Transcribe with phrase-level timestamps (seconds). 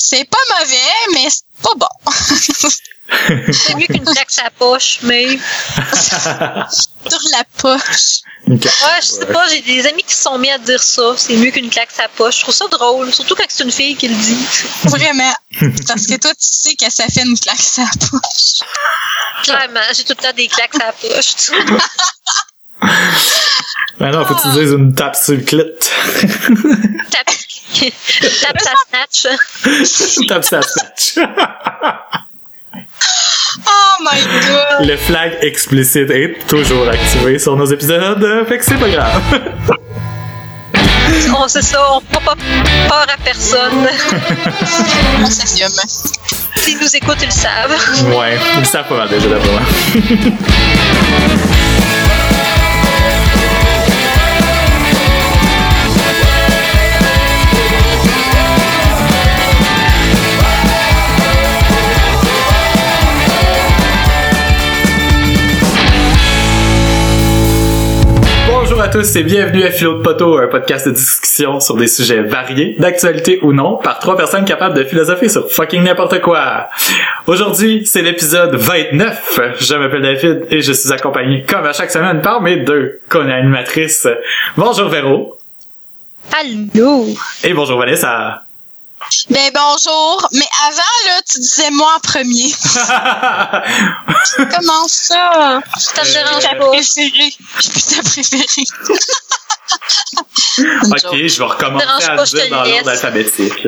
[0.00, 2.12] C'est pas mauvais, mais c'est pas bon.
[3.52, 5.26] C'est mieux qu'une claque sa poche, mais.
[7.08, 8.20] Sur la poche.
[8.48, 11.12] Ouais, je sais pas, j'ai des amis qui se sont mis à dire ça.
[11.16, 12.36] C'est mieux qu'une claque sa poche.
[12.36, 14.46] Je trouve ça drôle, surtout quand c'est une fille qui le dit.
[14.84, 15.34] Vraiment.
[15.86, 18.66] Parce que toi, tu sais que ça fait une claque sa poche.
[19.42, 21.50] Clairement, j'ai tout le temps des claques sa poche.
[23.98, 25.64] Ben non, faut que tu dises une tape sur le clit.
[27.10, 27.30] Tape,
[28.40, 29.26] tape sa snatch.
[30.28, 31.18] Tape la snatch.
[33.66, 34.86] Oh my god.
[34.86, 39.20] Le flag explicite est toujours activé sur nos épisodes, fait que c'est pas grave.
[41.36, 42.36] On sait ça, on prend pas
[42.88, 43.88] peur à personne.
[45.20, 45.68] On s'assume.
[46.56, 48.16] S'ils nous écoutent, ils le savent.
[48.16, 49.50] Ouais, ils savent pas mal déjà d'après
[68.88, 72.22] à tous et bienvenue à Philo de Poteau, un podcast de discussion sur des sujets
[72.22, 76.70] variés, d'actualité ou non, par trois personnes capables de philosopher sur fucking n'importe quoi.
[77.26, 79.40] Aujourd'hui, c'est l'épisode 29.
[79.60, 84.08] Je m'appelle David et je suis accompagné, comme à chaque semaine, par mes deux co-animatrices.
[84.56, 85.36] Bonjour Véro.
[86.32, 87.08] Allô?
[87.44, 88.47] Et bonjour Vanessa.
[89.30, 90.28] Ben bonjour.
[90.32, 92.52] Mais avant, là, tu disais moi en premier.
[94.54, 95.60] Comment ça?
[95.78, 96.66] Ça me dérange Ta pas.
[96.68, 97.32] préférée.
[97.56, 98.66] Je suis ta préférée.
[100.58, 103.66] ok, je vais recommencer à dire dans l'ordre alphabétique.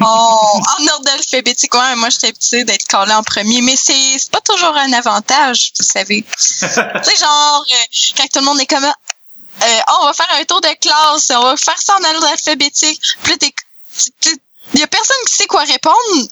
[0.00, 4.30] Oh, en ordre alphabétique, ouais, moi j'étais habituée d'être collée en premier, mais c'est c'est
[4.30, 6.22] pas toujours un avantage, vous savez.
[6.38, 7.74] tu sais, genre, euh,
[8.16, 11.30] quand tout le monde est comme, euh, oh, on va faire un tour de classe,
[11.34, 13.54] on va faire ça en ordre alphabétique, puis là, t'es,
[14.20, 14.36] tu-
[14.74, 16.28] il y a personne qui sait quoi répondre,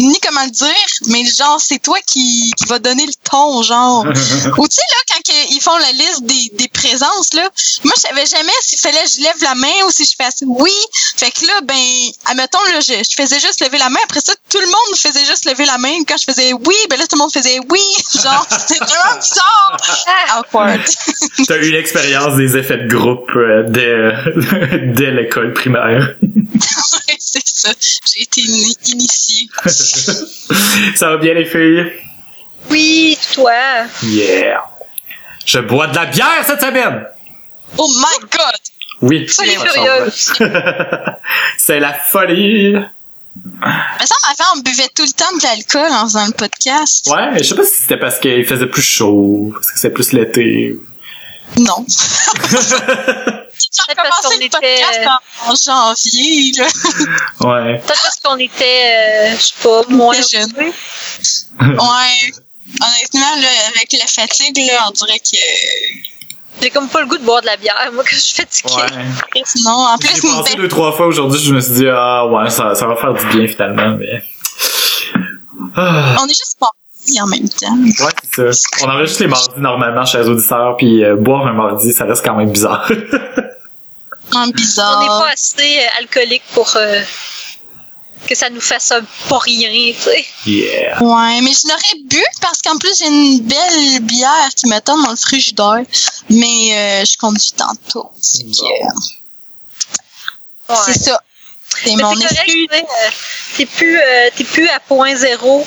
[0.00, 4.04] ni comment le dire, mais genre, c'est toi qui, qui va donner le ton, genre.
[4.58, 7.48] Ou tu sais, là, quand ils font la liste des, des présences, là,
[7.84, 10.42] moi, je savais jamais s'il fallait que je lève la main ou si je fasse
[10.46, 10.72] oui.
[11.16, 11.74] Fait que là, ben,
[12.26, 14.00] admettons, là, je, je faisais juste lever la main.
[14.04, 15.94] Après ça, tout le monde faisait juste lever la main.
[16.08, 17.80] Quand je faisais oui, ben là, tout le monde faisait oui.
[18.22, 19.76] Genre, c'était vraiment bizarre.
[20.38, 20.80] Awkward.
[21.46, 26.14] T'as eu l'expérience des effets de groupe euh, dès, dès l'école primaire.
[27.20, 27.70] C'est ça.
[28.12, 29.48] J'ai été ini- initiée.
[30.96, 31.92] Ça va bien les filles?
[32.70, 33.52] oui, toi?
[34.02, 34.64] Yeah.
[35.44, 37.04] Je bois de la bière cette semaine!
[37.76, 38.60] Oh my god!
[39.02, 39.26] Oui.
[39.28, 40.32] Folie furieuse.
[41.58, 42.72] C'est la folie.
[43.44, 47.10] Mais ça, avant, on buvait tout le temps de l'alcool en faisant le podcast.
[47.12, 50.12] Ouais, je sais pas si c'était parce qu'il faisait plus chaud, parce que c'est plus
[50.12, 50.76] l'été.
[51.58, 51.84] Non.
[51.88, 55.00] J'ai parce commencé qu'on le était- podcast
[55.46, 56.66] en, en janvier, là.
[57.40, 57.78] Ouais.
[57.78, 60.52] Peut-être parce qu'on était, euh, je sais pas, moins jeune.
[60.56, 60.72] Ouais.
[61.60, 65.36] Honnêtement, là, avec la fatigue, là, on dirait que.
[66.62, 68.72] J'ai comme pas le goût de boire de la bière, moi, quand je suis fatiguée.
[68.74, 69.42] Ouais.
[69.64, 72.26] Non, en J'ai plus, pensé ben, deux, trois fois aujourd'hui, je me suis dit, ah
[72.26, 74.22] ouais, ça, ça va faire du bien finalement, mais.
[75.76, 76.76] Ah, on est juste partis
[77.22, 77.76] en même temps.
[77.76, 78.68] ouais, c'est ça.
[78.82, 82.24] On enregistre les mardis normalement chez les auditeurs, puis euh, boire un mardi, ça reste
[82.24, 82.90] quand même bizarre.
[84.32, 85.06] Un On n'est bizarre.
[85.22, 87.00] pas assez euh, alcoolique pour euh,
[88.26, 88.92] que ça nous fasse
[89.28, 90.24] pas rien, tu sais.
[90.46, 91.00] yeah.
[91.02, 95.10] Ouais, mais je l'aurais bu parce qu'en plus, j'ai une belle bière qui tombe dans
[95.10, 95.82] le frigidaire.
[96.30, 98.10] Mais euh, je conduis tantôt.
[98.20, 98.64] C'est que,
[100.70, 100.76] Ouais.
[100.86, 101.20] c'est ça.
[101.84, 102.38] C'est Mais mon excuse.
[102.70, 102.86] tu sais,
[103.58, 105.66] t'es plus, euh, t'es plus à point zéro.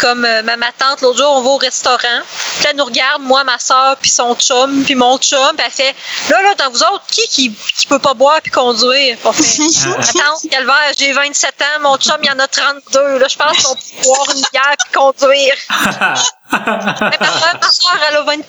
[0.00, 2.20] Comme euh, ma, tante, l'autre jour, on va au restaurant.
[2.58, 5.56] Puis elle nous regarde, moi, ma soeur, puis son chum, puis mon chum.
[5.56, 5.94] Puis elle fait,
[6.28, 9.16] là, là, dans vous autres, qui qui, qui peut pas boire puis conduire?
[9.18, 13.18] Fait, ma tante, calvaire, j'ai 27 ans, mon chum, il y en a 32.
[13.18, 15.54] Là, je pense qu'on peut boire une bière puis conduire.
[16.52, 18.44] Mais ma soeur, ma soeur, elle a 24,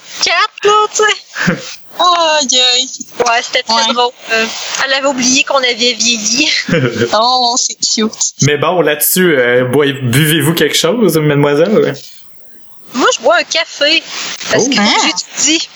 [0.63, 1.55] là, tu sais.
[1.99, 2.89] Aïe, aïe.
[3.19, 3.93] Ouais, c'était très Ouais.
[3.93, 4.11] drôle.
[4.31, 4.45] Euh,
[4.85, 6.49] elle avait oublié qu'on avait vieilli.
[7.19, 8.11] Oh, c'est cute.
[8.43, 11.95] Mais bon, là-dessus, euh, buvez-vous quelque chose, mademoiselle?
[12.93, 14.01] Moi, je bois un café.
[14.51, 14.69] Parce Oh.
[14.69, 14.83] que Ah.
[15.05, 15.69] j'étudie.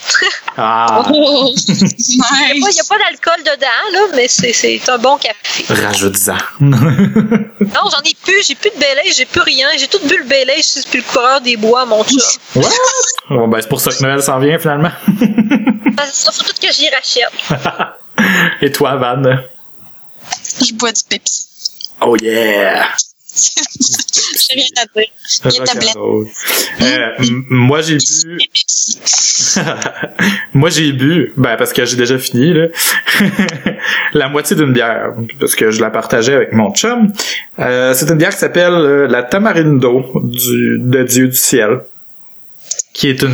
[0.58, 2.18] Ah, Oh, Il
[2.54, 2.80] n'y nice.
[2.80, 5.66] a pas d'alcool dedans, là, mais c'est, c'est un bon café.
[5.70, 6.38] rajoute-en.
[6.62, 8.46] Non, j'en ai plus.
[8.48, 9.68] J'ai plus de Bélège, j'ai plus rien.
[9.78, 12.20] J'ai tout bu le Bélège, c'est plus le coureur des bois, mon chum.
[12.56, 12.70] What?
[13.30, 14.92] Bon, ben, c'est pour ça que Noël s'en vient, finalement.
[15.08, 17.32] Que ça, faut tout que j'y rachète.
[18.62, 19.22] Et toi, Van?
[20.66, 21.46] Je bois du Pepsi.
[22.02, 22.88] Oh yeah!
[24.50, 25.10] J'ai rien à dire.
[25.46, 25.90] Il y a tablette.
[25.96, 26.28] Rock'n'roll.
[26.82, 28.40] Euh, m- moi, j'ai bu...
[30.54, 32.68] moi, j'ai bu, ben, parce que j'ai déjà fini, là,
[34.14, 37.12] la moitié d'une bière, parce que je la partageais avec mon chum.
[37.60, 41.82] Euh, c'est une bière qui s'appelle euh, la Tamarindo du, de Dieu du ciel.
[42.94, 43.34] Qui est une,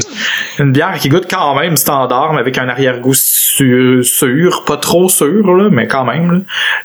[0.59, 5.09] une bière qui goûte quand même standard, mais avec un arrière-goût sûr, sûr, pas trop
[5.09, 6.31] sûr, là, mais quand même.
[6.31, 6.39] là.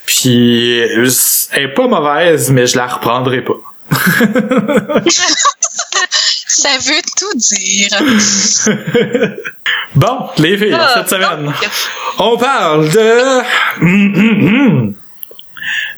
[0.06, 3.56] Puis, elle est pas mauvaise, mais je la reprendrai pas.
[6.46, 7.88] Ça veut tout dire.
[9.94, 11.52] Bon, les filles, Ah, cette semaine,
[12.18, 13.40] on parle de...
[13.82, 14.94] Hum, hum, hum.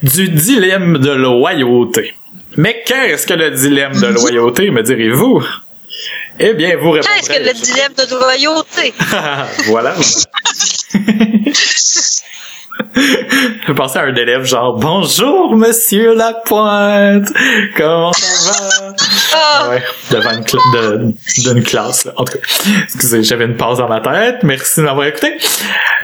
[0.03, 2.15] du dilemme de loyauté.
[2.57, 5.43] Mais qu'est-ce que le dilemme de loyauté, me direz-vous?
[6.41, 7.21] Eh bien, vous répondrez...
[7.21, 8.93] Qu'est-ce que le dilemme de loyauté?
[9.67, 9.95] voilà.
[13.67, 17.29] Je pensais à un élève genre Bonjour Monsieur Lapointe,
[17.77, 18.95] comment ça va?
[19.33, 21.15] Ah, Ouais, devant une, cla-
[21.55, 22.05] de- classe.
[22.05, 22.13] là.
[22.17, 22.39] En tout cas,
[22.83, 24.39] excusez, j'avais une pause dans ma tête.
[24.43, 25.37] Merci de m'avoir écouté.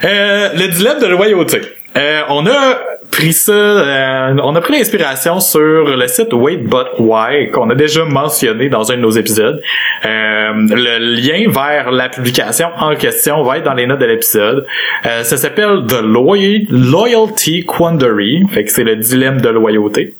[0.04, 1.60] Euh, le dilemme de loyauté.
[1.96, 2.78] Euh, on a
[3.10, 5.60] pris ça, euh, on a pris l'inspiration sur
[5.96, 9.60] le site Wait But Why qu'on a déjà mentionné dans un de nos épisodes.
[10.04, 14.66] Euh, le lien vers la publication en question va être dans les notes de l'épisode.
[15.04, 20.14] Euh, ça s'appelle The Loy- Loyalty Quandary, fait que c'est le dilemme de loyauté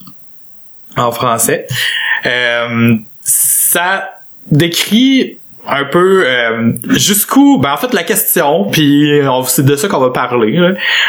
[0.96, 1.69] en français.
[2.26, 4.19] Euh, ça
[4.50, 9.88] décrit un peu euh, jusqu'où ben en fait la question puis on- c'est de ça
[9.88, 10.58] qu'on va parler.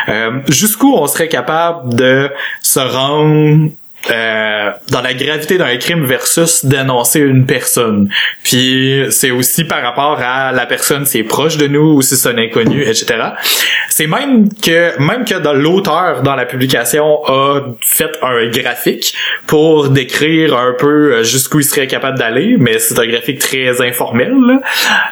[0.09, 2.29] Euh, jusqu'où on serait capable de
[2.61, 3.69] se rendre
[4.09, 8.09] euh, dans la gravité d'un crime versus dénoncer une personne.
[8.43, 12.29] Puis c'est aussi par rapport à la personne si proche de nous ou si c'est
[12.29, 13.15] un inconnu, etc.
[13.89, 19.13] C'est même que même que l'auteur dans la publication a fait un graphique
[19.47, 23.81] pour décrire un peu euh, jusqu'où il serait capable d'aller, mais c'est un graphique très
[23.81, 24.33] informel.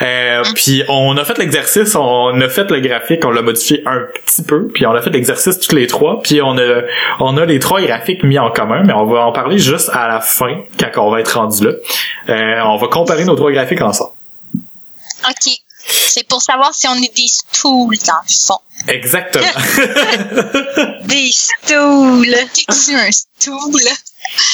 [0.01, 4.01] Euh, puis on a fait l'exercice, on a fait le graphique, on l'a modifié un
[4.25, 6.81] petit peu, puis on a fait l'exercice tous les trois, puis on a
[7.19, 10.07] on a les trois graphiques mis en commun, mais on va en parler juste à
[10.07, 11.71] la fin quand on va être rendu là.
[12.29, 14.11] Euh, on va comparer nos trois graphiques ensemble.
[15.27, 15.53] OK.
[15.91, 18.59] C'est pour savoir si on est des stools, dans le fond.
[18.87, 19.45] Exactement.
[21.05, 22.35] des stools.
[22.53, 23.81] T'es-tu un stool?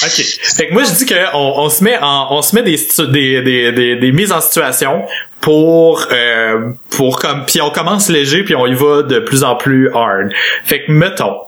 [0.04, 0.22] OK.
[0.56, 2.78] Fait que moi je dis que on, se met en on se met des,
[3.12, 5.04] des, des, des mises en situation
[5.42, 9.56] pour euh, pour comme puis on commence léger puis on y va de plus en
[9.56, 10.32] plus hard.
[10.64, 11.40] Fait que mettons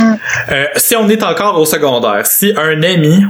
[0.00, 3.24] euh, si on est encore au secondaire, si un ami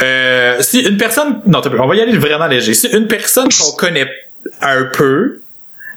[0.00, 2.74] euh, si une personne non on va y aller vraiment léger.
[2.74, 4.08] Si une personne qu'on connaît
[4.60, 5.40] un peu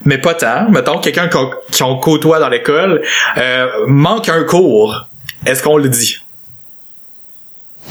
[0.04, 3.02] mais pas tant, mettons quelqu'un qu'on qu'on côtoie dans l'école
[3.38, 5.06] euh, manque un cours,
[5.46, 6.18] est-ce qu'on le dit?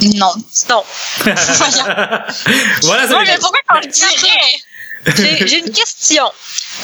[0.01, 0.27] Non.
[0.69, 0.83] Non.
[2.83, 4.09] voilà, c'est les- mais pourquoi qu'on le dirait?
[5.05, 6.31] J'ai une question.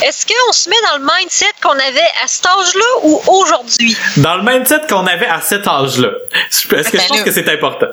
[0.04, 3.98] Est-ce qu'on se met dans le mindset qu'on avait à cet âge-là ou aujourd'hui?
[4.18, 6.10] Dans le mindset qu'on avait à cet âge-là.
[6.50, 7.24] Est-ce que Ben je pense là.
[7.24, 7.88] que c'est important?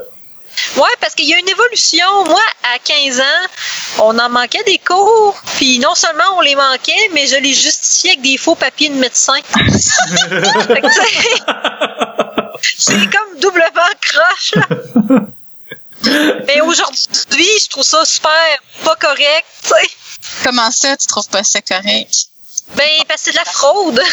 [0.77, 2.25] Ouais, parce qu'il y a une évolution.
[2.27, 2.41] Moi,
[2.75, 3.47] à 15 ans,
[4.05, 8.11] on en manquait des cours, puis non seulement on les manquait, mais je les justifiais
[8.11, 9.39] avec des faux papiers de médecin.
[12.77, 14.55] C'est comme doublement croche.
[14.55, 14.67] là.
[16.47, 18.31] Mais aujourd'hui, je trouve ça super
[18.85, 19.45] pas correct.
[19.63, 19.91] tu sais.
[20.45, 22.13] Comment ça, tu trouves pas ça correct?
[22.77, 24.01] Ben, parce que c'est de la fraude.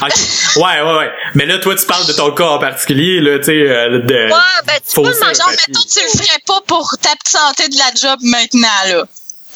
[0.00, 0.14] Ok.
[0.56, 1.10] Ouais, ouais, ouais.
[1.34, 4.14] Mais là, toi, tu parles de ton cas en particulier, là, tu sais, euh, de...
[4.32, 5.34] Ouais, ben, tu peux le manger.
[5.34, 9.04] Genre, mettons, tu le ferais pas pour ta petite santé de la job maintenant, là.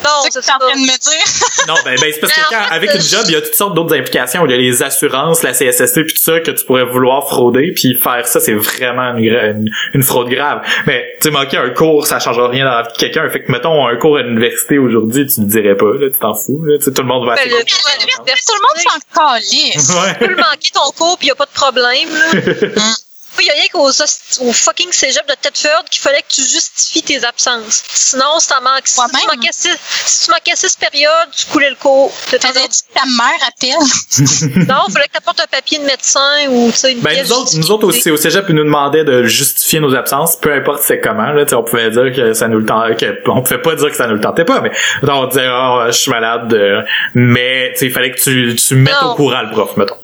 [0.02, 1.24] Non, C'est ce que t'es en train de me dire?
[1.68, 3.74] Non, ben, ben c'est parce que quand, avec une job, il y a toutes sortes
[3.74, 4.44] d'autres implications.
[4.46, 7.72] Il y a les assurances, la CSST, puis tout ça, que tu pourrais vouloir frauder,
[7.74, 10.62] puis faire ça, c'est vraiment une, une, une fraude grave.
[10.86, 13.28] Mais, tu sais, manquer un cours, ça change rien dans la vie de quelqu'un.
[13.30, 16.34] Fait que, mettons, un cours à l'université aujourd'hui, tu le dirais pas, là, tu t'en
[16.34, 16.78] fous, là.
[16.78, 17.64] Tu sais, tout le monde va à Ben, ses le-.
[17.64, 19.92] Tout le monde s'en calisse.
[20.18, 22.08] Tu peux manquer ton cours, puis y a pas de problème.
[22.10, 22.82] Là.
[23.40, 27.02] Il y a rien qu'au au fucking cégep de Tedford qu'il fallait que tu justifies
[27.02, 27.82] tes absences.
[27.92, 31.70] Sinon, si, t'en manques, si, tu manquais six, si tu manquais six périodes, tu coulais
[31.70, 32.12] le cours.
[32.30, 34.62] T'avais dit que ta mère appelle?
[34.68, 37.10] Non, il fallait que tu apportes un papier de médecin ou tu sais, une Ben,
[37.10, 40.36] pièce nous autres, nous autres aussi, au cégep, ils nous demandaient de justifier nos absences,
[40.36, 42.96] peu importe c'est comment, là, tu sais, on pouvait dire que ça nous le tentait,
[42.96, 44.70] que, on pouvait pas dire que ça nous le tentait pas, mais,
[45.02, 46.82] on disait, oh, je suis malade, euh,
[47.14, 49.12] mais, tu sais, il fallait que tu, tu mettes Non.
[49.12, 49.96] au courant le prof, mettons.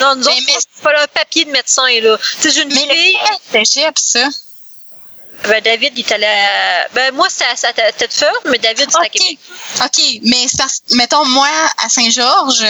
[0.00, 2.18] Non, nous autres, Mais- il fallait un papier de médecin, là.
[2.18, 3.16] Tu sais, j'ai une Mais fille.
[3.54, 4.20] le cégep, ça.
[5.48, 6.88] Ben, David, il est allé à...
[6.94, 7.44] Ben, moi, c'était
[7.82, 9.10] à, à Tedford, mais David, c'était à OK.
[9.10, 9.38] Québec.
[9.84, 11.48] OK, mais c'est parce mettons, moi,
[11.84, 12.66] à Saint-Georges,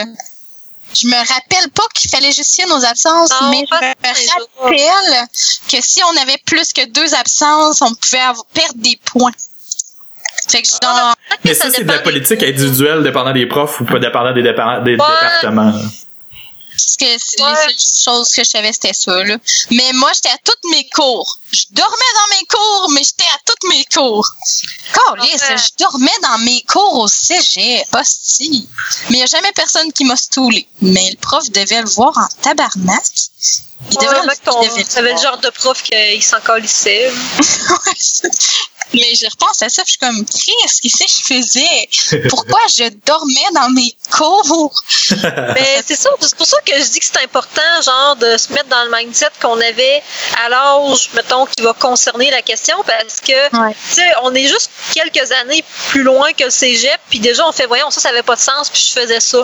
[0.94, 5.26] je me rappelle pas qu'il fallait justifier nos absences, Non, mais pas je me rappelle
[5.70, 9.32] que si on avait plus que deux absences, on pouvait avoir- perdre des points.
[10.48, 13.84] Fait que Peut-être que Mais ça, c'est de la politique individuelle dépendant des profs ou
[13.84, 14.96] pas dépendant des, dépa- des Ouais.
[14.96, 15.72] départements.
[16.76, 17.66] Parce que c'est Ouais.
[17.68, 19.36] les seules choses que je savais, c'était ça, là.
[19.70, 21.38] Mais moi, j'étais à toutes mes cours.
[21.52, 24.28] Je dormais dans mes cours, mais j'étais à toutes mes cours.
[25.18, 25.28] Ouais.
[25.38, 28.68] je dormais dans mes cours au cégep, hostie.
[29.10, 30.66] Mais il n'y a jamais personne qui m'a stoulé.
[30.82, 33.04] Mais le prof devait le voir en tabarnak.
[33.90, 37.12] Il Ouais, devait, mec, ton- il devait le le genre de prof qu'il s'en calissait.
[38.94, 42.28] Mais je repense à ça, je suis comme, qu'est-ce que que je faisais?
[42.28, 44.82] Pourquoi je dormais dans mes cours?
[45.54, 48.52] Mais c'est ça, c'est pour ça que je dis que c'est important, genre, de se
[48.52, 50.02] mettre dans le mindset qu'on avait
[50.44, 53.72] à l'âge, mettons, qui va concerner la question, parce que, Ouais.
[53.88, 57.52] tu sais, on est juste quelques années plus loin que le cégep, puis déjà, on
[57.52, 59.38] fait, voyons, ça, ça avait pas de sens, puis je faisais ça.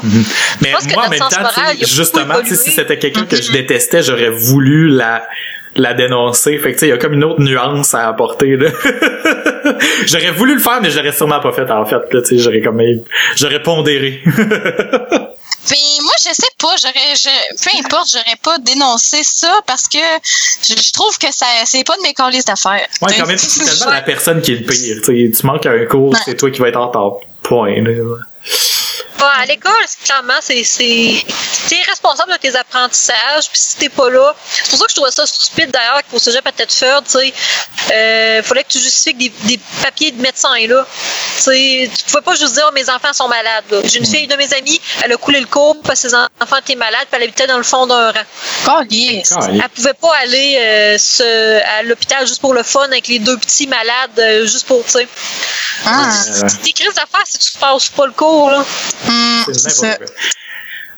[0.60, 3.40] Mais pense que moi, en notre même sens temps, moral, justement, si c'était quelqu'un que
[3.40, 3.54] je Mhm.
[3.54, 5.26] détestais, j'aurais voulu la
[5.76, 6.58] la dénoncer.
[6.58, 8.70] Fait que tu sais, il y a comme une autre nuance à apporter là.
[10.06, 12.12] j'aurais voulu le faire, mais je l'aurais sûrement pas fait en fait.
[12.12, 12.80] Là, tu sais, j'aurais comme
[13.36, 14.20] j'aurais pondéré.
[15.70, 19.98] Ben, moi, je sais pas, j'aurais, je, peu importe, j'aurais pas dénoncé ça parce que
[19.98, 22.84] je, je trouve que ça, c'est pas de mes calices d'affaires.
[23.00, 24.96] ouais, quand même, c'est tellement la personne qui est le pire.
[25.04, 26.18] Tu manques à un cours, Ouais.
[26.24, 27.12] c'est toi qui vas être en retard.
[27.44, 27.80] Point.
[27.80, 27.92] là.
[29.18, 29.72] Ouais, à l'école,
[30.04, 30.64] clairement, c'est,
[31.68, 34.94] t'es responsable de tes apprentissages, puis si t'es pas là, c'est pour ça que je
[34.96, 37.32] trouvais ça stupide d'ailleurs qu'au cégep à Tedford, tu sais,
[37.92, 40.84] euh, fallait que tu justifies que des, des papiers de médecin là.
[41.36, 43.64] Tu sais, tu pouvais pas juste dire, oh, mes enfants sont malades.
[43.84, 46.56] J'ai une fille de mes amis, elle a coulé le cours parce que ses enfants
[46.58, 48.24] étaient malades, puis elle habitait dans le fond d'un rang.
[48.88, 49.32] Caliste.
[49.62, 53.36] Elle pouvait pas aller euh, se, à l'hôpital juste pour le fun avec les deux
[53.38, 55.08] petits malades, euh, juste pour, tu sais.
[55.84, 56.10] Ah,
[56.62, 58.64] Tes crises d'affaires si tu passes pas le cours, là.
[59.52, 60.06] C'est n'importe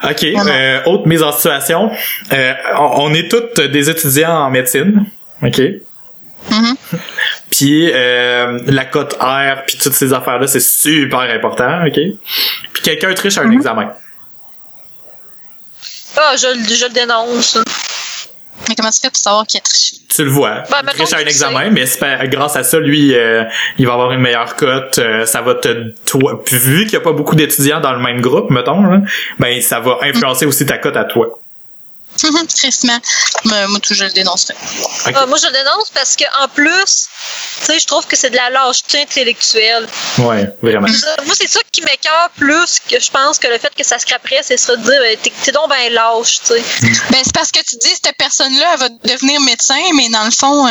[0.00, 0.11] quoi.
[0.11, 0.25] OK.
[0.25, 1.90] Euh, autre mise en situation.
[2.32, 5.06] Euh, on, on est toutes des étudiants en médecine.
[5.42, 5.61] OK?
[6.50, 6.76] Mhm.
[7.50, 11.94] Puis euh, la cote R, puis toutes ces affaires-là, c'est super important, OK?
[11.94, 13.92] Puis quelqu'un triche à un examen.
[16.16, 17.58] Ah, je, le- je le dénonce.
[18.68, 19.97] Mais comment tu fais pour savoir qu'il a triché?
[20.09, 20.62] Tu le vois.
[20.71, 21.71] Ben, il triche à un examen, sais.
[21.71, 23.44] mais c'est pas- grâce à ça, lui, euh,
[23.78, 24.99] il va avoir une meilleure cote.
[24.99, 25.92] euh, ça va te...
[26.06, 29.00] Toi, puis vu qu'il n'y a pas beaucoup d'étudiants dans le même groupe, mettons, là,
[29.38, 31.28] ben ça va influencer aussi ta cote à toi.
[32.49, 32.99] Tristement.
[33.47, 34.54] Mais moi, tout, je le dénoncerais.
[35.14, 37.09] Ah, moi, je le dénonce parce que en plus,
[37.61, 39.87] tu sais, je trouve que c'est de la lâcheté intellectuelle.
[40.18, 40.87] Ouais, vraiment.
[41.26, 44.40] Moi, c'est ça qui m'écœure plus que je pense que le fait que ça scraperait,
[44.42, 46.62] c'est se dire, euh, t'es t'es donc ben lâche, tu sais.
[47.11, 50.30] Ben, c'est parce que tu dis, cette personne-là, elle va devenir médecin, mais dans le
[50.30, 50.71] fond, euh,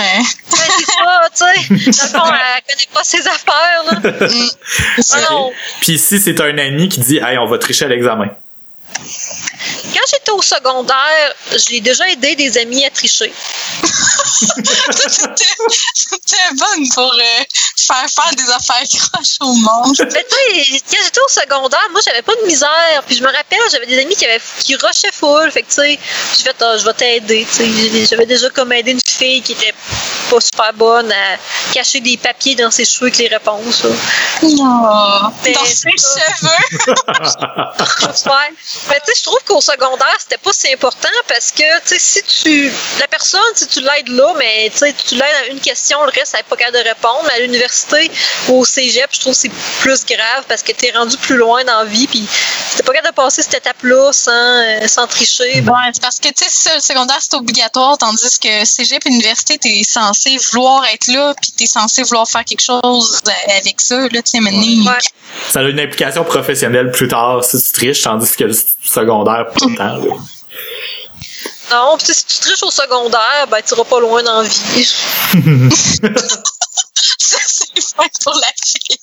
[0.52, 2.14] Ben, c'est ça, tu sais.
[2.14, 4.28] Dans le fond, elle connaît pas ses affaires, là.
[4.28, 4.50] hum,
[5.12, 5.52] Ah non.
[5.82, 8.28] Puis si c'est un ami qui dit, hey, on va tricher à l'examen.
[9.94, 11.34] Quand j'étais au secondaire,
[11.68, 13.32] j'ai déjà aidé des amis à tricher.
[15.08, 17.44] C'était bonne pour euh,
[17.78, 19.96] faire faire des affaires croches au monde.
[20.14, 23.04] Mais tu sais, quand j'étais au secondaire, moi, j'avais pas de misère.
[23.06, 25.52] Puis je me rappelle, j'avais des amis qui, avaient, qui rushaient full.
[25.52, 26.00] Fait que, tu sais,
[26.38, 27.48] j'ai fait, je vais t'aider.
[28.10, 29.74] J'avais déjà comme aidé une fille qui était
[30.30, 31.38] pas super bonne à
[31.74, 33.84] cacher des papiers dans ses cheveux avec les réponses.
[33.84, 33.90] là.
[34.44, 35.34] Non.
[35.44, 36.84] Mais Dans ses cheveux.
[38.26, 38.54] Ouais.
[38.90, 42.00] Mais tu sais, je trouve qu'au secondaire, c'était pas si important parce que, tu sais,
[42.00, 42.72] si tu.
[43.00, 46.12] La personne, si tu l'aides là, mais tu sais, tu l'aides à une question, le
[46.12, 47.22] reste, elle n'est pas capable de répondre.
[47.28, 48.10] Mais à l'université
[48.48, 49.52] ou au cégep, je trouve que c'est
[49.82, 52.08] plus grave parce que tu es rendu plus loin dans la vie.
[52.08, 52.26] Puis
[52.78, 56.20] t'es pas capable de passer cette étape-là sans, euh, sans tricher, ben, Ouais, c'est parce
[56.20, 60.13] que, tu sais, ça, le secondaire, c'est obligatoire, tandis que cégep et université, t'es censé
[60.52, 64.22] vouloir être là, puis t'es censé vouloir faire quelque chose euh, avec ça, là, tu
[64.26, 64.98] sais, ouais.
[65.50, 69.66] Ça a une implication professionnelle plus tard si tu triches, tandis que le secondaire, pas
[69.78, 69.98] tant.
[69.98, 70.16] là.
[71.72, 74.94] Non, sais, si tu triches au secondaire, ben, tu iras pas loin dans la vie.
[77.46, 78.98] C'est pour la fille.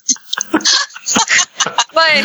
[1.93, 2.23] Ben,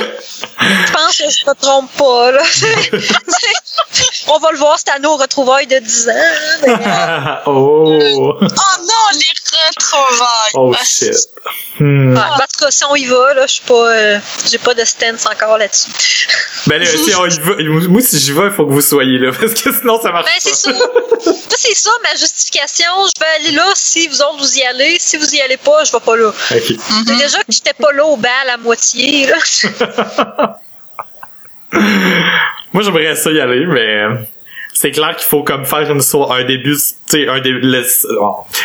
[0.60, 2.42] je pense que je me trompe pas, là.
[4.28, 6.12] On va le voir cette année au retrouvailles de 10 ans.
[6.66, 6.72] mais-
[7.46, 8.32] oh!
[8.40, 10.52] Oh non, les retrouvailles!
[10.54, 11.14] Oh shit.
[11.78, 12.14] Hmm.
[12.16, 14.18] Ouais, en tout cas, si on y va, là, je suis pas, euh,
[14.50, 15.90] j'ai pas de stance encore là-dessus.
[16.66, 17.54] Ben là, si on y va,
[17.88, 20.24] moi si j'y vais, il faut que vous soyez là, parce que sinon ça marche
[20.26, 20.72] Ben, c'est ça.
[20.72, 22.86] Ça, c'est ça, ma justification.
[23.14, 24.96] Je vais aller là si vous autres vous y allez.
[24.98, 26.30] Si vous y allez pas, je vais pas là.
[26.50, 27.18] Mhm.
[27.18, 29.36] Déjà que j'étais pas là au bal à moitié, là.
[32.72, 34.14] Moi j'aimerais ça y aller, mais euh,
[34.74, 37.84] c'est clair qu'il faut comme faire une soirée, un début, tu sais, un début, le-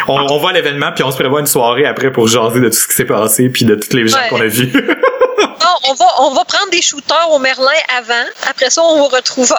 [0.07, 2.67] on, on va à l'événement puis on se prévoit une soirée après pour jaser de
[2.69, 4.29] tout ce qui s'est passé puis de tous les gens Ouais.
[4.29, 4.71] qu'on a vus.
[5.63, 8.25] Non, on va, on va prendre des shooters au Merlin avant.
[8.49, 9.53] Après ça, on va retrouver.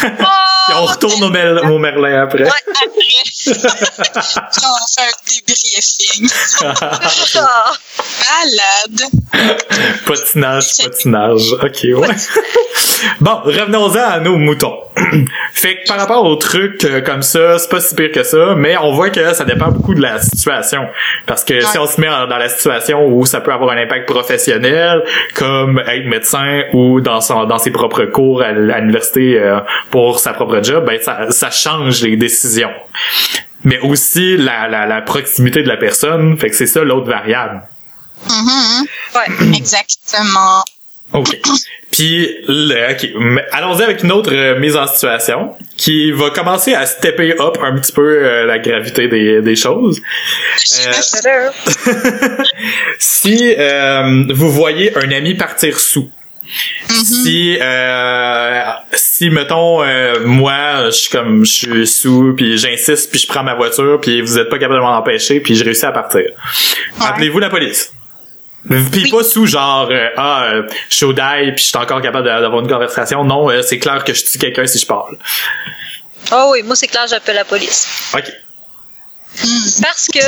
[0.00, 0.10] Puis
[0.74, 2.44] on retourne au, Mer- au Merlin après.
[2.44, 2.90] Ouais, après.
[3.46, 6.28] On fait un débriefing.
[7.36, 7.72] Ah.
[8.30, 9.00] Malade.
[10.06, 11.52] patinage, patinage.
[11.62, 12.16] Ok, ouais.
[13.20, 14.78] bon, revenons-en à nos moutons.
[15.54, 18.54] fait que par rapport aux trucs euh, comme ça, c'est pas si pire que ça,
[18.56, 20.86] mais on voit que ça dépend beaucoup de la situation.
[21.26, 24.06] Parce que si on se met dans la situation où ça peut avoir un impact
[24.08, 25.02] professionnel,
[25.44, 29.60] comme être médecin ou dans son dans ses propres cours à l'université euh,
[29.90, 32.72] pour sa propre job, ben ça, ça change les décisions.
[33.62, 37.62] Mais aussi la, la, proximité de la personne, fait que c'est ça l'autre variable.
[38.28, 39.56] Mhm, Ouais.
[39.56, 40.62] Exactement.
[41.12, 41.38] OK.
[41.92, 43.08] Puis, le- OK.
[43.20, 47.56] Mais Allons-y avec une autre euh, mise en situation qui va commencer à stepper up
[47.62, 50.00] un petit peu euh, la gravité des, des choses.
[50.86, 50.92] Euh,
[52.98, 56.10] si euh, vous voyez un ami partir sous,
[56.88, 63.18] si euh, si mettons euh, moi je suis comme je suis sous puis j'insiste puis
[63.20, 65.86] je prends ma voiture puis vous êtes pas capable de m'en empêcher puis je réussis
[65.86, 66.22] à partir.
[67.00, 67.92] Appelez-vous la police.
[68.68, 72.00] Puis pas sous genre euh, ah euh, je suis au die puis je suis encore
[72.00, 73.24] capable d'avoir une conversation.
[73.24, 75.18] Non, euh, c'est clair que je tue quelqu'un si je parle.
[76.30, 77.86] Ah oui, moi, c'est clair, j'appelle la police.
[78.14, 78.32] OK.
[79.82, 80.20] Parce que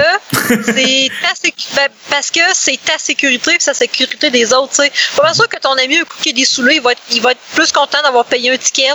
[0.65, 4.93] c'est ta ben, parce que c'est ta sécurité et sa sécurité des autres, tu sais.
[5.17, 7.31] Pas sûr que ton ami, un coup qu'il est dessus il va être, il va
[7.31, 8.89] être plus content d'avoir payé un ticket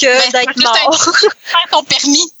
[0.00, 1.14] que Ben, d'être mort.
[1.14, 2.32] Faire ton permis.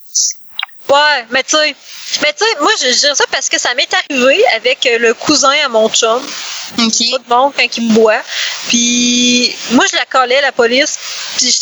[0.88, 1.76] Ouais, mais tu sais,
[2.20, 4.98] mais tu sais, moi je, je dirais ça parce que ça m'est arrivé avec euh,
[4.98, 6.20] le cousin à mon chum,
[6.76, 6.98] pas OK.
[6.98, 8.20] de bon quand il me boit.
[8.68, 10.98] Puis moi je la collais la police.
[11.36, 11.54] Puis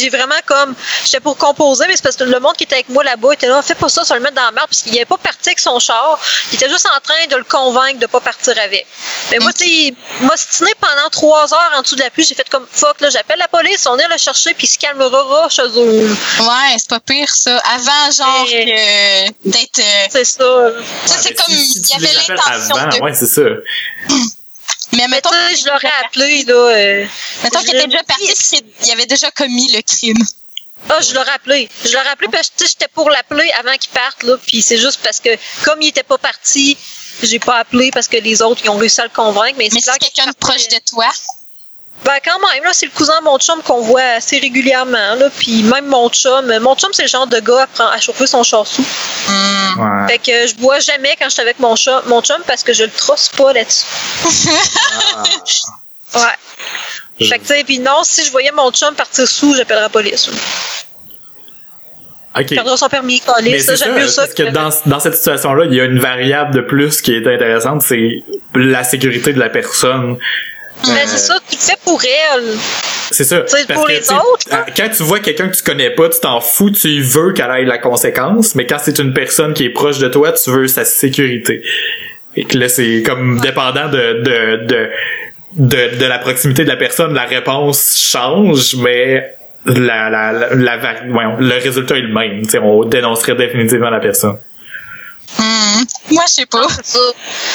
[0.00, 2.88] j'ai vraiment comme j'étais pour composer mais c'est parce que le monde qui était avec
[2.88, 4.94] moi là-bas était là, fais pas ça, ça le mettre dans la merde parce qu'il
[4.94, 6.18] avait pas parti avec son char,
[6.50, 8.86] il était juste en train de le convaincre de pas partir avec.
[9.30, 9.96] Mais moi tu sais, il
[10.26, 13.10] m'a stiné pendant trois heures en dessous de la pluie, j'ai fait comme fuck là,
[13.10, 16.16] j'appelle la police, on vient le chercher puis il se calmera chez eux.
[16.40, 17.58] Ouais, c'est pas pire ça.
[17.58, 19.81] Avant, genre, que d'être.
[20.10, 20.44] C'est ça.
[21.04, 21.54] Tu sais, c'est Ouais, comme.
[21.54, 23.02] mais si- si Il y avait l'intention de.
[23.02, 23.42] Ouais, c'est ça.
[24.94, 26.54] Mais mettons, tu sais, je l'aurais appelé, là.
[26.54, 27.06] euh,
[27.42, 30.18] mettons qu'il était déjà parti, qu'il avait déjà commis le crime.
[30.90, 31.68] Ah, je l'aurais appelé.
[31.84, 34.36] Je l'aurais appelé parce que tu sais, j'étais pour l'appeler avant qu'il parte, là.
[34.46, 35.30] Puis c'est juste parce que,
[35.64, 36.76] comme il était pas parti,
[37.22, 39.54] j'ai pas appelé parce que les autres, ils ont réussi à le convaincre.
[39.56, 41.08] Mais, Mais c'est quelqu'un de proche de toi.
[42.04, 45.28] Ben, quand même, là, c'est le cousin de mon chum qu'on voit assez régulièrement, là.
[45.38, 48.26] Puis même mon chum, mon chum, c'est le genre de gars à, prendre- à chauffer
[48.26, 48.82] son char sous.
[49.28, 49.80] Hmm.
[49.80, 50.08] Ouais.
[50.08, 52.72] Fait que je bois jamais quand je suis avec mon chum, mon chum parce que
[52.72, 53.84] je le trosse pas là-dessus.
[56.14, 56.20] Ouais.
[57.20, 59.82] Je- Fait que, tu sais, puis non, si je voyais mon chum partir sous, j'appellerais
[59.82, 60.28] la police.
[62.34, 62.46] OK.
[62.50, 63.60] Il perdra son permis, coller.
[63.60, 64.22] Ça, j'aime mieux ça.
[64.22, 67.26] parce que dans, dans cette situation-là, il y a une variable de plus qui est
[67.32, 68.24] intéressante, c'est
[68.54, 70.16] la sécurité de la personne.
[70.86, 72.56] Ben, Euh, c'est ça, tu le fais pour elle.
[73.10, 73.40] C'est ça.
[73.40, 76.40] pour que, les autres, euh, Quand tu vois quelqu'un que tu connais pas, tu t'en
[76.40, 79.98] fous, tu veux qu'elle ait la conséquence, mais quand c'est une personne qui est proche
[79.98, 81.62] de toi, tu veux sa sécurité.
[82.36, 84.90] Et que là, c'est comme dépendant de, de, de,
[85.56, 89.34] de, de la proximité de la personne, la réponse change, mais
[89.66, 90.76] la, la, la, la
[91.38, 92.42] le résultat est le même.
[92.44, 94.38] Tu sais, on dénoncerait définitivement la personne.
[95.38, 95.82] Hmm.
[96.10, 96.66] Moi, je sais pas.
[96.82, 96.98] Ça.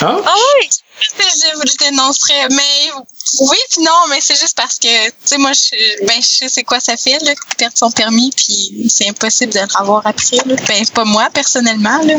[0.02, 0.18] Ah?
[0.26, 0.70] Ah oui!
[1.00, 2.48] Je, je dénoncerais.
[2.50, 2.92] Mais
[3.40, 6.50] oui, puis non, mais c'est juste parce que, tu sais, moi, je, ben, je sais
[6.50, 10.38] c'est quoi ça fait, là, perdre son permis, puis c'est impossible de le revoir après,
[10.46, 10.56] là.
[10.68, 12.16] Ben, pas moi, personnellement, là.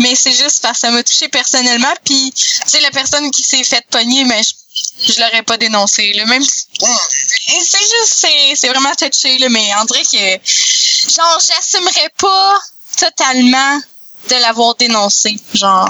[0.00, 3.42] Mais c'est juste parce que ça m'a touché personnellement, puis, tu sais, la personne qui
[3.42, 6.24] s'est faite pogner, mais je, je l'aurais pas dénoncé, là.
[6.26, 12.58] Même c'est juste, c'est vraiment touché, là, mais on dirait que, genre, j'assumerais pas
[12.98, 13.80] totalement
[14.28, 15.88] de l'avoir dénoncé, genre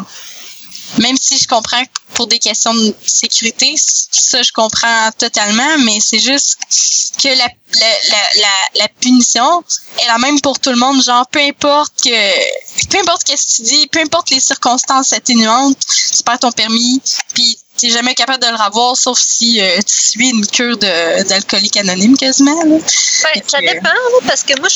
[0.99, 1.83] même si je comprends
[2.15, 6.59] pour des questions de sécurité, ça je comprends totalement, mais c'est juste
[7.23, 9.63] que la, punition
[10.03, 11.03] est la même pour tout le monde.
[11.03, 15.79] Genre, peu importe que peu importe ce que tu dis, peu importe les circonstances atténuantes,
[15.79, 17.01] tu perds ton permis,
[17.35, 21.77] puis t'es jamais capable de le revoir, sauf si euh, tu suis une cure d'alcoolique
[21.77, 22.63] anonyme quasiment.
[22.65, 22.77] Là.
[22.77, 24.69] Ben, ça dépend, là, parce que moi,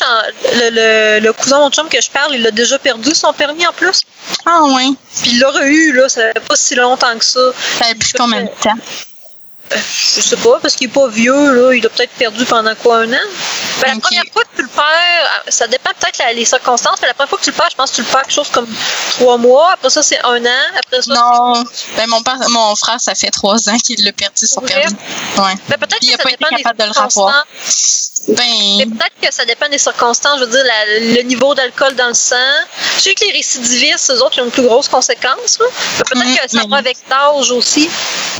[0.54, 3.32] le, le, le cousin de mon chum que je parle, il a déjà perdu son
[3.32, 4.00] permis en plus.
[4.46, 4.88] Ah ouais.
[5.22, 7.40] Puis il l'aurait eu, là, ça fait pas si longtemps que ça.
[7.78, 8.76] Ça a pris combien de temps?
[9.74, 9.78] Euh,
[10.16, 11.74] Je sais pas, parce qu'il est pas vieux, là.
[11.74, 13.16] Il a peut-être perdu pendant quoi, un an?
[13.80, 17.14] Ben, la première fois que tu le perds, ça dépend peut-être les circonstances, mais la
[17.14, 18.68] première fois que tu le perds, je pense que tu le perds quelque chose comme
[19.10, 19.72] trois mois.
[19.72, 20.64] Après ça, c'est un an.
[20.78, 21.64] Après ça, Non.
[21.96, 24.74] Ben mon père, mon frère, ça fait trois ans qu'il l'a perdu son Vrai?
[24.74, 24.96] permis.
[25.38, 25.54] Ouais.
[25.68, 27.46] ben, peut-être Il que a ça pas été dépend des capable de le revoir.
[28.26, 30.38] Ben, peut-être que ça dépend des circonstances.
[30.40, 32.37] Je veux dire, la- le niveau d'alcool dans le sang.
[32.96, 35.58] Je sais que les récidivistes, eux autres, ils ont une plus grosse conséquence.
[35.58, 37.82] Peut-être Mhm, que ça mais- va avec l'âge aussi.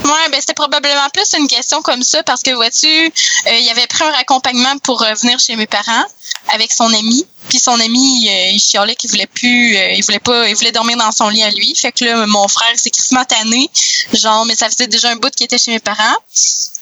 [0.03, 3.69] ouais, ben c'était probablement plus plus une question comme ça parce que vois-tu, euh, il
[3.69, 6.05] avait pris un accompagnement pour euh, venir chez mes parents
[6.53, 7.25] avec son ami.
[7.49, 10.71] Puis son ami, euh, il chialait qu'il voulait plus, euh, il voulait pas, il voulait
[10.71, 11.75] dormir dans son lit à lui.
[11.75, 13.69] Fait que là, mon frère s'est crissement tanné.
[14.13, 16.15] Genre, mais ça faisait déjà un bout qu'il était chez mes parents.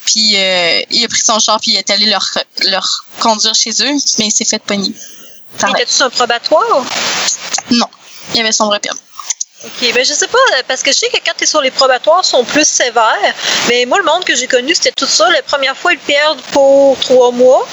[0.06, 2.26] Puis euh, il a pris son char puis il est allé leur,
[2.66, 4.94] leur conduire chez eux, mais il s'est fait pogner.
[5.62, 6.86] La- Était-tu un probatoire?
[7.72, 7.88] Non,
[8.34, 9.00] il avait son vrai permis.
[9.66, 11.62] OK, ben je sais pas, euh, parce que je sais que quand tu es sur
[11.62, 13.34] les probatoires, ils sont plus sévères.
[13.70, 15.30] Mais moi, le monde que j'ai connu, c'était tout ça.
[15.30, 17.66] La première fois, ils perdent pour trois mois.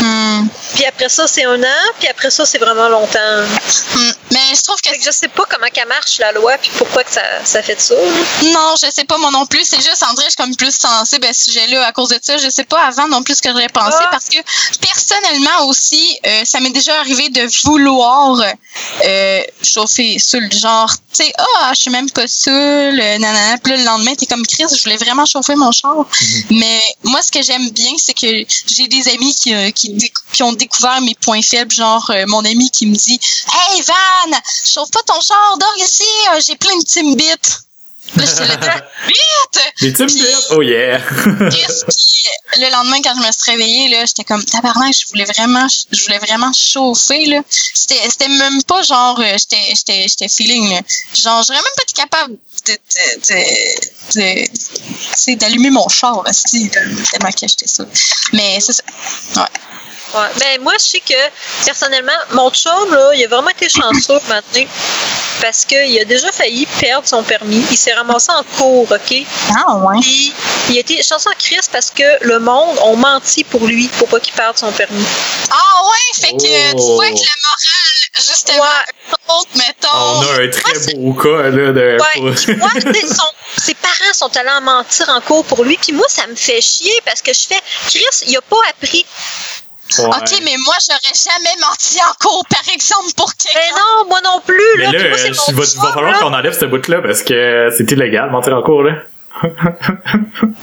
[0.00, 0.46] Hmm.
[0.74, 1.82] Puis après ça, c'est un an.
[1.98, 3.18] Puis après ça, c'est vraiment longtemps.
[3.94, 4.12] Hmm.
[4.32, 7.04] Mais je trouve que que je sais pas comment qu'elle marche, la loi, puis pourquoi
[7.04, 7.94] que ça, ça fait de ça.
[7.94, 8.50] là.
[8.52, 9.64] Non, je sais pas moi non plus.
[9.64, 12.36] C'est juste, que je suis comme plus sensible à ce sujet-là à cause de ça.
[12.36, 14.08] Je sais pas avant non plus ce que j'aurais pensé Ah.
[14.10, 14.38] parce que
[14.80, 18.40] personnellement aussi, euh, ça m'est déjà arrivé de vouloir
[19.04, 23.58] euh, chauffer sur le genre, tu sais, ah, je suis même pas saoul, euh, nanana.
[23.58, 26.06] Puis là, le lendemain, t'es comme Chris, je voulais vraiment chauffer mon char.
[26.50, 30.22] Mais moi, ce que j'aime bien, c'est que j'ai des amis qui, euh, qui, décou-
[30.32, 33.18] qui ont découvert mes points faibles, genre euh, mon ami qui me dit
[33.52, 36.04] Hey Van, chauffe pas ton char, dors ici,
[36.46, 37.54] j'ai plein de Timbits.
[38.16, 40.06] Là, j'étais là, vite!
[40.06, 40.22] Puis-?
[40.50, 41.00] Oh yeah!
[42.50, 45.66] Puis le lendemain, quand je me suis réveillée, là, j'étais comme tabarnak, je voulais vraiment,
[45.68, 47.42] je voulais vraiment chauffer, là.
[47.50, 50.80] C'était, c'était même pas genre, euh, j'étais, j'étais, j'étais feeling, là.
[51.20, 52.34] Genre, j'aurais même pas été capable
[52.66, 54.58] de, de, de, de tu
[55.16, 57.84] sais, d'allumer mon char, aussi, tellement que j'étais ça.
[58.32, 58.82] Mais c'est ça.
[59.36, 59.48] Ouais.
[60.14, 60.28] Ouais.
[60.38, 64.64] Ben, moi, je sais que, personnellement, mon chum, là, il a vraiment été chanceux maintenant.
[65.40, 67.62] Parce qu'il a déjà failli perdre son permis.
[67.70, 69.14] Il s'est ramassé en cours, OK?
[69.50, 69.98] Ah, ouais.
[70.00, 70.32] Puis,
[70.70, 74.08] il a été chanceux en crise parce que le monde ont menti pour lui pour
[74.08, 75.04] pas qu'il perde son permis.
[75.50, 76.94] Ah, ouais, fait que tu Oh.
[76.94, 79.14] vois que la morale, justement, Ouais.
[79.36, 79.88] autre, mettons.
[79.92, 81.98] On a un très beau cas, là, de...
[82.00, 85.64] Ouais, puis moi, tu sais, son- ses parents sont allés en mentir en cours pour
[85.64, 85.76] lui.
[85.82, 89.04] Puis moi, ça me fait chier parce que je fais, Chris, il a pas appris.
[89.98, 90.06] Ouais.
[90.06, 93.60] OK, mais moi, j'aurais jamais menti en cours, par exemple, pour quelqu'un.
[93.60, 94.58] Ben non, moi non plus.
[94.78, 96.18] Mais Là, là, moi, c'est euh, il va, falloir là.
[96.18, 98.94] qu'on enlève ce bout-là parce que c'est illégal, mentir en cours, là.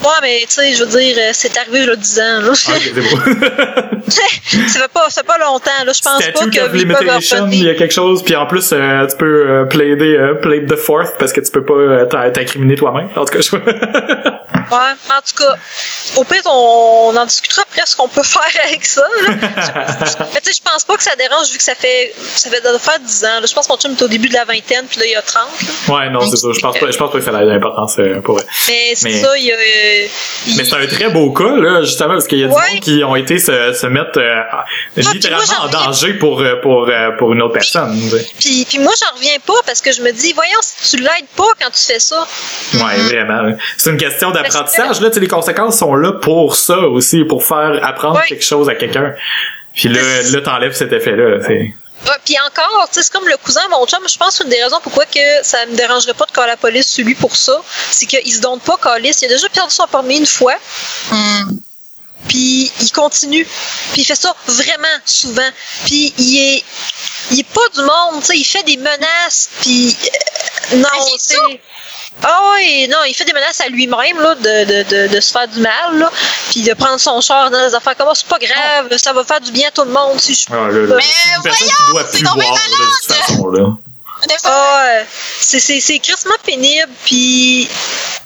[0.01, 2.41] Ouais, mais tu sais, je veux dire, euh, c'est arrivé là 10 ans.
[2.41, 2.51] Là.
[2.51, 2.71] Ah, c'est
[4.69, 5.83] ça fait pas, ça fait pas longtemps.
[5.85, 5.91] Là.
[5.93, 9.17] Je pense pas que limitation, il y a quelque chose, puis en plus, euh, tu
[9.17, 13.09] peux euh, plaider, euh, the fourth parce que tu peux pas euh, t'incriminer toi-même.
[13.15, 13.55] En tout cas, je...
[14.71, 15.55] Ouais, en tout cas,
[16.15, 19.01] au pire, on, on en discutera après ce qu'on peut faire avec ça.
[19.01, 19.33] Là.
[20.33, 22.61] mais tu sais, je pense pas que ça dérange vu que ça fait, ça fait
[22.61, 23.39] de faire 10 ans.
[23.41, 23.45] Là.
[23.47, 25.15] Je pense que mon chum est au début de la vingtaine, puis là, il y
[25.15, 25.43] a 30.
[25.43, 25.93] là.
[25.93, 26.47] ouais, non, c'est ça.
[26.53, 28.45] Je pense pas, je pense pas que ça a l'importance pour eux.
[28.67, 29.55] Mais c'est ça, il y a.
[29.55, 30.07] euh,
[30.57, 33.03] Mais c'est un très beau cas, là, justement, parce qu'il y a des gens qui
[33.03, 34.41] ont été se, se mettre euh,
[34.97, 37.97] littéralement moi, en danger pour, euh, pour, euh, pour une autre personne.
[38.39, 41.27] Puis, puis moi, j'en reviens pas parce que je me dis, voyons, si tu l'aides
[41.35, 42.25] pas quand tu fais ça.
[42.73, 43.55] Ouais, vraiment.
[43.77, 45.01] C'est une question d'apprentissage.
[45.01, 48.25] Là, tu sais, les conséquences sont là pour ça aussi, pour faire apprendre Ouais.
[48.27, 49.13] quelque chose à quelqu'un.
[49.73, 50.01] Puis là,
[50.33, 51.39] là t'enlèves cet effet-là.
[51.47, 51.73] c'est-
[52.07, 54.79] Ouais, puis encore, c'est comme le cousin de mon chum, je pense qu'une des raisons
[54.81, 57.61] pourquoi que ça me dérangerait pas de coller la police sur lui pour ça,
[57.91, 59.11] c'est qu'il se donne pas coller.
[59.21, 60.55] Il a déjà perdu son permis une fois,
[61.11, 61.51] Hmm.
[62.27, 63.45] puis il continue.
[63.93, 65.49] Puis il fait ça vraiment souvent.
[65.85, 66.63] Puis il est
[67.31, 69.95] il est pas du monde, tu sais, il fait des menaces, puis
[70.73, 71.35] euh, non, Ah, c'est.
[72.23, 75.31] Ah oui, non, il fait des menaces à lui-même là, de, de, de, de se
[75.31, 76.11] faire du mal, là,
[76.51, 79.23] puis de prendre son char dans des affaires comme ça, c'est pas grave, ça va
[79.23, 81.73] faire du bien à tout le monde si je Ah, Mais c'est une personne voyons,
[81.85, 83.47] qui doit plus boire de toute façon.
[83.47, 83.67] Là.
[84.43, 85.05] Ah, ouais.
[85.39, 87.67] c'est c'est c'est crissement pénible, puis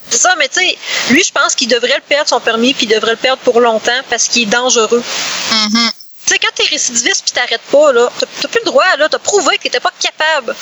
[0.10, 0.77] c'est ça, mais tu sais,
[1.10, 3.62] lui, je pense qu'il devrait le perdre son permis, puis il devrait le perdre pour
[3.62, 5.03] longtemps parce qu'il est dangereux.
[5.51, 5.91] mhm.
[6.25, 9.08] Tu sais, quand t'es récidiviste puis t'arrêtes pas, là, t'as t'as plus le droit, là,
[9.08, 10.55] t'as prouvé que t'étais pas capable.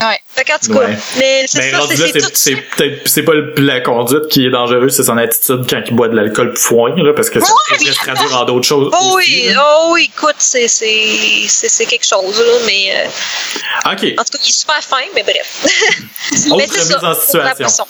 [0.00, 0.18] Ouais.
[0.34, 0.96] Fait qu'en tout cas, Ouais.
[1.18, 3.52] mais c'est Mais ça, rendu c'est là, c'est c'est tout c'est peut-être c'est pas le-
[3.58, 7.12] la conduite qui est dangereuse, c'est son attitude quand il boit de l'alcool foin, là,
[7.14, 8.90] parce que ça Ouais, pourrait se traduire en d'autres choses.
[8.98, 9.62] Oh aussi, oui, là.
[9.80, 14.04] oh oui, écoute, c'est c'est- c'est- c'est quelque chose, là, mais euh, Ok.
[14.18, 15.64] en tout cas, il est super fin, mais bref.
[16.50, 17.86] Autre mais c'est mise ça, en pour la situation.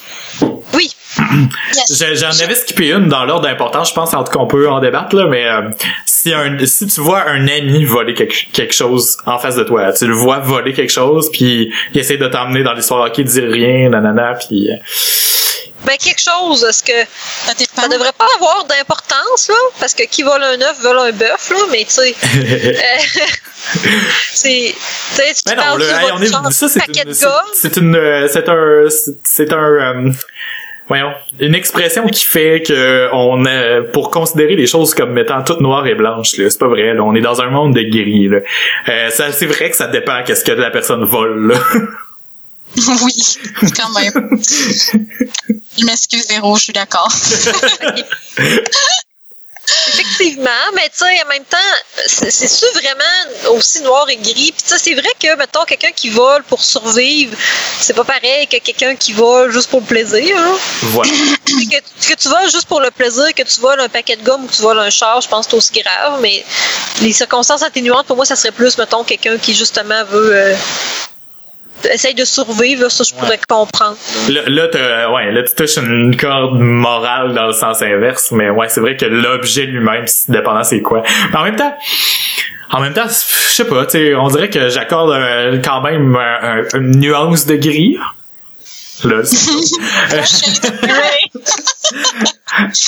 [0.74, 0.90] Oui,
[1.74, 2.18] Yes.
[2.18, 4.80] J'en avais skippé une dans l'ordre d'importance, je pense en tout cas on peut en
[4.80, 5.70] débattre là, mais euh,
[6.04, 9.92] si un si tu vois un ami voler quelque, quelque chose en face de toi,
[9.92, 13.40] tu le vois voler quelque chose, puis il essaie de t'emmener dans l'histoire, ok, dis
[13.40, 14.76] rien, nanana, puis euh,
[15.86, 16.92] ben quelque chose, est-ce que
[17.46, 17.52] Ça.
[17.76, 21.50] Ça devrait pas avoir d'importance, là, parce que qui vole un œuf vole un bœuf,
[21.50, 22.14] là, mais tu sais.
[22.36, 23.80] euh,
[24.32, 24.74] c'est.
[25.46, 27.14] Tu parles ça c'est paquet une, de
[27.54, 29.56] c'est une, euh, c'est un, c'est- c'est un,
[30.06, 30.10] euh,
[30.88, 35.60] voyons, une expression qui fait que on, euh, pour considérer les choses comme étant toutes
[35.60, 38.28] noires et blanches, là, c'est pas vrai, là, on est dans un monde de gris,
[38.28, 38.38] là.
[38.88, 41.58] Euh, ça, c'est vrai que ça dépend qu'est-ce que la personne vole, là.
[43.02, 43.36] Oui,
[43.76, 44.30] quand même.
[45.78, 47.12] je m'excuse, Véro, je suis d'accord.
[49.88, 51.56] Effectivement, mais tu sais, en même temps,
[52.06, 54.52] c'est-tu vraiment aussi noir et gris?
[54.52, 57.36] Puis tu sais, c'est vrai que, mettons, quelqu'un qui vole pour survivre,
[57.78, 60.36] c'est pas pareil que quelqu'un qui vole juste pour le plaisir.
[60.36, 60.56] Hein?
[60.82, 61.10] Voilà.
[61.44, 64.44] que, que, tu voles juste pour le plaisir, que tu voles un paquet de gomme
[64.44, 66.44] ou que tu voles un char, je pense que c'est aussi grave, mais
[67.00, 70.34] les circonstances atténuantes, pour moi, ça serait plus, mettons, quelqu'un qui justement veut...
[70.34, 70.56] Euh,
[71.92, 73.96] essaye de survivre, ça je pourrais comprendre.
[74.28, 78.68] Là, là, ouais, là, tu touches une corde morale dans le sens inverse, mais ouais,
[78.68, 81.02] c'est vrai que l'objet lui-même, dépendant c'est quoi.
[81.30, 81.74] Mais en même temps,
[82.70, 85.12] en même temps, je sais pas, tu on dirait que j'accorde
[85.64, 86.16] quand même
[86.74, 87.98] une nuance de gris.
[89.04, 89.22] Là,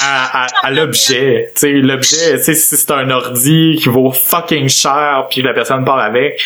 [0.01, 1.51] à, à, à l'objet.
[1.55, 5.99] Tu sais, l'objet, si c'est un ordi qui vaut fucking cher puis la personne part
[5.99, 6.41] avec,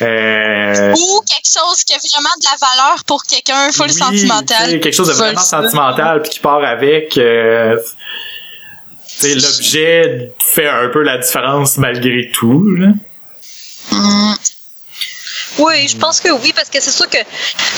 [0.00, 0.94] euh...
[0.94, 4.80] Ou quelque chose qui a vraiment de la valeur pour quelqu'un full oui, sentimental.
[4.80, 7.16] Quelque chose de vraiment sentimental puis qui part avec.
[7.18, 7.76] Euh,
[9.22, 12.64] l'objet fait un peu la différence malgré tout.
[12.76, 12.88] Là.
[13.90, 14.34] Mm.
[15.58, 17.18] Oui, je pense que oui, parce que c'est sûr que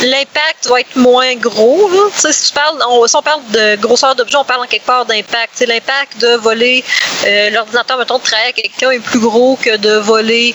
[0.04, 1.88] l'impact va être moins gros.
[1.90, 2.32] Là.
[2.32, 5.06] Si, tu parles, on, si on parle de grosseur d'objet, on parle en quelque part
[5.06, 5.64] d'impact.
[5.66, 6.84] L'impact de voler
[7.26, 10.54] euh, l'ordinateur, mettons, de travailler avec quelqu'un est plus gros que de voler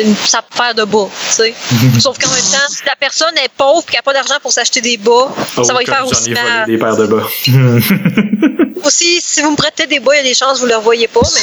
[0.00, 1.08] une, sa paire de bas.
[1.30, 1.54] sais.
[2.00, 4.52] Sauf qu'en même temps, si la personne est pauvre et qu'elle n'a pas d'argent pour
[4.52, 6.66] s'acheter des bas, oh, ça va y faire aussi mal.
[6.66, 7.26] des paires de bas.
[8.84, 10.70] aussi, si vous me prêtez des bas, il y a des chances que vous ne
[10.70, 11.40] les revoyez pas, mais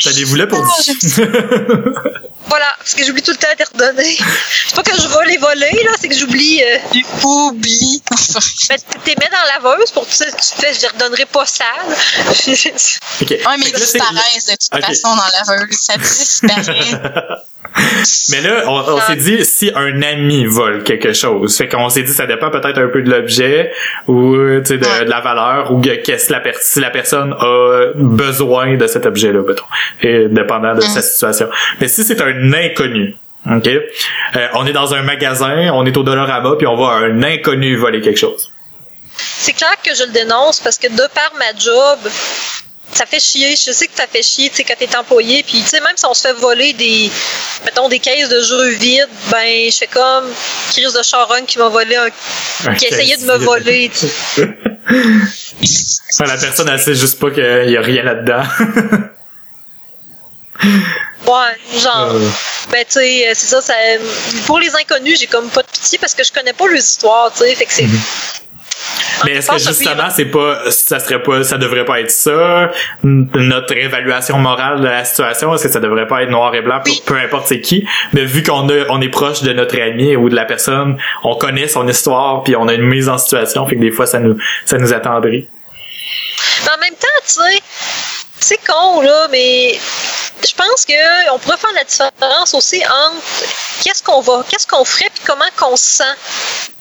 [0.00, 0.58] Ça les voulais pour
[2.48, 4.18] Voilà, parce que j'oublie tout le temps de les redonner.
[4.66, 6.60] C'est pas que je vais les voler, là, c'est que j'oublie.
[6.64, 6.78] Euh...
[7.22, 8.02] Oublie.
[8.70, 11.46] mais t'es mets dans la laveuse pour que tu, tu fais, je les redonnerai pas
[11.46, 11.66] sales.
[11.86, 13.30] ok.
[13.30, 14.82] Ouais, mais ils disparaissent de toute okay.
[14.82, 15.76] façon dans la laveuse.
[15.80, 17.02] Ça disparaît.
[18.30, 21.56] Mais là, on, on s'est dit si un ami vole quelque chose.
[21.56, 23.72] Fait qu'on s'est dit ça dépend peut-être un peu de l'objet
[24.06, 29.06] ou de, de, la valeur ou que la si la personne a besoin de cet
[29.06, 29.40] objet-là,
[30.02, 31.48] et dépendant de sa situation.
[31.80, 33.66] Mais si c'est un inconnu, OK?
[33.66, 37.76] Euh, on est dans un magasin, on est au Dollarama, puis on voit un inconnu
[37.76, 38.50] voler quelque chose.
[39.16, 41.98] C'est clair que je le dénonce parce que de par ma job,
[42.92, 43.50] ça fait chier.
[43.50, 45.42] Je sais que ça fait chier, tu sais, quand t'es employé.
[45.42, 47.10] Puis, tu sais, même si on se fait voler des,
[47.64, 50.24] mettons, des caisses de jeux vides, ben, je fais comme
[50.70, 52.10] Chris de Charon qui m'a volé un,
[52.74, 53.90] qui essayait de me voler,
[56.20, 58.42] la personne, elle sait juste pas qu'il y a rien là-dedans.
[61.26, 62.12] ouais, genre.
[62.14, 62.28] Euh.
[62.70, 63.74] Ben, tu sais, c'est ça, ça,
[64.46, 67.32] pour les inconnus, j'ai comme pas de pitié parce que je connais pas leurs histoires,
[67.32, 67.54] tu sais.
[67.54, 67.84] Fait que c'est.
[67.84, 68.00] Mhm.
[69.24, 72.70] Mais est-ce que justement, c'est pas, ça serait pas, ça devrait pas être ça,
[73.02, 76.80] notre évaluation morale de la situation, est-ce que ça devrait pas être noir et blanc
[76.84, 80.28] pour peu importe c'est qui, mais vu qu'on on est proche de notre ami ou
[80.28, 83.76] de la personne, on connaît son histoire puis on a une mise en situation, fait
[83.76, 85.48] que des fois ça nous, ça nous attendrit.
[86.66, 87.62] En même temps, tu sais,
[88.38, 89.78] c'est con là, mais
[90.48, 93.44] je pense que on pourrait faire la différence aussi entre
[93.82, 96.14] qu'est-ce qu'on va, qu'est-ce qu'on ferait puis comment qu'on se sent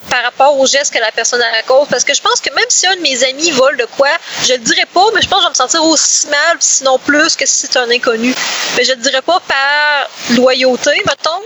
[0.09, 1.87] par rapport au geste que la personne a à cause.
[1.89, 4.09] Parce que je pense que même si un de mes amis vole de quoi,
[4.47, 6.97] je le dirais pas, mais je pense que je vais me sentir aussi mal, sinon
[6.99, 8.33] plus, que si c'est un inconnu.
[8.75, 11.41] Mais je le dirais pas par loyauté, mettons.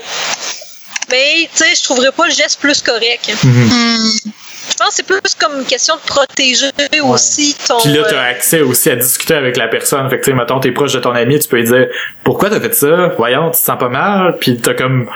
[1.09, 3.29] Mais, tu sais, je trouverais pas le geste plus correct.
[3.43, 4.11] Mhm.
[4.69, 6.71] Je pense que c'est plus comme une question de protéger
[7.03, 7.79] aussi ton.
[7.79, 10.09] Puis là, tu as euh, accès aussi à discuter avec la personne.
[10.09, 11.87] Fait que, tu sais, mettons, t'es proche de ton ami, tu peux lui dire
[12.23, 13.09] Pourquoi t'as fait ça?
[13.17, 14.37] Voyons, tu te sens pas mal.
[14.39, 15.09] Puis t'as comme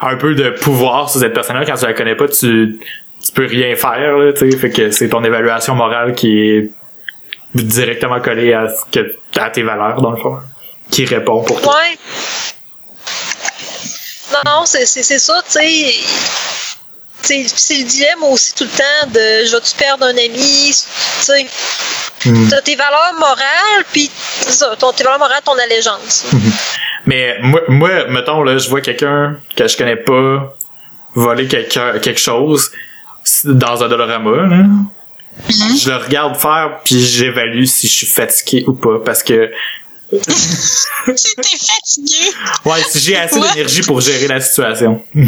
[0.00, 1.64] un peu de pouvoir sur cette personne-là.
[1.64, 2.78] Quand tu la connais pas, tu,
[3.24, 4.56] tu peux rien faire, là, tu sais.
[4.56, 6.70] Fait que c'est ton évaluation morale qui est
[7.54, 10.38] directement collée à, que, à tes valeurs, dans le fond.
[10.90, 11.74] Qui répond pour toi.
[11.74, 11.98] Ouais.
[14.44, 15.94] Non, c'est, c'est, c'est ça, tu sais.
[17.24, 21.46] C'est le dilemme aussi tout le temps de je vais-tu perdre un ami, tu sais.
[22.26, 22.48] Mm.
[22.48, 26.26] T'as tes valeurs morales, puis ça, ton, tes valeurs morales, ton allégeance.
[26.32, 26.78] Mm-hmm.
[27.06, 30.54] Mais moi, moi, mettons, là, je vois quelqu'un que je connais pas
[31.14, 32.70] voler quelqu'un, quelque chose
[33.44, 34.46] dans un dollarama, là.
[34.46, 35.82] Mm-hmm.
[35.82, 39.50] Je le regarde faire, puis j'évalue si je suis fatigué ou pas, parce que
[41.16, 42.30] si t'es fatigué.
[42.64, 45.02] Ouais, si j'ai assez d'énergie pour gérer la situation.
[45.14, 45.22] ouais,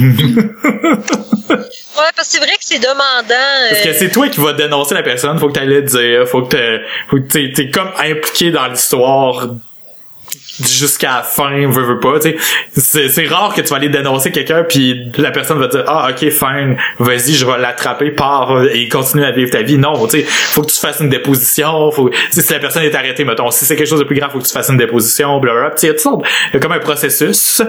[2.14, 3.68] parce que c'est vrai que c'est demandant.
[3.70, 6.42] Parce que c'est toi qui vas dénoncer la personne, faut que t'ailles le dire, faut
[6.42, 9.48] que t'es, faut que t'es, comme impliqué dans l'histoire
[10.60, 12.36] jusqu'à la fin, veux, veux pas, tu
[12.72, 13.08] sais.
[13.08, 16.30] C'est, rare que tu vas aller dénoncer quelqu'un puis la personne va dire, ah, ok,
[16.30, 19.78] fine, vas-y, je vais l'attraper, pars et continue à vivre ta vie.
[19.78, 23.24] Non, tu sais, faut que tu fasses une déposition, faut, si la personne est arrêtée,
[23.24, 25.70] mettons, si c'est quelque chose de plus grave, faut que tu fasses une déposition, blablabla.
[25.70, 27.62] Tu sais, il y a comme un processus.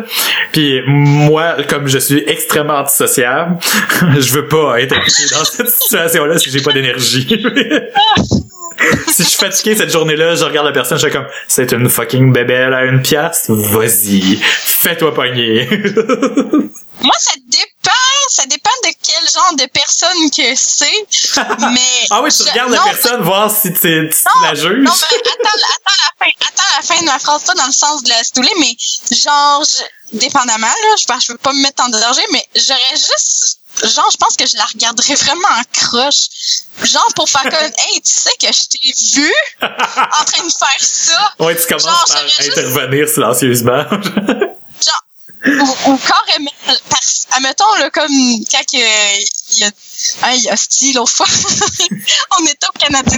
[0.52, 3.58] Puis moi, comme je suis extrêmement antisociable,
[4.20, 7.28] je veux pas être dans cette situation-là si j'ai pas d'énergie.
[9.08, 11.90] si je suis fatigué cette journée-là, je regarde la personne, je suis comme, c'est une
[11.90, 15.68] fucking bébelle à une pièce, vas-y, fais-toi pogner.
[17.02, 17.92] Moi, ça dépend,
[18.30, 21.06] ça dépend de quel genre de personne que c'est,
[21.72, 21.82] mais...
[22.10, 24.10] ah oui, tu je- regardes la non, personne, voir si tu,
[24.42, 24.84] la juges.
[24.84, 27.72] Non, mais attends, attends la fin, attends la fin de ma phrase, pas dans le
[27.72, 28.76] sens de la stouler, mais
[29.16, 32.96] genre, je- dépendamment, là, je, que je veux pas me mettre en danger, mais j'aurais
[32.96, 36.28] juste, genre, je pense que je la regarderais vraiment en croche.
[36.84, 37.54] Genre, pour faire comme,
[37.90, 41.34] hey, tu sais que je t'ai vu en train de faire ça?
[41.40, 43.84] Ouais, tu commences Genre, par j'aurais juste- intervenir silencieusement.
[44.86, 45.04] Genre,
[45.46, 46.52] ou, ou carrément,
[46.90, 48.12] parce, admettons, là, comme,
[48.52, 48.80] quand il
[49.60, 49.68] y a,
[50.24, 51.26] hein, il y a Steve, l'autre fois,
[52.40, 53.16] on était au Canada.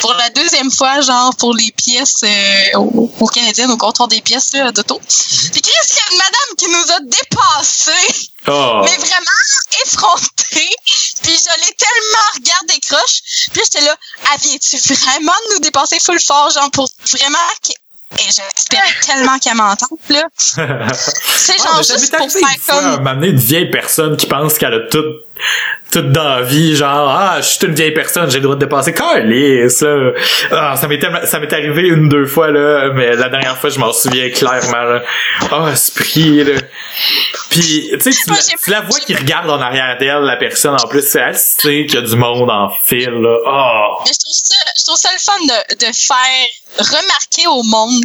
[0.00, 4.20] Pour la deuxième fois, genre, pour les pièces, euh, au, au Canadien, au comptoir des
[4.20, 5.00] pièces, là, d'auto.
[5.00, 8.82] Puis, Chris, il y a une madame qui nous a dépassés, oh.
[8.84, 9.44] mais vraiment
[9.84, 10.70] effrontés.
[11.22, 13.48] Puis, je l'ai tellement regardé croche.
[13.52, 13.96] Puis, j'étais là,
[14.30, 17.38] ah, viens-tu vraiment de nous dépasser full fort, genre, pour vraiment
[18.18, 20.24] et j'espérais tellement qu'elle m'entende, là.
[20.36, 23.02] C'est Ouais, genre ça juste pour faire comme...
[23.02, 25.04] m'amener une vieille personne qui pense qu'elle a tout
[25.90, 28.60] tout dans la vie, genre ah je suis une vieille personne, j'ai le droit de
[28.60, 30.10] dépasser Calisse, là.
[30.50, 30.88] Ah, ça
[31.26, 34.82] ça m'est arrivé une deux fois là, mais la dernière fois je m'en souviens clairement
[34.82, 35.02] là.
[35.50, 36.60] Ah esprit là.
[37.50, 41.14] Puis tu sais tu, la- vois qui regarde en arrière d'elle la personne en plus,
[41.14, 43.36] elle sait qu'il y a du monde en fil là.
[43.46, 44.02] Ah.
[44.04, 46.46] Mais je trouve ça, je trouve ça le fun de, de faire
[46.78, 48.02] remarquer au monde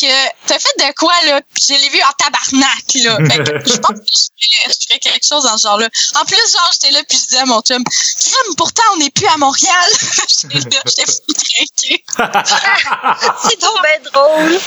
[0.00, 0.06] que
[0.46, 3.16] t'as fait de quoi, là, pis je l'ai vu en tabarnak, là.
[3.28, 5.88] Fait que je pense que je ferais, je ferais quelque chose dans ce genre-là.
[6.20, 9.10] En plus, genre, j'étais là pis je disais à mon chum, crème, pourtant, on n'est
[9.10, 9.90] plus à Montréal.
[10.28, 11.04] j'étais là, j'étais
[11.44, 12.04] craquée.
[13.48, 14.60] C'est donc bien drôle.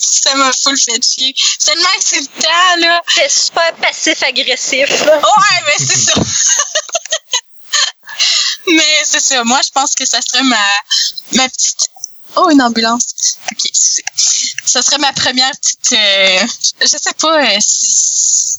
[0.00, 1.34] ça m'a full fait chier.
[1.58, 3.02] C'est tellement insultant, là.
[3.14, 4.88] C'est super passif-agressif.
[5.04, 5.18] là.
[5.18, 6.12] Ouais, mais c'est ça.
[8.66, 9.44] mais c'est ça.
[9.44, 10.56] Moi, je pense que ça serait ma,
[11.32, 11.88] ma petite.
[12.36, 13.04] Oh, une ambulance.
[13.50, 13.70] Ok,
[14.66, 15.92] ça serait ma première petite.
[15.94, 16.46] euh,
[16.82, 17.42] je sais pas.
[17.42, 18.58] euh, si-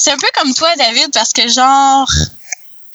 [0.00, 2.08] c'est un peu comme toi, David, parce que genre,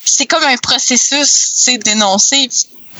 [0.05, 2.49] c'est comme un processus, c'est dénoncer.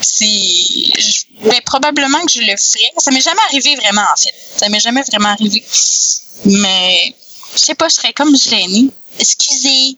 [0.02, 2.92] Je- ben, probablement que je le ferais.
[2.98, 4.34] Ça m'est jamais arrivé vraiment, en fait.
[4.58, 5.64] Ça m'est jamais vraiment arrivé.
[6.46, 7.14] Mais,
[7.54, 8.88] je sais pas, je serais comme gênée.
[9.20, 9.98] Excusez,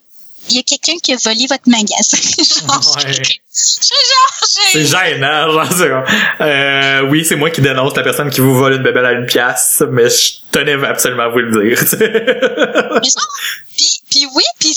[0.50, 2.18] il y a quelqu'un qui a volé votre magasin?
[2.68, 3.22] genre, Ouais.
[3.52, 8.74] C'est gênant, genre, c'est euh, oui, c'est moi qui dénonce la personne qui vous vole
[8.74, 11.80] une bébelle à une pièce, mais je tenais absolument à vous le dire.
[12.00, 13.28] Mais genre,
[13.76, 14.76] puis, puis oui, puis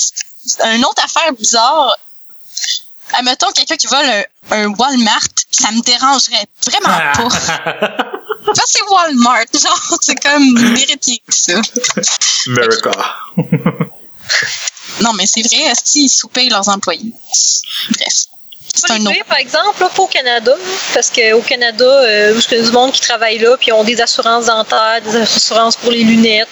[0.65, 1.95] une autre affaire bizarre.
[3.13, 7.29] Admettons quelqu'un qui vole un, un Walmart, ça me dérangerait vraiment pas.
[8.55, 11.61] Ça, c'est Walmart, genre, c'est comme que ça.
[12.47, 12.91] America.
[15.01, 17.13] Non, mais c'est vrai, est-ce qu'ils sous-payent leurs employés?
[17.91, 18.25] Bref.
[18.79, 19.13] C'est Pas un les autre.
[19.15, 20.53] pires, par exemple, là, pas au Canada,
[20.93, 23.83] parce qu'au Canada, euh, il y a du monde qui travaille là, puis ils ont
[23.83, 26.47] des assurances dentaires, des assurances pour les lunettes,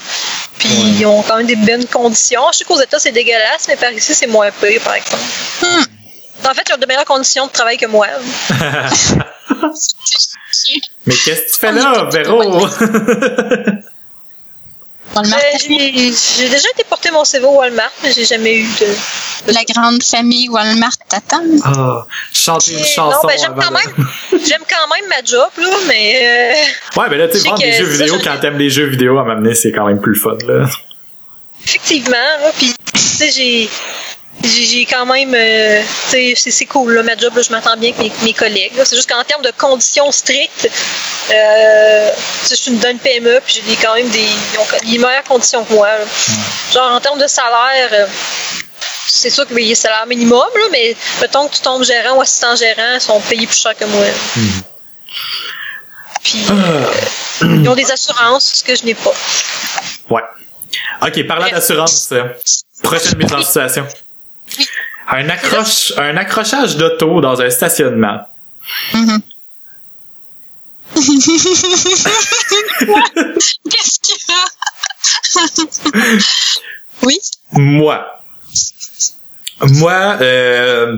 [0.59, 0.75] puis Ouais.
[0.99, 2.41] ils ont quand même des bonnes conditions.
[2.51, 5.23] Je sais qu'aux États, c'est dégueulasse, mais par ici, c'est moins pire, par exemple.
[5.61, 5.83] Hmm.
[6.49, 8.07] En fait, ils ont de meilleures conditions de travail que moi.
[11.05, 12.43] mais qu'est-ce que tu fais là, Véro?
[15.15, 19.51] Walmart, Euh, J'ai déjà été porter mon CV au Walmart, mais j'ai jamais eu de.
[19.53, 21.41] la grande famille Walmart t'attend.
[21.63, 24.07] Ah, chanter une non, chanson ben, j'aime quand même,
[24.45, 26.53] j'aime quand même ma job, là, mais
[26.95, 29.17] euh, Ouais, ben là, tu sais, vendre des jeux vidéo quand t'aimes les jeux vidéo
[29.17, 30.67] à m'amener, c'est quand même plus le fun, là.
[31.63, 33.69] effectivement, là, puis tu sais, j'ai.
[34.43, 38.25] J'ai quand même, euh, c'est- cool, là, ma job, là, je m'entends bien avec mes,
[38.27, 38.71] mes collègues.
[38.83, 40.69] C'est juste qu'en termes de conditions strictes,
[41.31, 42.11] euh,
[42.49, 45.63] je suis une bonne PME, puis j'ai quand même des, ils ont des meilleures conditions
[45.65, 45.87] que moi.
[45.89, 46.05] là.
[46.73, 48.07] Genre, en termes de salaire, euh,
[49.07, 52.21] c'est sûr qu'il y a salaire minimum, là, mais mettons que tu tombes gérant ou
[52.21, 54.05] assistant gérant, ils sont payés plus cher que moi.
[56.23, 56.53] Puis, Ah.
[57.41, 59.13] ils ont des assurances, ce que je n'ai pas.
[60.09, 60.21] Ouais.
[61.01, 62.23] Ok, parlant d'assurance, euh,
[62.83, 63.87] prochaine mise en situation.
[65.09, 68.19] Un, accroche, un accrochage d'auto dans un stationnement.
[68.93, 69.21] Mhm.
[73.69, 74.45] Qu'est-ce qu'il y a?
[77.03, 77.19] oui?
[77.53, 78.05] Moi.
[79.61, 80.97] Moi, euh,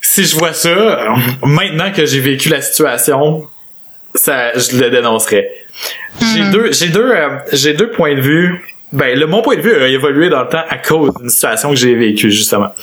[0.00, 3.48] si je vois ça, maintenant que j'ai vécu la situation,
[4.14, 5.50] ça, je le dénoncerais.
[6.20, 6.50] J'ai Mhm.
[6.50, 8.71] deux, j'ai deux, euh, j'ai deux points de vue.
[8.92, 11.70] Ben, le, mon point de vue a évolué dans le temps à cause d'une situation
[11.70, 12.74] que j'ai vécue, justement.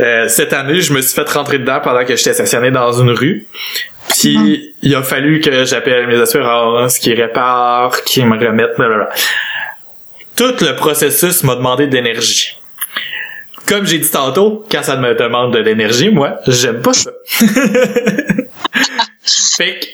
[0.00, 3.10] Euh, cette année, je me suis fait rentrer dedans pendant que j'étais stationné dans une
[3.10, 3.46] rue.
[4.08, 9.10] Puis, il a fallu que j'appelle mes assurances, qui réparent, qui me remettent, blablabla.
[10.36, 12.58] Tout le processus m'a demandé de l'énergie.
[13.66, 17.12] Comme j'ai dit tantôt, quand ça me demande de l'énergie, moi, j'aime pas ça.
[19.22, 19.86] fait que,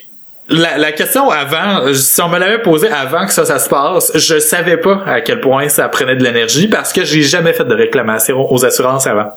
[0.50, 4.12] la, la question avant, si on me l'avait posée avant que ça, ça se passe,
[4.14, 7.64] je savais pas à quel point ça prenait de l'énergie parce que j'ai jamais fait
[7.64, 9.32] de réclamation aux assurances avant.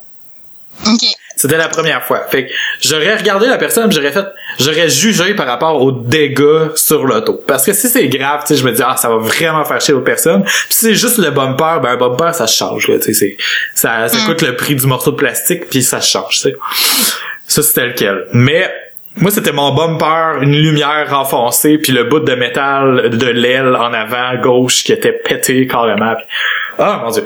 [0.88, 1.02] OK.
[1.36, 2.26] C'était la première fois.
[2.30, 2.52] Fait que
[2.82, 4.26] j'aurais regardé la personne, j'aurais fait,
[4.60, 7.42] j'aurais jugé par rapport aux dégâts sur l'auto.
[7.48, 9.80] Parce que si c'est grave, tu sais, je me dis ah ça va vraiment faire
[9.82, 10.44] chier l'autre personne.
[10.44, 12.88] Puis si c'est juste le bumper, ben un bumper ça se change.
[12.88, 13.38] là, Tu sais, c'est
[13.76, 14.26] ça, ça Mm.
[14.26, 16.34] coûte le prix du morceau de plastique puis ça se change.
[16.42, 16.56] Tu sais.
[17.48, 18.28] Ça c'était lequel.
[18.34, 18.72] Mais
[19.16, 23.94] moi c'était mon bumper, une lumière renfoncée puis le bout de métal de l'aile en
[23.94, 26.16] avant gauche qui était pété carrément.
[26.80, 27.26] Ah mon dieu.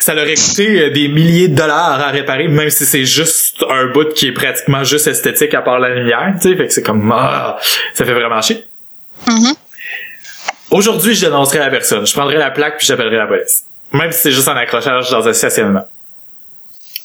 [0.00, 3.86] Ça leur coûté euh, des milliers de dollars à réparer, même si c'est juste un
[3.86, 6.56] bout qui est pratiquement juste esthétique à part la lumière, tu sais.
[6.56, 7.58] Fait que c'est comme, ah,
[7.92, 8.64] ça fait vraiment chier.
[9.26, 9.54] Mhm.
[10.70, 12.06] Aujourd'hui, je dénoncerai la personne.
[12.06, 13.64] Je prendrai la plaque puis j'appellerai la police.
[13.92, 15.86] Même si c'est juste un accrochage dans un stationnement.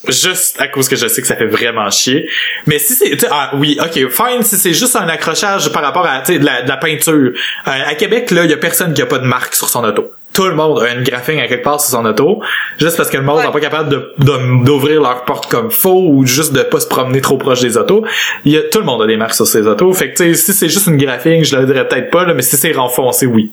[0.09, 2.29] Juste à cause que je sais que ça fait vraiment chier.
[2.67, 6.19] Mais si c'est, ah oui, ok, fine, si c'est juste un accrochage par rapport à,
[6.19, 7.31] tu sais, de la, de la peinture.
[7.67, 9.83] Euh, à Québec, là, il y a personne qui a pas de marque sur son
[9.85, 10.11] auto.
[10.33, 12.41] Tout le monde a une graphing à quelque part sur son auto,
[12.79, 13.51] juste parce que le monde n'est Ouais.
[13.53, 17.21] pas capable de, de- d'ouvrir leur porte comme faux ou juste de pas se promener
[17.21, 18.03] trop proche des autos.
[18.43, 19.93] Il y a, tout le monde a des marques sur ses autos.
[19.93, 22.33] Fait que, tu sais, si c'est juste une graphing, je le dirais peut-être pas, là,
[22.33, 23.51] mais si c'est renfoncé, oui.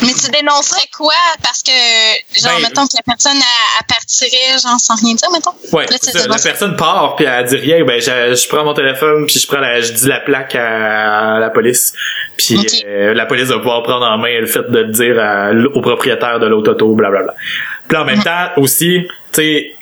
[0.00, 1.14] Mais tu dénoncerais quoi?
[1.42, 1.70] Parce que,
[2.40, 5.54] genre, Ben, mettons que la personne, elle, partirait, genre, sans rien dire, mettons?
[5.72, 6.26] Ouais, Là, ça.
[6.26, 9.46] La personne part puis elle dit rien, ben je, je prends mon téléphone puis je
[9.46, 11.92] prends la, je dis la plaque à, la police.
[12.36, 15.50] Puis euh, la police va pouvoir prendre en main le fait de le dire à
[15.52, 17.34] au propriétaire de l'autre auto, blablabla.
[17.88, 19.74] Puis en même temps aussi, tu sais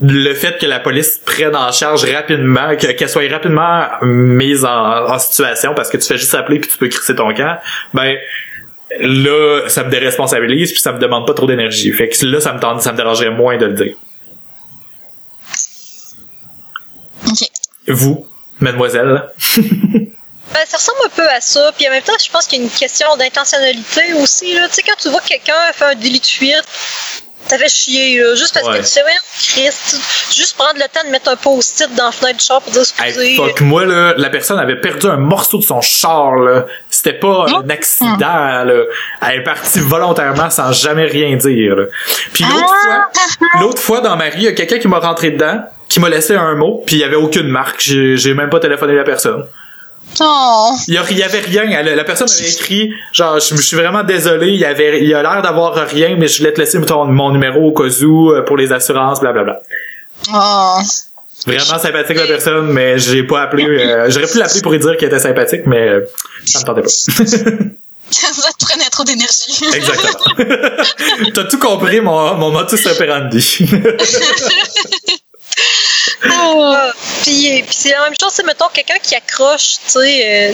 [0.00, 5.08] le fait que la police prenne en charge rapidement, que- qu'elle soit rapidement mise en,
[5.12, 7.58] en situation parce que tu fais juste appeler puis tu peux crisser ton camp,
[7.94, 8.16] ben
[8.98, 11.92] là ça me déresponsabilise puis ça me demande pas trop d'énergie.
[11.92, 13.96] Fait que là ça me tente, ça me dérangerait moins de le dire.
[17.26, 17.48] OK.
[17.88, 18.26] Vous,
[18.60, 19.24] mademoiselle.
[20.54, 21.70] Ben, ça ressemble un peu à ça.
[21.76, 24.54] Puis en même temps, je pense qu'il y a une question d'intentionnalité aussi.
[24.54, 24.66] Là.
[24.68, 26.64] Tu sais, quand tu vois que quelqu'un fait un délit de fuite,
[27.48, 28.18] ça fait chier.
[28.20, 28.74] Là, juste parce Ouais.
[28.78, 30.00] que tu sais, voyons, Christ,
[30.36, 32.82] juste prendre le temps de mettre un post-it dans la fenêtre du char pour dire
[32.82, 33.30] excusez.
[33.30, 36.66] Hey, fuck, moi, là, la personne avait perdu un morceau de son char, là.
[36.90, 38.82] C'était pas un accident, là.
[39.26, 41.84] Elle est partie volontairement sans jamais rien dire, là.
[42.32, 43.08] Puis l'autre Ah!
[43.12, 46.00] fois, l'autre fois, dans ma rue, il y a quelqu'un qui m'a rentré dedans, qui
[46.00, 47.80] m'a laissé un mot, puis il y avait aucune marque.
[47.80, 49.44] J'ai, j'ai même pas téléphoné la personne.
[50.20, 50.70] Oh.
[50.88, 51.82] Il y, a- il y avait rien.
[51.82, 55.22] La personne avait écrit, genre, je, je suis vraiment désolé, il y avait, il a
[55.22, 58.42] l'air d'avoir rien, mais je voulais te laisser ton, mon numéro au cas où, euh,
[58.42, 59.60] pour les assurances, blablabla.
[60.34, 60.78] Oh.
[61.46, 63.64] Vraiment sympathique la personne, mais j'ai pas appelé.
[63.64, 66.00] euh, J'aurais pu l'appeler pour lui dire qu'elle était sympathique, mais euh,
[66.44, 66.88] ça me tentait pas.
[66.88, 67.22] ça
[68.58, 69.62] te prenait trop d'énergie.
[69.72, 70.34] Exactement.
[71.34, 73.68] T'as tout compris mon, mon modus operandi.
[76.24, 76.72] Oh.
[76.74, 76.92] Ah,
[77.22, 80.50] puis, puis c'est la même chose, c'est mettons quelqu'un qui accroche, tu sais.
[80.50, 80.52] Euh,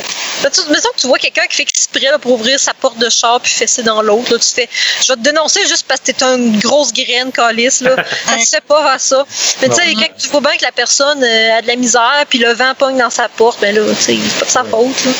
[0.71, 3.41] mettons que tu vois quelqu'un qui fait exprès là, pour ouvrir sa porte de char
[3.41, 4.69] puis fesser dans l'autre, là, tu fais
[5.03, 7.97] Je vais te dénoncer juste parce que t'es une grosse graine calice, là.
[8.27, 9.25] ça se fait pas à ça.
[9.63, 12.25] Mais tu sais, quand tu vois bien que la personne euh, a de la misère
[12.29, 14.65] puis le vent pogne dans sa porte, ben là, tu sais, c'est pas de sa
[14.65, 15.13] faute, là.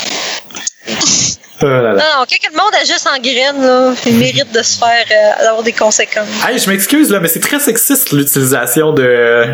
[1.63, 1.93] Oh là là.
[1.93, 5.43] Non, non, quand le monde agisse en graine, là, il mérite de se faire, euh,
[5.43, 6.27] d'avoir des conséquences.
[6.47, 9.47] Hey, je m'excuse là, mais c'est très sexiste l'utilisation de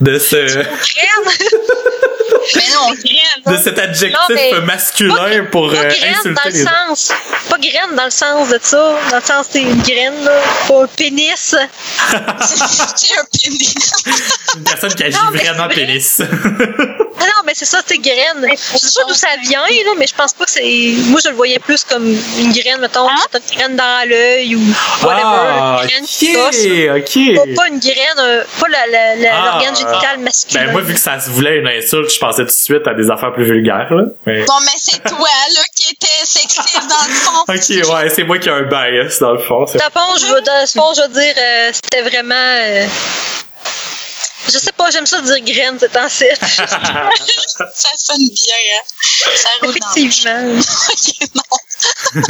[0.00, 0.36] de ce?
[2.54, 3.56] Mais non, graine.
[3.56, 7.12] de cet adjectif Non, masculin pour Pas euh, graine dans insulter le les sens.
[7.48, 8.98] Pas graine dans le sens de ça.
[9.10, 10.40] Dans le sens, c'est une graine, là.
[10.68, 11.34] Pas un pénis.
[11.36, 13.92] C'est un pénis.
[14.56, 15.74] une personne qui agit Non, vraiment vrai.
[15.74, 16.22] pénis.
[17.48, 18.46] Ah mais c'est ça, c'est graine.
[18.50, 20.62] Je sais pas d'où ça vient, là, mais je pense pas que c'est.
[21.06, 23.14] Moi, je le voyais plus comme une graine, mettons, Hein?
[23.32, 24.60] une graine dans l'œil ou
[25.02, 25.22] whatever.
[25.24, 26.56] ah, une graine qui gosse.
[26.56, 27.36] ok, ok.
[27.56, 29.44] Pas, pas une graine, euh, pas la- la- la- Ah.
[29.52, 30.64] l'organe génital masculin.
[30.66, 32.92] Ben moi vu que ça se voulait une insulte, je pensais tout de suite à
[32.94, 34.04] des affaires plus vulgaires là.
[34.26, 34.44] Mais...
[34.44, 37.44] Bon, mais c'est toi, là, qui était sexiste dans le fond.
[37.48, 39.64] Ok, ouais, c'est moi qui ai un bias dans le fond.
[39.64, 42.34] Dans le fond, je veux, dans le fond, je veux dire, euh, c'était vraiment.
[42.34, 42.84] euh,
[44.52, 46.38] je sais pas, j'aime ça dire graine, c'est en site.
[47.74, 48.82] Ça sonne bien, hein.
[49.36, 50.60] Ça roule Effectivement.
[50.90, 51.42] Ok, non.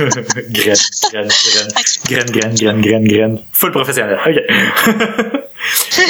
[0.51, 0.77] graine,
[1.11, 1.69] graine, graine,
[2.05, 3.45] graine, graine, graine, graine, graine.
[3.53, 4.19] Full professionnel.
[4.27, 4.37] Ok.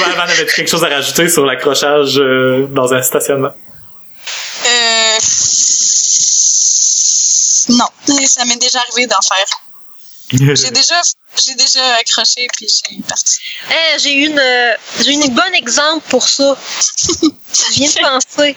[0.04, 3.52] Avant, avais-tu quelque chose à rajouter sur l'accrochage euh, dans un stationnement?
[4.66, 5.18] Euh...
[7.70, 7.86] Non,
[8.26, 9.46] ça m'est déjà arrivé d'en faire.
[10.30, 11.00] J'ai déjà,
[11.44, 13.38] j'ai déjà accroché puis j'ai parti.
[13.98, 16.56] J'ai une, euh, j'ai une bonne exemple pour ça.
[16.96, 18.00] Je viens de
[18.34, 18.56] penser.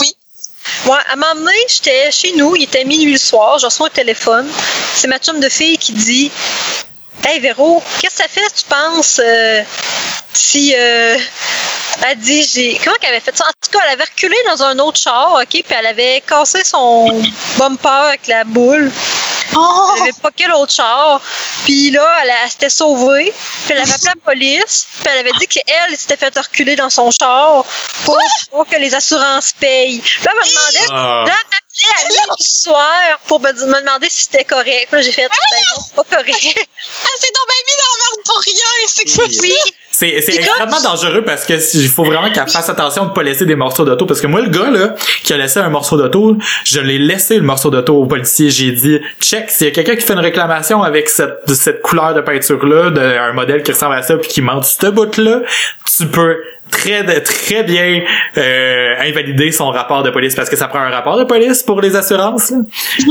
[0.00, 0.16] Oui.
[0.86, 3.88] Ouais, à un moment donné, j'étais chez nous, il était minuit le soir, je reçois
[3.88, 4.48] un téléphone.
[4.94, 6.30] C'est ma chum de fille qui dit
[7.24, 9.62] Hey Véro, qu'est-ce que ça fait, tu penses, euh,
[10.32, 10.74] si.
[10.76, 11.16] Euh,
[12.04, 12.80] elle dit, j'ai.
[12.82, 13.44] Comment qu'elle avait fait ça?
[13.44, 16.64] En tout cas, elle avait reculé dans un autre char, OK, puis elle avait cassé
[16.64, 17.22] son
[17.58, 18.90] bumper avec la boule.
[19.54, 19.92] Oh!
[19.96, 21.20] Elle avait pas quel autre char.
[21.64, 23.32] Puis là, elle, elle s'était sauvée.
[23.64, 24.86] Puis elle avait appelé la police.
[25.00, 27.64] Puis elle avait dit qu'elle s'était fait reculer dans son char
[28.04, 28.18] pour,
[28.50, 30.00] pour que les assurances payent.
[30.00, 31.24] Puis là, elle me demandait, Ah.
[31.24, 31.34] m'appelait
[31.74, 34.88] à soir pour me, me demander si c'était correct.
[34.92, 36.68] Là, j'ai fait, ben non, c'est pas correct.
[37.04, 39.38] Ah, c'est donc bien mis dans la merde pour rien, c'est que Oui.
[39.42, 39.72] Oui.
[39.94, 43.44] C'est, là, extrêmement dangereux parce que il faut vraiment qu'elle fasse attention de pas laisser
[43.44, 44.06] des morceaux d'auto.
[44.06, 47.36] Parce que moi, le gars, là, qui a laissé un morceau d'auto, je l'ai laissé
[47.36, 48.50] le morceau d'auto au policier.
[48.50, 51.82] J'ai dit, check, s'il y a quelqu'un qui fait une réclamation avec cette, de cette
[51.82, 55.40] couleur de peinture-là, d'un modèle qui ressemble à ça, puis qui monte ce bout-là,
[55.96, 56.36] tu peux
[56.72, 58.02] très très bien
[58.36, 61.80] euh, invalider son rapport de police parce que ça prend un rapport de police pour
[61.80, 62.58] les assurances là.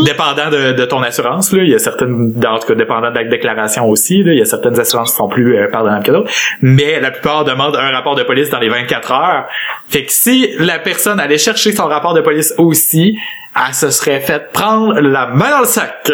[0.03, 3.16] dépendant de, de ton assurance là il y a certaines en tout cas dépendant de
[3.16, 6.12] la déclaration aussi là, il y a certaines assurances qui sont plus euh, pardonnables que
[6.12, 6.32] d'autres.
[6.62, 9.47] Mais la plupart demandent un rapport de police dans les 24 heures.
[9.88, 13.18] Fait que si la personne allait chercher son rapport de police aussi
[13.55, 16.09] elle se serait fait prendre la main dans le sac.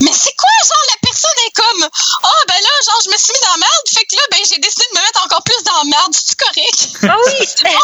[0.00, 1.88] Mais c'est quoi, genre, la personne est comme,
[2.22, 4.38] ah, ben là, genre, je me suis mis dans la merde, fait que là, ben,
[4.48, 6.78] j'ai décidé de me mettre encore plus dans la merde, c'est correct?
[7.08, 7.76] Ah oui, c'était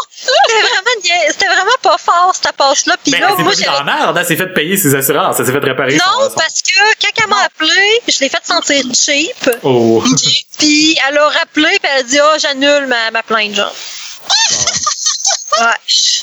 [1.31, 2.95] c'était vraiment, vraiment pas fort, cette passe-là.
[3.03, 4.53] Puis mais là, elle s'est moi, pas mise j'avais- dans la merde elle s'est fait
[4.53, 8.19] payer ses assurances elle s'est fait réparer Non, parce que quand elle m'a appelé, je
[8.19, 9.49] l'ai fait sentir cheap.
[9.63, 10.03] oh.
[10.57, 13.73] Puis elle a rappelé, puis elle a dit, ah, j'annule ma, ma plainte, genre.
[15.59, 15.65] Ouais.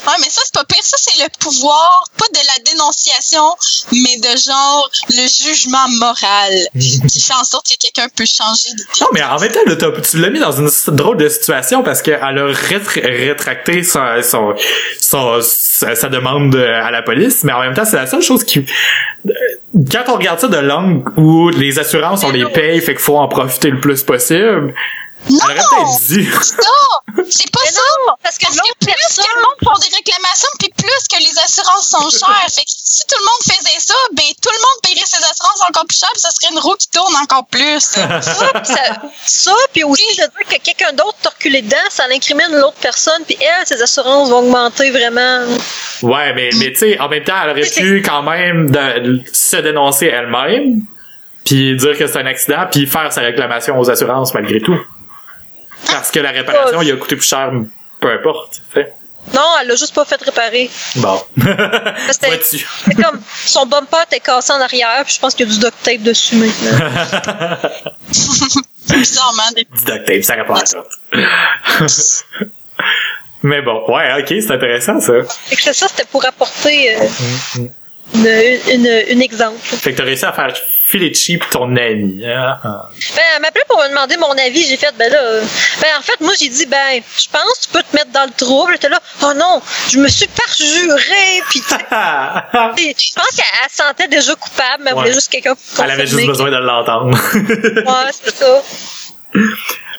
[0.07, 0.83] Ouais, mais ça, c'est pas pire.
[0.83, 3.45] Ça, c'est le pouvoir, pas de la dénonciation,
[3.93, 8.71] mais de genre le jugement moral qui fait en sorte que quelqu'un peut changer.
[9.01, 12.03] Non, mais en même temps, là, tu l'as mis dans une drôle de situation parce
[12.03, 14.55] qu'elle a rétr- rétracté son, son,
[15.01, 18.45] son- sa, sa demande à la police, mais en même temps, c'est la seule chose
[18.45, 18.67] qui...
[19.91, 23.17] Quand on regarde ça de l'angle où les assurances, on les paye, fait qu'il faut
[23.17, 24.75] en profiter le plus possible,
[25.31, 25.39] Non!
[25.51, 26.25] elle.
[26.59, 27.25] Non!
[27.31, 27.81] C'est pas ça!
[28.07, 30.69] non, parce que Parce que l'autre plus personne, que le monde font des réclamations, puis
[30.77, 32.49] plus que les assurances sont chères.
[32.51, 35.63] Fait que si tout le monde faisait ça, ben tout le monde paierait ses assurances
[35.69, 37.81] encore plus cher, puis ça serait une roue qui tourne encore plus.
[37.81, 38.07] ça,
[38.55, 42.53] puis ça, ça, puis aussi de dire que quelqu'un d'autre t'a reculé dedans, ça incrimine
[42.53, 45.47] l'autre personne, puis elle, ses assurances vont augmenter vraiment.
[46.03, 49.57] Ouais, mais, mais tu sais, en même temps, elle aurait pu quand même de- se
[49.57, 50.83] dénoncer elle-même,
[51.45, 54.79] puis dire que c'est un accident, puis faire sa réclamation aux assurances malgré tout.
[55.91, 57.51] Parce que la réparation, il a coûté plus cher,
[58.01, 58.55] peu importe.
[58.55, 58.93] tu sais.
[59.35, 60.69] Non, elle l'a juste pas fait réparer.
[60.97, 61.23] Bon.
[62.11, 62.41] c'était-
[63.03, 65.75] comme son bumper était cassé en arrière, puis je pense qu'il y a du duct
[65.85, 67.57] tape dessus maintenant.
[68.89, 71.23] Bizarrement, des Du duct tape, ça à tout.
[73.45, 75.13] Mais bon, ouais, ok, c'est intéressant ça.
[75.47, 77.09] Fait que c'est ça, c'était pour apporter euh,
[78.15, 79.59] Mm, une, une, une exemple.
[79.63, 80.53] Fait que t'as réussi à faire
[80.93, 82.23] filer cheap ton ami.
[82.27, 82.59] hein?
[82.63, 84.63] Ben, elle m'appelait pour me demander mon avis.
[84.67, 85.41] J'ai fait, ben là,
[85.81, 88.25] ben en fait, moi, j'ai dit, ben, je pense que tu peux te mettre dans
[88.27, 88.73] le trouble.
[88.73, 91.43] Elle était là, oh non, je me suis parjurée.
[91.49, 95.01] Puis, je pense qu'elle elle se sentait déjà coupable, mais elle Ouais.
[95.05, 97.17] voulait juste quelqu'un pour Elle avait juste besoin de l'entendre.
[97.35, 98.63] Ouais, c'est ça.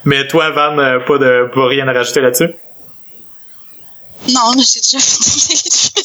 [0.05, 2.53] Mais toi, Van, euh, pas de pas rien à rajouter là-dessus?
[4.29, 6.03] Non, j'ai déjà fait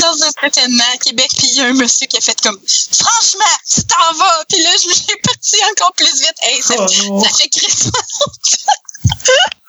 [0.00, 2.58] Dans un stationnement à Québec, puis il y a un monsieur qui a fait comme
[2.92, 4.44] Franchement, tu t'en vas!
[4.48, 6.34] Puis là, je me suis parti encore plus vite.
[6.42, 7.92] Hey, ça, Oh ça fait Christmas.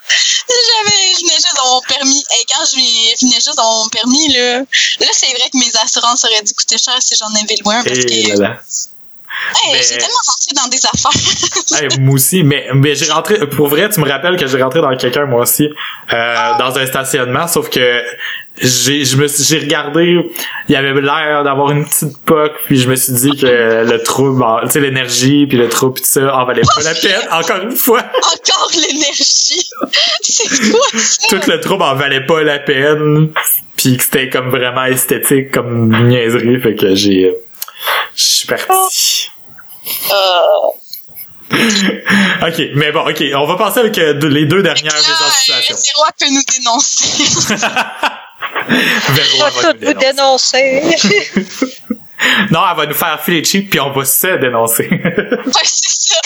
[0.49, 2.23] J'avais, je venais juste dans mon permis.
[2.31, 2.75] Hey, quand je
[3.21, 6.77] venais juste dans mon permis, là, là, c'est vrai que mes assurances auraient dû coûter
[6.77, 8.59] cher si j'en avais loin parce Et que, là là.
[9.65, 11.81] Hey, Mais- j'ai tellement rentré dans des affaires.
[11.81, 14.81] Hey, moi aussi, mais, mais j'ai rentré, pour vrai, tu me rappelles que j'ai rentré
[14.81, 15.69] dans quelqu'un, moi aussi,
[16.13, 18.03] euh, dans un stationnement, sauf que
[18.61, 20.17] j'ai, je me j'ai regardé,
[20.67, 23.45] il y avait l'air d'avoir une petite poque, puis je me suis dit que
[23.89, 26.83] le trouble, en- tu sais, l'énergie, puis le trouble, pis tout ça, en valait pas
[26.83, 27.99] la peine, encore une fois.
[28.15, 29.69] Encore l'énergie.
[30.21, 31.27] c'est quoi ça?
[31.29, 33.29] Tout le trouble en valait pas la peine,
[33.77, 37.33] puis que c'était comme vraiment esthétique, comme niaiserie, fait que j'ai,
[38.41, 39.31] suis parti.
[40.11, 40.81] Euh,
[42.41, 45.29] Ok, mais bon, ok, on va passer avec euh, les deux dernières là, mises en
[45.31, 45.75] situation.
[45.75, 47.23] le roi peut nous dénoncer.
[49.09, 50.95] Véro, On va tout nous dénoncer.
[52.51, 54.87] Non, elle va nous faire filer cheap puis on va se dénoncer.
[54.87, 56.21] ouais, c'est ça.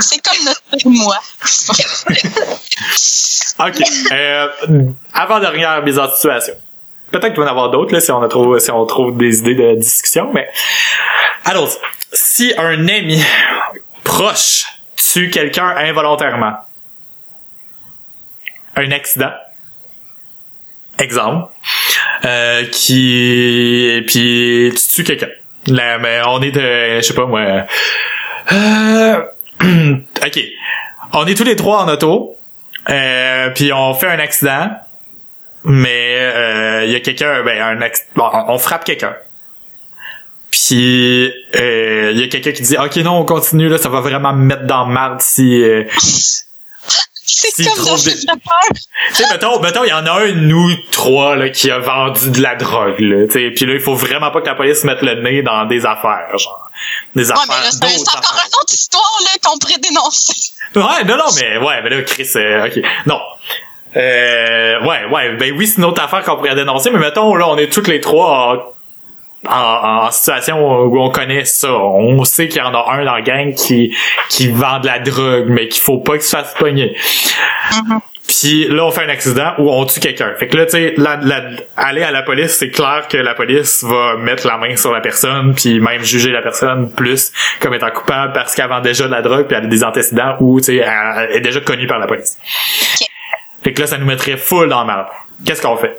[0.00, 1.16] C'est comme notre moi.
[3.68, 3.82] ok.
[4.10, 4.48] Euh,
[5.12, 6.54] avant dernière mise en situation.
[7.14, 9.16] Peut-être qu'il va y en avoir d'autres, là, si on a trouvé, si on trouve
[9.16, 10.48] des idées de discussion, mais,
[11.44, 11.68] alors,
[12.12, 13.22] si un ami
[14.02, 16.54] proche tue quelqu'un involontairement,
[18.74, 19.30] un accident,
[20.98, 21.52] exemple,
[22.24, 25.28] euh, qui, puis tu tues quelqu'un.
[25.68, 27.66] Là, mais on est je sais pas moi,
[28.52, 29.22] euh,
[29.62, 30.40] ok,
[31.12, 32.36] on est tous les trois en auto,
[32.90, 34.70] euh, puis on fait un accident,
[35.64, 39.16] mais il y a quelqu'un, ben un bon, on frappe quelqu'un.
[40.50, 44.32] Puis il y a quelqu'un qui dit ok non on continue là ça va vraiment
[44.32, 45.64] me mettre dans marde si
[47.26, 48.14] C'est comme dans des...
[48.14, 48.68] de peur.
[49.08, 52.30] Tu sais, mettons, mettons, il y en a un, nous trois, là, qui a vendu
[52.30, 53.50] de la drogue, là, tu sais.
[53.50, 56.36] Puis là, il faut vraiment pas que la police mette le nez dans des affaires,
[56.36, 56.70] genre.
[57.14, 57.44] Des affaires.
[57.48, 60.52] Ouais, mais là, c'est encore une autre histoire, là, qu'on pourrait dénoncer.
[60.76, 62.82] Ouais, non, non, mais, ouais, mais là, Chris, euh, ok.
[63.06, 63.20] Non.
[63.96, 67.48] Euh, ouais, ouais, ben oui, c'est une autre affaire qu'on pourrait dénoncer, mais mettons, là,
[67.48, 68.74] on est toutes les trois
[69.48, 71.72] en, situation où on connaît ça.
[71.72, 73.94] On sait qu'il y en a un dans la gang qui,
[74.28, 76.96] qui vend de la drogue, mais qu'il faut pas qu'il se fasse pogner.
[77.70, 78.00] Mm-hmm.
[78.26, 80.32] Puis là, on fait un accident où on tue quelqu'un.
[80.38, 80.94] Fait que là, tu sais,
[81.76, 85.00] aller à la police, c'est clair que la police va mettre la main sur la
[85.00, 89.12] personne, puis même juger la personne plus comme étant coupable parce qu'elle vend déjà de
[89.12, 91.98] la drogue, puis elle a des antécédents ou, tu sais, elle est déjà connue par
[91.98, 92.38] la police.
[93.64, 95.06] Fait que là, ça nous mettrait full dans la merde.
[95.44, 95.98] Qu'est-ce qu'on fait?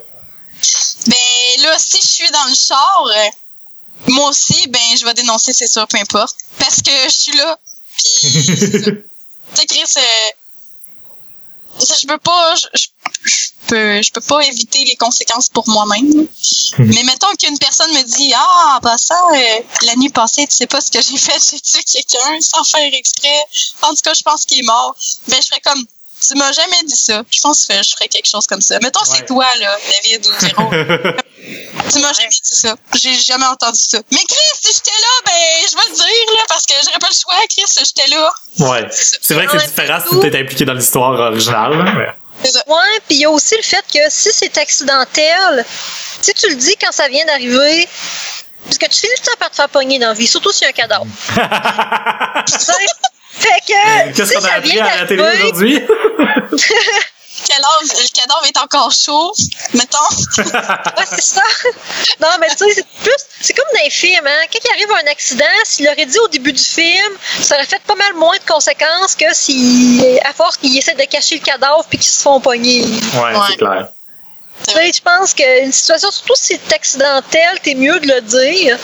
[1.07, 5.51] Ben là, si je suis dans le char, euh, moi aussi, ben je vais dénoncer,
[5.51, 6.35] c'est sûr, peu importe.
[6.59, 7.57] Parce que je suis là.
[7.97, 9.03] Puis, tu
[9.55, 10.31] sais, Chris, euh,
[11.79, 12.87] je peux pas, je, je,
[13.67, 16.05] peux, je peux pas éviter les conséquences pour moi-même.
[16.07, 16.27] Mhm.
[16.77, 20.67] Mais mettons qu'une personne me dit, ah, bah ça, euh, la nuit passée, tu sais
[20.67, 23.39] pas ce que j'ai fait, j'ai tué quelqu'un sans faire exprès.
[23.81, 24.95] En tout cas, je pense qu'il est mort.
[25.27, 25.85] Ben, je ferais comme,
[26.27, 27.23] tu m'as jamais dit ça.
[27.31, 28.79] Je pense que je ferais quelque chose comme ça.
[28.81, 30.31] Mettons, c'est toi, là, David ou
[31.91, 32.75] tu m'as jamais dit ça.
[32.95, 33.99] J'ai jamais entendu ça.
[34.11, 37.09] Mais Chris, si j'étais là, ben, je vais le dire, là, parce que j'aurais pas
[37.09, 38.31] le choix, Chris, j'étais là.
[38.59, 38.87] Ouais.
[38.91, 42.15] C'est vrai que c'est différent si tu étais impliqué dans l'histoire originale, là.
[42.43, 45.65] Ouais, puis il y a aussi le fait que si c'est accidentel,
[46.21, 47.87] si tu le dis quand ça vient d'arriver,
[48.65, 50.51] parce que tu finis tout le temps par te faire pogner dans la vie, surtout
[50.51, 51.05] si y a un cadavre.
[53.39, 54.13] Fait que.
[54.13, 55.81] Qu'est-ce qu'on a appris à la télé aujourd'hui?
[57.47, 59.33] le cadavre est encore chaud,
[59.73, 59.97] mettons?
[60.37, 61.41] ouais, c'est ça.
[62.21, 63.15] Non, mais tu sais, c'est plus.
[63.41, 64.45] C'est comme dans les films, hein.
[64.51, 67.81] Quand il arrive un accident, s'il l'aurait dit au début du film, ça aurait fait
[67.83, 71.85] pas mal moins de conséquences que si, à force qu'ils essaient de cacher le cadavre
[71.89, 72.83] puis qu'ils se font pogner.
[72.83, 73.89] Ouais, c'est clair.
[74.67, 78.77] Tu sais, je pense qu'une situation, surtout si c'est accidentel, t'es mieux de le dire.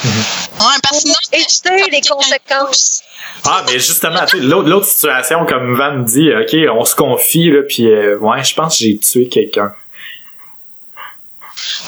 [0.59, 3.01] Ouais, parce que sinon, éviter les conséquences.
[3.45, 8.17] Ah, mais justement, l'autre situation, comme Van dit, OK, on se confie, là, puis euh,
[8.17, 9.73] ouais, je pense que j'ai tué quelqu'un.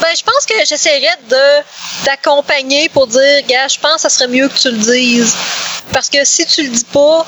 [0.02, 4.28] Ben, je pense que j'essaierais de d'accompagner pour dire, gars, je pense que ça serait
[4.28, 5.36] mieux que tu le dises.
[5.92, 7.26] Parce que si tu le dis pas,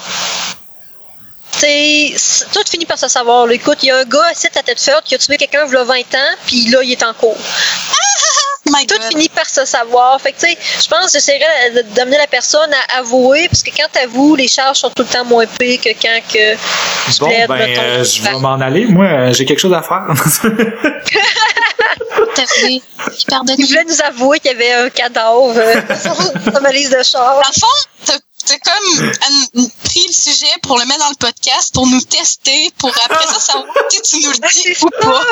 [1.59, 2.15] tu
[2.53, 3.49] tout finit par se savoir.
[3.51, 5.73] Écoute, il y a un gars assis à tête forte qui a tué quelqu'un il
[5.73, 7.37] y a 20 ans, puis là, il est en cours.
[8.88, 10.20] tout finit par se savoir.
[10.22, 13.72] Fait que, tu sais, je pense que j'essaierais d'amener la personne à avouer, parce que
[13.72, 16.55] quand tu avoues, les charges sont tout le temps moins pires que quand que
[17.11, 18.86] je bon, ben, euh, je vais m'en aller.
[18.86, 20.05] Moi, euh, j'ai quelque chose à faire.
[23.57, 27.43] Il voulait nous avouer qu'il y avait un cadavre euh, sur sa valise de charge.
[27.43, 27.68] Dans le fond,
[28.05, 28.18] t'as
[28.53, 29.11] comme
[29.83, 33.39] pris le sujet pour le mettre dans le podcast, pour nous tester, pour après ça
[33.39, 35.25] savoir si tu nous le dis ou pas.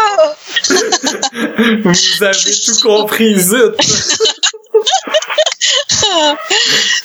[1.83, 3.75] Vous avez tout compris, zut!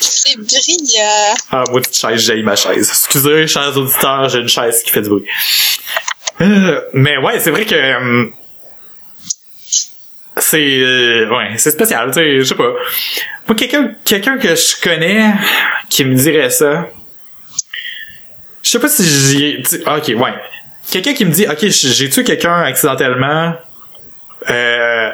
[0.00, 1.34] C'est brillant.
[1.50, 2.88] Ah, moi, petite chaise, j'ai ma chaise.
[2.88, 5.24] Excusez, chers auditeurs, j'ai une chaise qui fait du bruit.
[6.40, 8.26] Euh, mais ouais, c'est vrai que euh,
[10.36, 12.72] c'est euh, ouais, c'est spécial, tu sais, je sais pas.
[13.48, 15.32] Moi quelqu'un quelqu'un que je connais
[15.88, 16.86] qui me dirait ça.
[18.62, 20.34] Je sais pas si j'ai OK, ouais.
[20.90, 23.54] Quelqu'un qui me dit OK, j'ai tué quelqu'un accidentellement
[24.50, 25.10] euh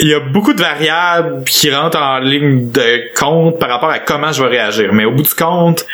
[0.00, 3.98] il y a beaucoup de variables qui rentrent en ligne de compte par rapport à
[3.98, 4.92] comment je vais réagir.
[4.92, 5.84] Mais au bout du compte,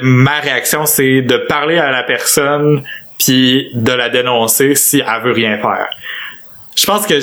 [0.00, 2.82] ma réaction, c'est de parler à la personne
[3.18, 5.90] puis de la dénoncer si elle veut rien faire
[6.80, 7.20] je pense que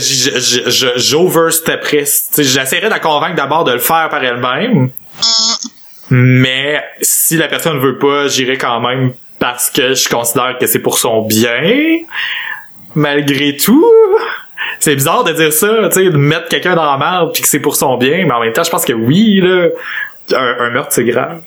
[0.97, 2.05] j'overstepperais.
[2.37, 4.91] J'essaierais de la convaincre d'abord de le faire par elle-même.
[6.11, 10.77] Mais si la personne veut pas, j'irai quand même parce que je considère que c'est
[10.79, 12.01] pour son bien.
[12.93, 13.91] Malgré tout.
[14.79, 17.47] C'est bizarre de dire ça, tu sais, de mettre quelqu'un dans la merde puis que
[17.47, 19.69] c'est pour son bien, mais en même temps, je pense que oui, là,
[20.33, 21.41] un meurtre, c'est grave.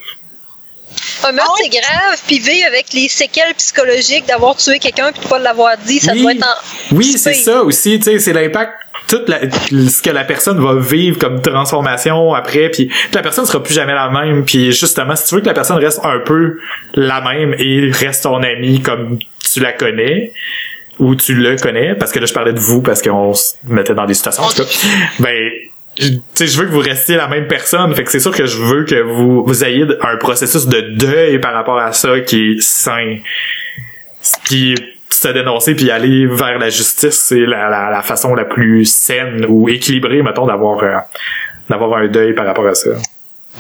[1.27, 5.23] Un meurtre, ah c'est grave, puis vivre avec les séquelles psychologiques d'avoir tué quelqu'un puis
[5.23, 6.97] de pas l'avoir dit, ça doit être en...
[6.97, 8.73] Oui, c'est ça aussi, tu sais, c'est l'impact
[9.09, 13.61] tout la- ce que la personne va vivre comme transformation après puis la personne sera
[13.63, 16.59] plus jamais la même puis justement si tu veux que la personne reste un peu
[16.95, 19.19] la même et reste ton ami comme
[19.53, 20.33] tu la connais
[21.01, 23.95] ou tu le connais parce que là je parlais de vous parce qu'on se mettait
[23.95, 24.69] dans des situations en tout cas
[25.19, 25.35] ben
[26.35, 27.95] sais je veux que vous restiez la même personne.
[27.95, 31.39] Fait que c'est sûr que je veux que vous vous ayez un processus de deuil
[31.41, 33.19] par rapport à ça qui est sain.
[34.45, 34.75] Puis
[35.11, 39.45] se dénoncer puis aller vers la justice c'est la, la, la façon la plus saine
[39.49, 40.97] ou équilibrée mettons d'avoir euh,
[41.69, 42.91] d'avoir un deuil par rapport à ça.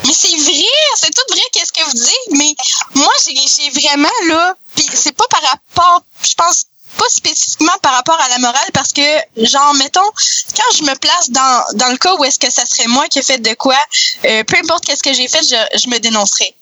[0.06, 0.64] Mais c'est vrai,
[0.96, 2.54] c'est tout vrai qu'est-ce que vous dites, mais
[2.94, 6.64] moi j'ai j'ai vraiment là, puis c'est pas par rapport, je pense
[7.00, 10.10] pas spécifiquement par rapport à la morale parce que genre mettons
[10.56, 13.18] quand je me place dans dans le cas où est-ce que ça serait moi qui
[13.20, 13.78] ai fait de quoi,
[14.26, 16.52] euh, peu importe qu'est-ce que j'ai fait, je, je me dénoncerais.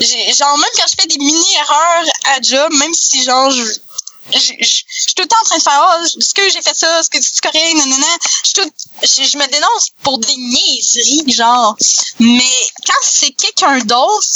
[0.00, 3.62] Genre même quand je fais des mini erreurs à job, même si genre je
[4.32, 6.62] je, je, je suis tout le temps en train de faire oh, est-ce que j'ai
[6.62, 8.06] fait ça est-ce que c'est correct nanana
[8.42, 8.72] je, suis tout-
[9.02, 11.76] je, je me dénonce pour des niaiseries genre
[12.18, 14.26] mais quand c'est quelqu'un d'autre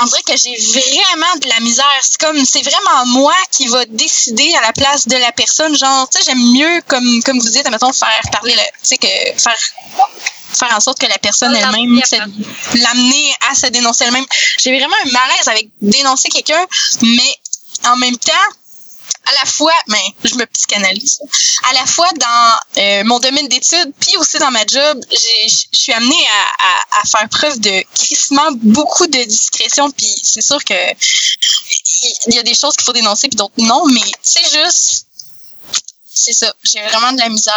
[0.00, 1.86] on dirait que j'ai vraiment de la misère.
[2.02, 5.76] C'est comme c'est vraiment moi qui va décider à la place de la personne.
[5.76, 8.98] Genre tu sais j'aime mieux comme comme vous dites admettons faire parler le- tu sais
[8.98, 9.08] que
[9.40, 9.56] faire
[10.52, 12.00] faire en sorte que la personne elle-même
[12.74, 14.26] l'amener à se dénoncer elle-même.
[14.58, 16.64] J'ai vraiment un malaise avec dénoncer quelqu'un
[17.02, 17.36] mais
[17.86, 18.32] en même temps
[19.28, 21.20] à la fois, mais je me psychanalyse,
[21.70, 25.92] à la fois dans euh, mon domaine d'études, puis aussi dans ma job, je suis
[25.92, 30.74] amenée à, à, à faire preuve de crissement beaucoup de discrétion, puis c'est sûr que
[32.26, 35.06] il y a des choses qu'il faut dénoncer, puis d'autres non, mais c'est juste,
[36.12, 37.54] c'est ça, j'ai vraiment de la misère.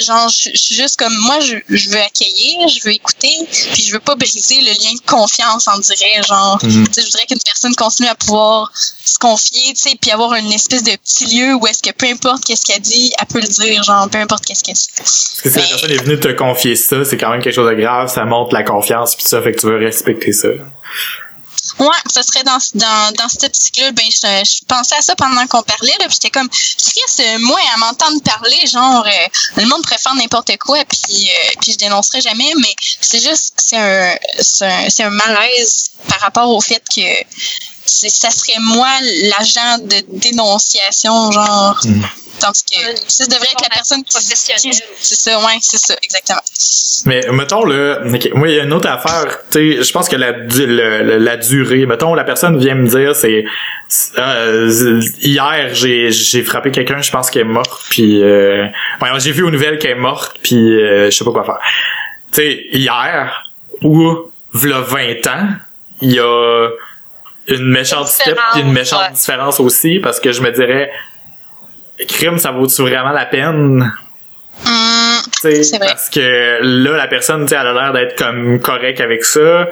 [0.00, 3.36] Genre, je, je suis juste comme moi, je, je veux accueillir, je veux écouter,
[3.72, 6.22] puis je veux pas briser le lien de confiance, on dirait.
[6.26, 10.10] Genre, tu sais, je voudrais qu'une personne continue à pouvoir se confier, tu sais, puis
[10.10, 13.26] avoir une espèce de petit lieu où est-ce que peu importe qu'est-ce qu'elle dit, elle
[13.26, 14.88] peut le dire, genre, peu importe qu'est-ce qu'elle dit.
[14.96, 17.54] parce que si la Mais- personne est venue te confier ça c'est quand même quelque
[17.54, 20.48] chose de grave ça montre la confiance puis ça fait que tu veux respecter ça
[21.78, 25.46] Ouais, ça serait dans, dans, dans cette optique-là, ben, je, je pensais à ça pendant
[25.46, 29.82] qu'on parlait, là, puis j'étais comme, Chris, moi, à m'entendre parler, genre, euh, le monde
[29.82, 35.02] préfère n'importe quoi, puis, euh, puis je dénoncerai jamais, mais c'est juste, c'est un, c'est
[35.02, 37.00] un, un malaise par rapport au fait que
[37.84, 42.06] ça serait moi l'agent de dénonciation, genre, Mhm.
[42.40, 42.76] Tandis que
[43.08, 44.10] ça devrait être la personne qui...
[44.16, 44.78] Professionnelle.
[45.00, 46.40] C'est ça, ouais, c'est ça, exactement.
[47.06, 50.08] Mais mettons le, ok, moi il y a une autre affaire, tu sais, je pense
[50.08, 53.44] que la, du- le- le- la durée, mettons la personne vient me dire c'est
[54.18, 58.66] euh, hier j'ai j'ai frappé quelqu'un, je pense qu'elle est morte, puis euh,
[59.00, 61.58] ouais, j'ai vu aux nouvelles qu'elle est morte, puis euh, je sais pas quoi faire.
[62.32, 63.50] Tu sais hier
[63.82, 65.48] ou v'là 20 ans,
[66.02, 66.68] il y a
[67.48, 69.12] une méchante step puis une méchante ouais.
[69.14, 70.92] différence aussi parce que je me dirais
[72.08, 73.92] crime ça vaut-tu vraiment la peine?
[75.40, 75.78] Tu vrai.
[75.80, 79.68] parce que là la personne tu sais elle a l'air d'être comme correct avec ça.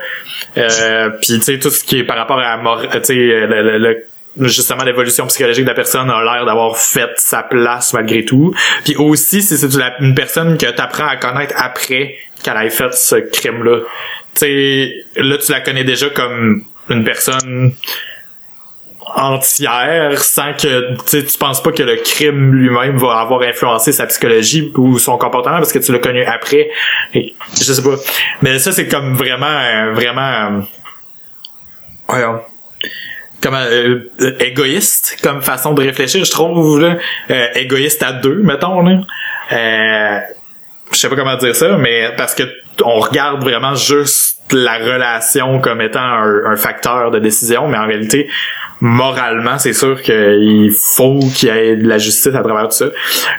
[0.56, 2.58] Euh, puis tu sais tout ce qui est par rapport à
[2.98, 7.10] tu sais le, le- le- justement l'évolution psychologique de la personne a l'air d'avoir fait
[7.16, 8.54] sa place malgré tout.
[8.84, 9.68] Puis aussi si c'est
[10.00, 13.80] une personne que t'apprends à connaître après qu'elle ait fait ce crime là
[14.34, 17.72] tu sais là tu la connais déjà comme une personne
[19.16, 24.72] entière sans que tu penses pas que le crime lui-même va avoir influencé sa psychologie
[24.76, 26.70] ou son comportement parce que tu l'as connu après.
[27.14, 27.96] Je sais pas.
[28.42, 30.60] Mais ça c'est comme vraiment euh, vraiment euh,
[32.08, 32.40] voyons,
[33.42, 36.96] comme euh, euh, égoïste comme façon de réfléchir je trouve là.
[37.54, 39.00] Égoïste à deux mettons là.
[39.52, 40.20] Euh,
[40.92, 42.42] je sais pas comment dire ça, mais parce que
[42.84, 47.86] on regarde vraiment juste la relation comme étant un, un facteur de décision, mais en
[47.86, 48.30] réalité,
[48.80, 52.86] moralement, c'est sûr qu'il faut qu'il y ait de la justice à travers tout ça.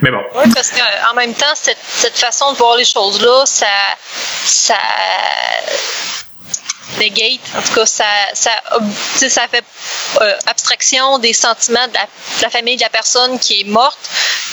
[0.01, 3.65] Mais bon, Oui, parce qu'en même temps, cette, cette façon de voir les choses-là, ça,
[4.45, 4.75] ça
[6.99, 8.03] négate, en tout cas, ça,
[8.33, 8.83] ça, ob-
[9.13, 9.63] tu sais, ça fait
[10.21, 13.97] euh, abstraction des sentiments de la, de la famille de la personne qui est morte,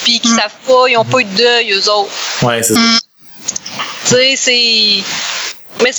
[0.04, 2.10] puis qui savent pas, ils ont pas eu de deuil, eux autres.
[2.42, 2.80] ouais, c'est ça.
[4.06, 5.02] Tu sais, c'est.
[5.82, 5.92] Mais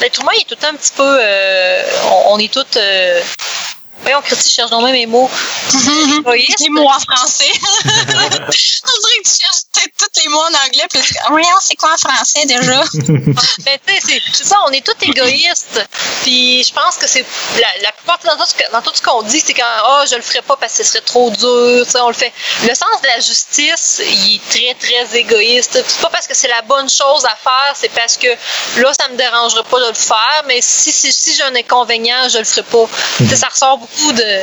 [0.00, 1.18] l'être humain il est tout un petit peu.
[1.20, 1.82] euh,
[2.28, 2.64] on, on est tous.
[2.76, 3.22] Euh,
[4.02, 5.30] voyons, Christy, je cherche même mes mots.
[6.18, 6.60] Égoïste.
[6.60, 7.50] Les mots en français.
[7.84, 10.84] On dirait que tu cherches tous les mots en anglais.
[10.90, 12.82] Puis, voyons, c'est quoi en français déjà?
[13.64, 15.80] Ben, tu sais, c'est- ça, on est tous égoïstes.
[16.22, 17.24] Puis je pense que c'est
[17.58, 20.22] la, la plupart dans tout, dans tout ce qu'on dit, c'est quand oh, je le
[20.22, 21.86] ferais pas parce que ce serait trop dur.
[22.00, 22.32] on le fait.
[22.62, 24.74] Le sens de la justice, il est très,
[25.06, 25.82] très égoïste.
[25.86, 28.28] C'est pas parce que c'est la bonne chose à faire, c'est parce que
[28.80, 32.28] là, ça me dérangerait pas de le faire, mais si, si, si j'ai un inconvénient,
[32.28, 32.86] je le ferai pas.
[33.34, 34.40] Ça ressort beaucoup de,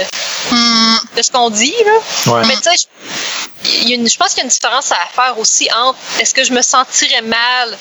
[0.52, 2.34] Hum, de ce qu'on dit, là.
[2.34, 2.46] Ouais.
[2.48, 6.34] Mais tu sais, je- pense qu'il y a une différence à faire aussi entre est-ce
[6.34, 7.78] que je me sentirais mal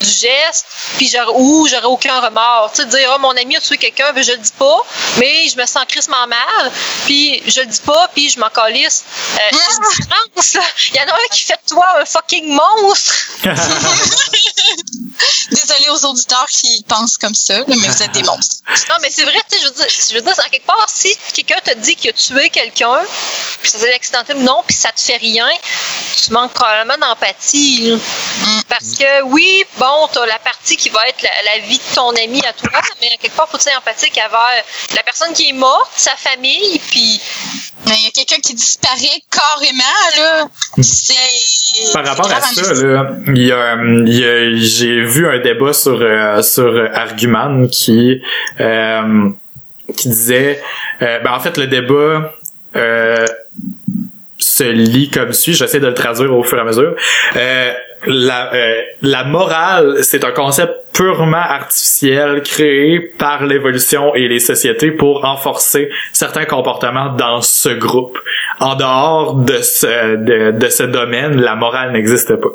[0.00, 0.66] du geste,
[0.96, 2.72] puis j'aurais, ou j'aurais aucun remords.
[2.74, 4.76] Tu sais, dire, oh, mon ami a tué quelqu'un, ben, je le dis pas,
[5.18, 6.72] mais je me sens crissement mal,
[7.06, 9.04] puis je le dis pas, puis je m'en calisse.
[9.34, 10.62] Euh, il y a une différence, là.
[10.90, 13.14] Il y en a un qui fait de toi un fucking monstre.
[15.94, 18.56] Aux auditeurs qui pensent comme ça, là, mais vous êtes des monstres.
[18.88, 20.86] Non, mais c'est vrai, tu sais, je veux dire, je veux dire, en quelque part,
[20.88, 22.98] si quelqu'un te dit qu'il a tué quelqu'un,
[23.60, 25.46] puis ça s'est accidentel ou non, puis ça te fait rien,
[26.24, 27.90] tu manques probablement d'empathie.
[27.90, 27.96] là.
[28.68, 32.10] Parce que oui, bon, t'as la partie qui va être la, la vie de ton
[32.16, 32.70] ami à toi,
[33.00, 34.64] mais en quelque part, faut que tu sois empathique envers
[34.96, 37.20] la personne qui est morte, sa famille, puis
[37.86, 40.48] Mais il y a quelqu'un qui disparaît carrément, là.
[40.82, 41.92] C'est.
[41.92, 43.74] Par rapport à ça, là, il y a,
[44.06, 48.22] il y a- j'ai vu un débat sur euh, sur Arguman qui
[48.60, 49.28] euh,
[49.96, 50.60] qui disait,
[51.02, 52.32] euh, ben en fait le débat
[52.76, 53.26] euh,
[54.38, 55.54] se lit comme suit.
[55.54, 56.94] J'essaie de le traduire au fur et à mesure.
[58.06, 58.50] La,
[59.00, 65.88] la morale, c'est un concept purement artificiel créé par l'évolution et les sociétés pour renforcer
[66.12, 68.18] certains comportements dans ce groupe.
[68.60, 72.50] En dehors de ce, de, de ce domaine, la morale n'existe pas.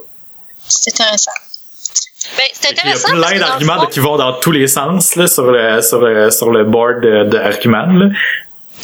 [0.67, 1.32] C'est intéressant.
[2.37, 3.09] Ben, c'est Il y a intéressant.
[3.11, 6.63] plein d'arguments qui vont dans tous les sens là, sur, le, sur, le, sur le
[6.65, 7.85] board de, de Argument.
[7.87, 8.05] Là.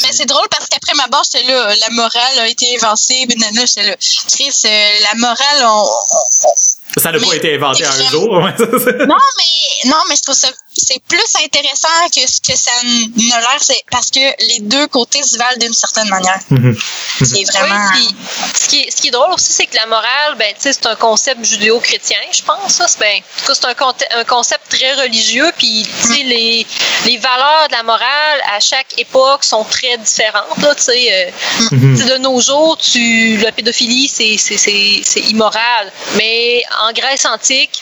[0.03, 3.35] Mais c'est drôle parce qu'après ma barre, j'étais là, la morale a été invencée, mais
[3.35, 3.95] nana, j'étais là.
[4.33, 4.69] Chris, euh,
[5.03, 8.27] la morale, on, on- Ça n'a pas été inventé un jour.
[8.59, 13.39] Non, mais non, mais je trouve ça c'est plus intéressant que ce que ça ne
[13.41, 16.39] l'air, c'est parce que les deux côtés se valent d'une certaine manière.
[16.49, 16.78] Mhm.
[17.23, 17.76] C'est vraiment.
[17.93, 18.15] Oui, puis
[18.61, 20.73] ce qui, est, ce qui est drôle aussi, c'est que la morale, ben, tu sais,
[20.73, 22.73] c'est un concept judéo-chrétien, je pense.
[22.73, 22.88] Ça.
[22.88, 25.51] C'est, ben, en tout cas, c'est un, un concept très religieux.
[25.57, 26.65] Puis, tu sais, les,
[27.05, 30.57] les valeurs de la morale à chaque époque sont très différentes.
[30.61, 31.32] Là, tu sais, euh,
[31.71, 31.95] Mhm.
[31.97, 35.91] tu sais, de nos jours, tu, la pédophilie, c'est, c'est, c'est, c'est immoral.
[36.15, 37.82] Mais en Grèce antique,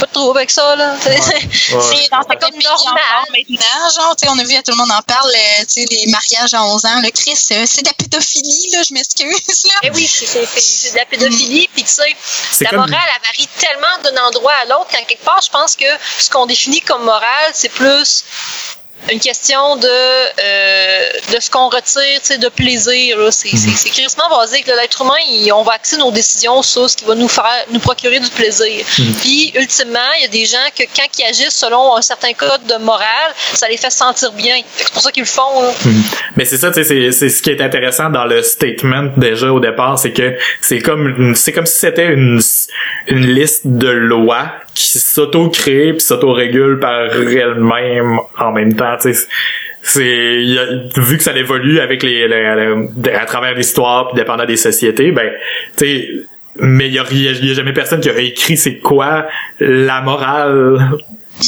[0.00, 0.76] pas de trouble avec ça.
[0.76, 0.94] Là.
[1.06, 1.18] Ouais.
[1.50, 3.00] C'est certains comme normal.
[3.30, 5.86] maintenant, genre, tu sais, on a vu, tout le monde en parle, euh, tu sais,
[5.90, 9.64] les mariages à 11 ans, le Chris, euh, c'est de la pédophilie, là, je m'excuse,
[9.64, 9.74] là.
[9.84, 11.68] Eh oui, c'est, de la pédophilie.
[11.74, 12.16] Puis, tu sais,
[12.60, 15.74] la comme- morale, elle varie tellement d'un endroit à l'autre qu'en quelque part, je pense
[15.76, 15.86] que
[16.18, 18.24] ce qu'on définit comme morale, c'est plus
[19.12, 21.02] une question de euh,
[21.34, 23.16] de ce qu'on retire, tu sais, de plaisir.
[23.30, 24.66] C'est c'est crissement basique.
[24.66, 27.80] L'être humain, il- on va axer nos décisions sur ce qui va nous faire nous
[27.80, 28.84] procurer du plaisir.
[29.22, 32.64] Puis, ultimement, il y a des gens que quand ils agissent selon un certain code
[32.66, 34.56] de morale, ça les fait sentir bien.
[34.76, 35.62] C'est pour ça qu'ils le font.
[35.62, 35.70] là.
[35.84, 36.02] Mhm.
[36.36, 39.60] Mais c'est ça, tu sais, c'est, ce qui est intéressant dans le statement déjà au
[39.60, 42.40] départ, c'est que c'est comme c'est comme si c'était une
[43.06, 48.87] une liste de lois qui s'auto-crée puis s'auto-régule par elle-même en même temps,
[49.82, 50.02] C'est
[50.96, 52.74] vu que ça évolue avec les, les-
[53.04, 55.30] les- à travers l'histoire puis dépendant des sociétés, ben
[55.76, 56.08] tu sais
[56.60, 58.56] mais il y a, il y a- il y a jamais personne qui a écrit
[58.56, 59.26] c'est quoi
[59.60, 60.74] la morale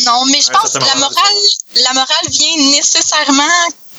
[0.06, 1.40] Non, mais je pense que la morale,
[1.84, 3.42] la morale vient nécessairement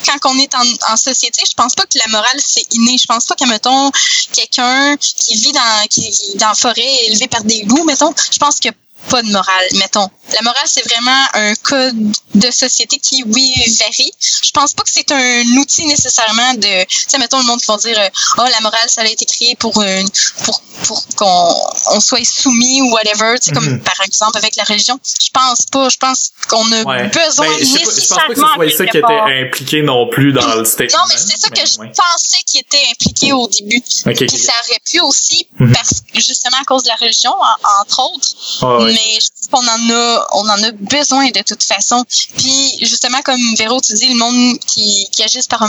[0.06, 1.42] quand on est en, en société.
[1.48, 2.96] Je pense pas que la morale c'est inné.
[2.98, 3.92] Je pense pas que mettons
[4.34, 8.14] quelqu'un qui vit dans qui dans la forêt élevé par des loups, mettons.
[8.32, 8.70] Je pense que
[9.10, 10.10] pas de morale, mettons.
[10.34, 14.12] La morale, c'est vraiment un code de société qui, oui, varie.
[14.43, 17.68] Je pense pas que c'est un outil nécessairement de, tu sais, mettons le monde qui
[17.68, 20.08] vont dire, euh, oh, la morale, ça a été créé pour une,
[20.45, 21.56] pour, pour qu'on
[21.95, 23.82] on soit soumis ou whatever, tu sais, comme Mhm.
[23.84, 24.97] par exemple avec la religion.
[25.22, 25.89] Je pense pas.
[25.89, 27.08] Je pense qu'on a Ouais.
[27.10, 30.08] besoin Ben, pas- je pense nécessairement pas que ce soit ça qui était impliqué non
[30.10, 30.99] plus dans le statement.
[30.99, 31.91] Non, mais c'est ça que mais je ouais.
[31.95, 33.78] pensais qui était impliqué au début.
[34.06, 34.18] Ok, ok.
[34.28, 35.74] Puis ça aurait pu aussi, Mhm.
[35.74, 38.30] parce justement à cause de la religion, en- entre autres.
[38.62, 38.91] Ah ouais.
[38.94, 42.04] Mais je pense qu'on en a, on en a besoin de toute façon.
[42.38, 45.60] Puis justement, comme Véro, tu dis, le monde qui, qui agisse par,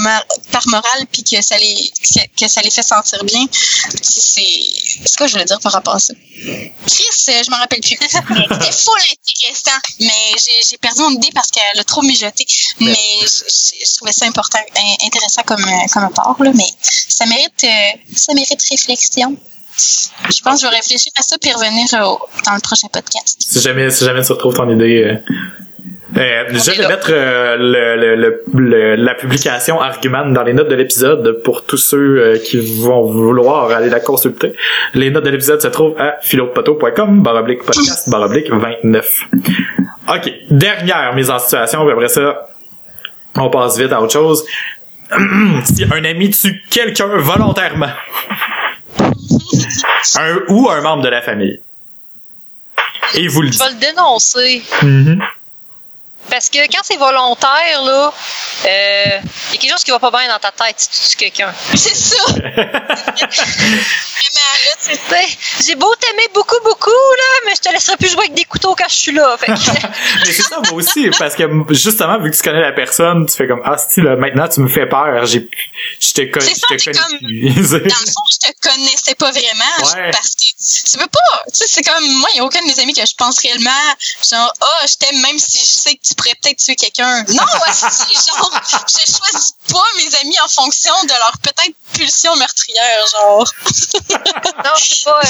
[0.51, 1.93] par morale, puis que ça les,
[2.39, 3.45] que, ça les fait sentir bien,
[4.03, 4.43] c'est,
[5.05, 6.15] c'est quoi je voulais dire par rapport à ça?
[6.87, 7.05] Chris,
[7.45, 7.97] je m'en rappelle plus.
[8.01, 12.47] C'était full intéressant, mais j'ai, j'ai perdu mon idée parce qu'elle a trop mijoté.
[12.81, 16.69] Mais je, je- je trouvais ça important, in- intéressant comme, comme apport, là, mais
[17.09, 19.37] ça mérite, euh, ça mérite réflexion.
[20.31, 22.89] Je pense que je vais réfléchir à ça puis revenir euh, au- dans le prochain
[22.93, 23.37] podcast.
[23.41, 25.05] Si jamais, si jamais tu retrouves ton idée.
[25.05, 25.17] Euh,
[26.19, 30.69] euh, je vais mettre euh, le, le, le- le- la publication Argument dans les notes
[30.69, 34.53] de l'épisode pour tous ceux euh, qui vont vouloir aller la consulter.
[34.93, 39.21] Les notes de l'épisode se trouvent à philopoto.com baroblique podcast baroblique 29.
[40.15, 42.47] Ok, dernière mise en situation, puis après ça,
[43.37, 44.45] on passe vite à autre chose.
[45.65, 47.87] si un ami tue quelqu'un volontairement,
[50.17, 51.61] un ou un membre de la famille,
[53.15, 53.59] et vous le Je dit.
[53.59, 54.63] vais le dénoncer.
[54.83, 55.23] Mhm.
[56.31, 58.13] Parce que quand c'est volontaire, là,
[58.65, 59.19] euh,
[59.51, 61.17] il y a quelque chose qui va pas bien dans ta tête si tu tues
[61.17, 61.53] quelqu'un.
[61.75, 62.17] C'est ça.
[65.65, 68.75] J'ai beau t'aimer beaucoup, beaucoup, là, mais je te laisserai plus jouer avec des couteaux
[68.75, 69.37] quand je suis là.
[69.39, 69.53] Fait que-
[70.27, 73.37] Mais c'est ça, moi aussi, parce que justement, vu que tu connais la personne, tu
[73.37, 75.49] fais comme, ah, si, là, maintenant, tu me fais peur, j'ai,
[76.01, 77.19] je te connais, C'est ça, je te connais comme-.
[77.89, 79.95] Dans le fond, je te connaissais pas vraiment.
[79.95, 80.11] Ouais.
[80.11, 81.43] Parce que tu peux pas.
[81.53, 83.39] Tu sais, c'est comme, moi, il y a aucun de mes amis que je pense
[83.41, 83.71] réellement,
[84.31, 87.25] genre, ah, je t'aime même si je sais que tu pourrais peut-être tuer quelqu'un.
[87.29, 93.07] Non, aussi, genre, je choisis pas mes amis en fonction de leur peut-être pulsion meurtrière,
[93.09, 93.53] genre.
[94.65, 95.21] non, c'est pas,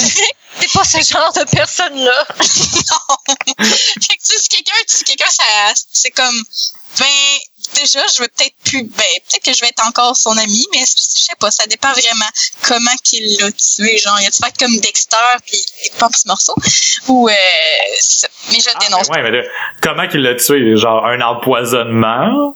[0.59, 2.25] t'es pas ce genre de personne-là.
[2.39, 3.17] non.
[3.37, 5.43] fait que, tu quelqu'un tue quelqu'un, ça,
[5.91, 6.43] c'est comme,
[6.99, 7.39] ben,
[7.73, 10.79] déjà, je veux peut-être plus, ben, peut-être que je vais être encore son ami, mais
[10.79, 12.29] je sais pas, ça dépend vraiment
[12.67, 16.55] comment qu'il l'a tué, genre, il a-tu fait comme Dexter, puis il un petit morceau,
[17.07, 17.33] ou, euh,
[18.51, 19.09] mais je Ah, dénonce.
[19.09, 19.43] ben ouais, mais là,
[19.81, 20.75] comment qu'il l'a tué?
[20.77, 22.55] Genre, un empoisonnement?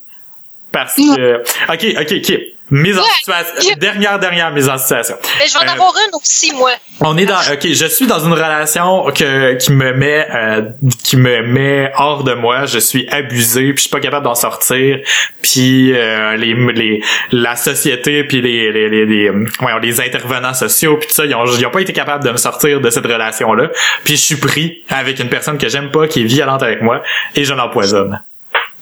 [0.72, 2.40] Parce que, ok, ok, ok.
[2.70, 3.08] Mise en Ouais.
[3.20, 5.16] situation, dernière, dernière mise en situation.
[5.40, 6.72] Mais je vais en Euh, avoir une aussi, moi.
[7.00, 10.64] On est dans, ok, je suis dans une relation que, qui me met, euh,
[11.02, 12.66] qui me met hors de moi.
[12.66, 15.00] Je suis abusé, puis je suis pas capable d'en sortir.
[15.42, 17.02] Puis euh, les, les,
[17.32, 19.30] la société, puis les, les, les, les,
[19.62, 22.32] voyons, les intervenants sociaux, puis tout ça, ils ont, ils ont pas été capables de
[22.32, 23.70] me sortir de cette relation-là.
[24.04, 27.02] Puis je suis pris avec une personne que j'aime pas, qui est violente avec moi,
[27.34, 28.22] et je l'empoisonne.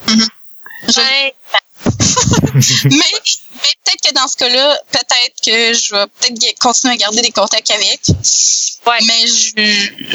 [0.07, 0.13] Je-
[0.87, 1.31] Ben,
[2.85, 7.21] mais, mais peut-être que dans ce cas-là, peut-être que je vais peut-être continuer à garder
[7.21, 8.97] des contacts avec, ouais.
[9.07, 9.51] mais je,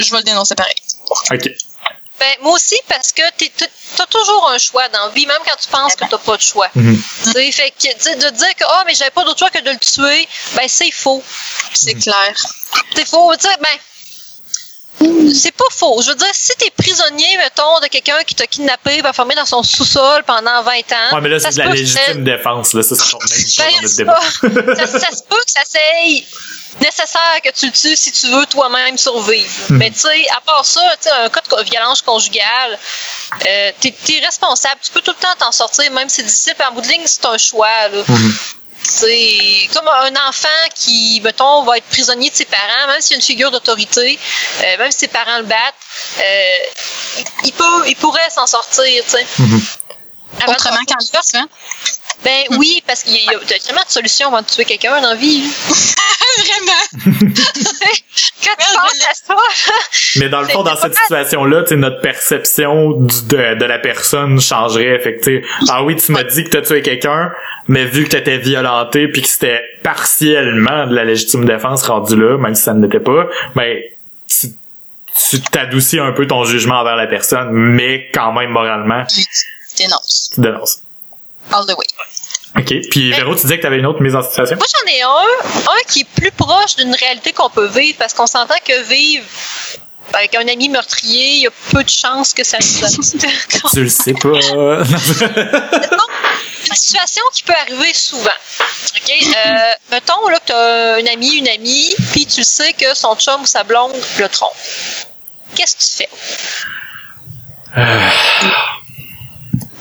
[0.03, 0.74] je vais le dénoncer pareil.
[1.30, 1.51] Ok.
[2.20, 3.66] Ben, moi aussi, parce que t'es- t'as
[3.97, 6.43] t'as toujours un choix dans la vie, même quand tu penses que t'as pas de
[6.43, 6.68] choix.
[6.74, 7.03] Mhm.
[7.24, 9.61] Tu sais, fait que, tu de dire que, ah, mais j'avais pas d'autre choix que
[9.62, 11.22] de le tuer, ben, c'est faux.
[11.72, 12.34] C'est clair.
[12.95, 13.34] C'est faux.
[13.36, 13.78] Tu sais, ben,
[15.34, 16.03] c'est pas faux.
[16.03, 19.46] Je veux dire, si t'es prisonnier, mettons, de quelqu'un qui t'a kidnappé, va fermer dans
[19.46, 21.14] son sous-sol pendant 20 ans.
[21.14, 22.82] Ouais, mais là, c'est de la légitime défense, là.
[22.82, 26.24] Ça, dans Ben, notre c'est ça, ça se peut que ça soit
[26.80, 29.51] nécessaire que tu le tues si tu veux toi-même survivre.
[29.68, 29.76] Hmm.
[29.76, 30.80] Mais tu sais, à part ça,
[31.24, 32.78] un cas de violence conjugale,
[33.46, 34.76] euh, t'es es responsable.
[34.82, 36.55] Tu peux tout le temps t'en sortir, même si c'est difficile.
[36.68, 37.88] En bout de ligne, c'est un choix.
[37.88, 38.03] Là.
[38.07, 38.34] Mhm.
[38.91, 43.14] C'est comme un enfant qui, mettons, va être prisonnier de ses parents, même s'il y
[43.14, 44.18] a une figure d'autorité,
[44.62, 45.74] euh, même si ses parents le battent,
[46.18, 49.26] euh, il, peut, il pourrait s'en sortir, tu sais.
[49.38, 49.62] Mhm.
[50.43, 51.20] Avant de Autrement qu'en ça.
[51.22, 51.47] tuant.
[52.24, 55.14] Ben oui, parce qu'il y a, tellement de solutions avant de tuer quelqu'un dans la
[55.14, 55.42] vie.
[56.38, 57.06] Vraiment?
[58.42, 59.36] Quand tu penses à ça,
[60.16, 63.78] Mais dans le fond, dans cette situation-là, tu sais, notre perception du- de, de la
[63.78, 64.98] personne changerait.
[65.00, 67.32] Fait que, tu sais, ah oui, tu m'as dit que t'as tué quelqu'un,
[67.68, 72.38] mais vu que t'étais violenté puis que c'était partiellement de la légitime défense rendu là,
[72.38, 73.78] même si ça ne l'était pas, ben,
[74.28, 74.48] tu,
[75.30, 80.30] tu t'adoucis un peu ton jugement envers la personne, mais quand même, moralement, Je dénonce.
[80.34, 80.82] tu dénonces.
[81.52, 81.86] All the way.
[82.57, 82.74] OK.
[82.90, 84.57] Puis, Véro, tu disais que t'avais une autre mise en situation?
[84.57, 88.12] moi j'en ai un, un qui est plus proche d'une réalité qu'on peut vivre, parce
[88.12, 89.24] qu'on s'entend que vivre
[90.12, 93.62] avec un ami meurtrier, il y a peu de chances que ça nous arrive.
[93.72, 94.28] Tu le sais pas.
[96.70, 98.30] une situation qui peut arriver souvent.
[98.96, 99.11] OK?
[99.11, 103.16] Euh, mettons là, que tu as un ami, une amie, puis tu sais que son
[103.16, 104.55] chum ou sa blonde le trompe.
[105.55, 106.09] Qu'est-ce que tu fais?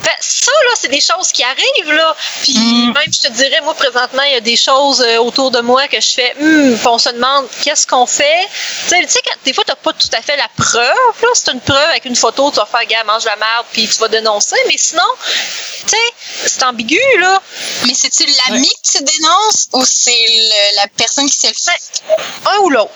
[0.04, 2.16] Fait, ça, là, c'est des choses qui arrivent, là.
[2.44, 2.94] Puis Mm.
[2.94, 5.88] même, je te dirais, moi, présentement, il y a des choses euh, autour de moi
[5.88, 8.48] que je fais, hum, puis on se demande, qu'est-ce qu'on fait?
[8.88, 11.28] Tu sais, tu sais, quand- des fois, t'as pas tout à fait la preuve, là.
[11.34, 14.00] C'est une preuve avec une photo, tu vas faire, gars, mange la merde, puis tu
[14.00, 14.56] vas dénoncer.
[14.68, 17.42] Mais sinon, tu sais, c'est ambigu, là.
[17.86, 22.02] Mais c'est-tu l'ami que tu dénonces ou c'est le- la personne qui s'est le fait?
[22.50, 22.92] Un ou l'autre.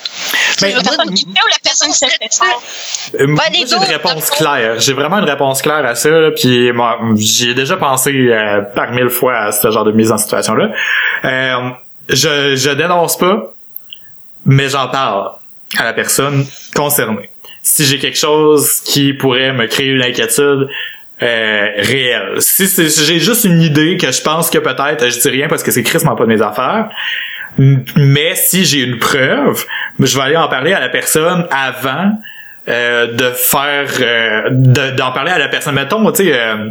[0.61, 3.19] Ben, La personne qui fait ou la personne qui s'est le fait?
[3.21, 4.79] Euh, moi, les j'ai une réponse claire.
[4.79, 6.09] J'ai vraiment une réponse claire à ça.
[6.09, 9.91] Là, puis moi, j'y ai déjà pensé euh, par mille fois à ce genre de
[9.91, 10.71] mise en situation-là.
[11.25, 11.69] Euh,
[12.09, 13.53] je, je dénonce pas,
[14.45, 15.31] mais j'en parle
[15.77, 17.29] à la personne concernée.
[17.61, 20.67] Si j'ai quelque chose qui pourrait me créer une inquiétude
[21.21, 22.41] euh, réelle.
[22.41, 25.63] Si, si j'ai juste une idée que je pense que peut-être, je dis rien parce
[25.63, 26.89] que c'est crissement pas de mes affaires,
[27.57, 29.63] mais si j'ai une preuve,
[29.99, 32.11] je vais aller en parler à la personne avant
[32.67, 36.69] euh, de faire euh, de- d'en parler à la personne mettons tu sais euh,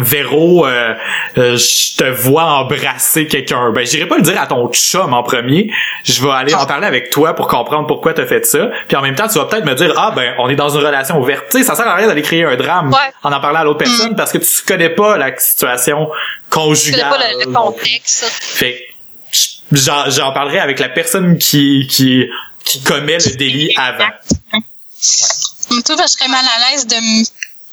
[0.00, 0.94] Véro, euh,
[1.38, 3.70] euh, je te vois embrasser quelqu'un.
[3.72, 5.70] Ben, j'irai pas le dire à ton chum en premier.
[6.04, 8.70] Je vais aller en parler avec toi pour comprendre pourquoi t'as fait ça.
[8.86, 10.84] Puis en même temps, tu vas peut-être me dire, ah ben, on est dans une
[10.84, 11.46] relation ouverte.
[11.50, 13.12] Tu sais, ça sert à rien d'aller créer un drame Ouais.
[13.22, 16.66] en en parlant à l'autre personne parce que tu connais pas la situation Je connais
[16.68, 17.08] conjugale.
[17.10, 18.24] pas le, le contexte.
[18.24, 18.86] Fait
[19.72, 22.26] j'en, parlerai avec la personne qui, qui,
[22.64, 24.08] qui commet le délit avant.
[24.52, 27.24] Moi, tout, je serais mal à l'aise de me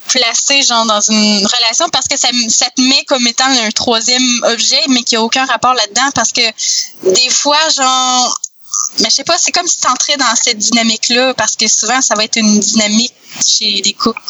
[0.08, 4.44] placer genre dans une relation parce que ça, ça te met comme étant un troisième
[4.44, 6.42] objet, mais qui a aucun rapport là-dedans parce que
[7.14, 8.40] des fois, genre,
[9.00, 12.02] mais je sais pas, c'est comme si tu entrais dans cette dynamique-là parce que souvent,
[12.02, 13.14] ça va être une dynamique
[13.46, 14.22] chez les couples.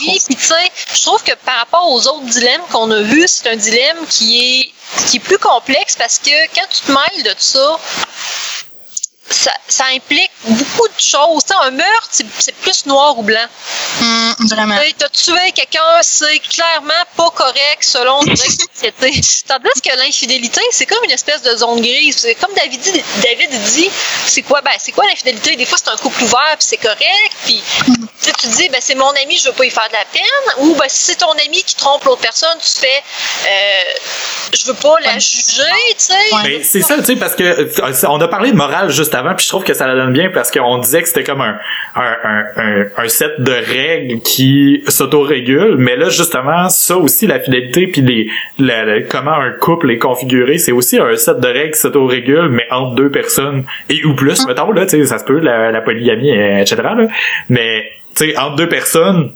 [0.00, 3.26] Oui, puis tu sais, je trouve que par rapport aux autres dilemmes qu'on a vus,
[3.26, 4.72] c'est un dilemme qui est,
[5.08, 7.78] qui est plus complexe parce que quand tu te mêles de ça,
[9.30, 11.44] ça, ça implique beaucoup de choses.
[11.44, 13.46] T'sais, un meurtre, c'est plus noir ou blanc.
[14.00, 14.78] Hum, vraiment.
[14.98, 19.20] Tu as tué quelqu'un, c'est clairement pas correct selon notre société.
[19.46, 22.18] Tandis que l'infidélité, c'est comme une espèce de zone grise.
[22.18, 23.90] C'est Comme David dit, David dit
[24.26, 25.56] c'est quoi, ben, c'est quoi l'infidélité?
[25.56, 27.32] Des fois, c'est un couple ouvert, puis c'est correct.
[27.44, 29.94] Puis tu sais, tu dis, ben, c'est mon ami, je veux pas y faire de
[29.94, 30.22] la peine.
[30.58, 33.02] Ou ben, si c'est ton ami qui trompe l'autre personne, tu fais,
[33.46, 33.80] euh,
[34.54, 36.12] je veux pas la juger, tu sais.
[36.34, 36.40] Ouais.
[36.44, 39.34] Mais c'est ça, tu sais, parce que euh, on a parlé de morale juste avant,
[39.34, 41.58] puis je trouve que ça la donne bien parce qu'on disait que c'était comme un,
[41.96, 47.40] un, un, un, un set de règles qui s'autorégulent, mais là justement ça aussi la
[47.40, 48.28] fidélité puis les
[48.58, 52.48] la- la- comment un couple est configuré, c'est aussi un set de règles qui s'autorégulent
[52.50, 55.70] mais entre deux personnes et ou plus, mettons là, tu sais, ça se peut la,
[55.70, 56.76] la polygamie etc.
[56.82, 57.06] Là.
[57.48, 59.32] mais tu sais entre deux personnes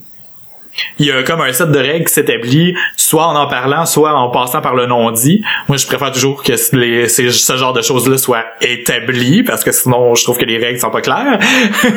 [0.98, 4.12] il y a comme un set de règles qui s'établit soit en en parlant, soit
[4.14, 5.42] en passant par le non-dit.
[5.68, 9.72] Moi, je préfère toujours que les, ces- ce genre de choses-là soient établies, parce que
[9.72, 11.38] sinon, je trouve que les règles sont pas claires.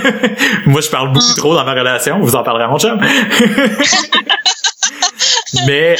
[0.65, 2.19] Moi, je parle beaucoup trop dans ma relation.
[2.19, 2.99] Vous en parlerez à mon chum.
[5.65, 5.95] Mais,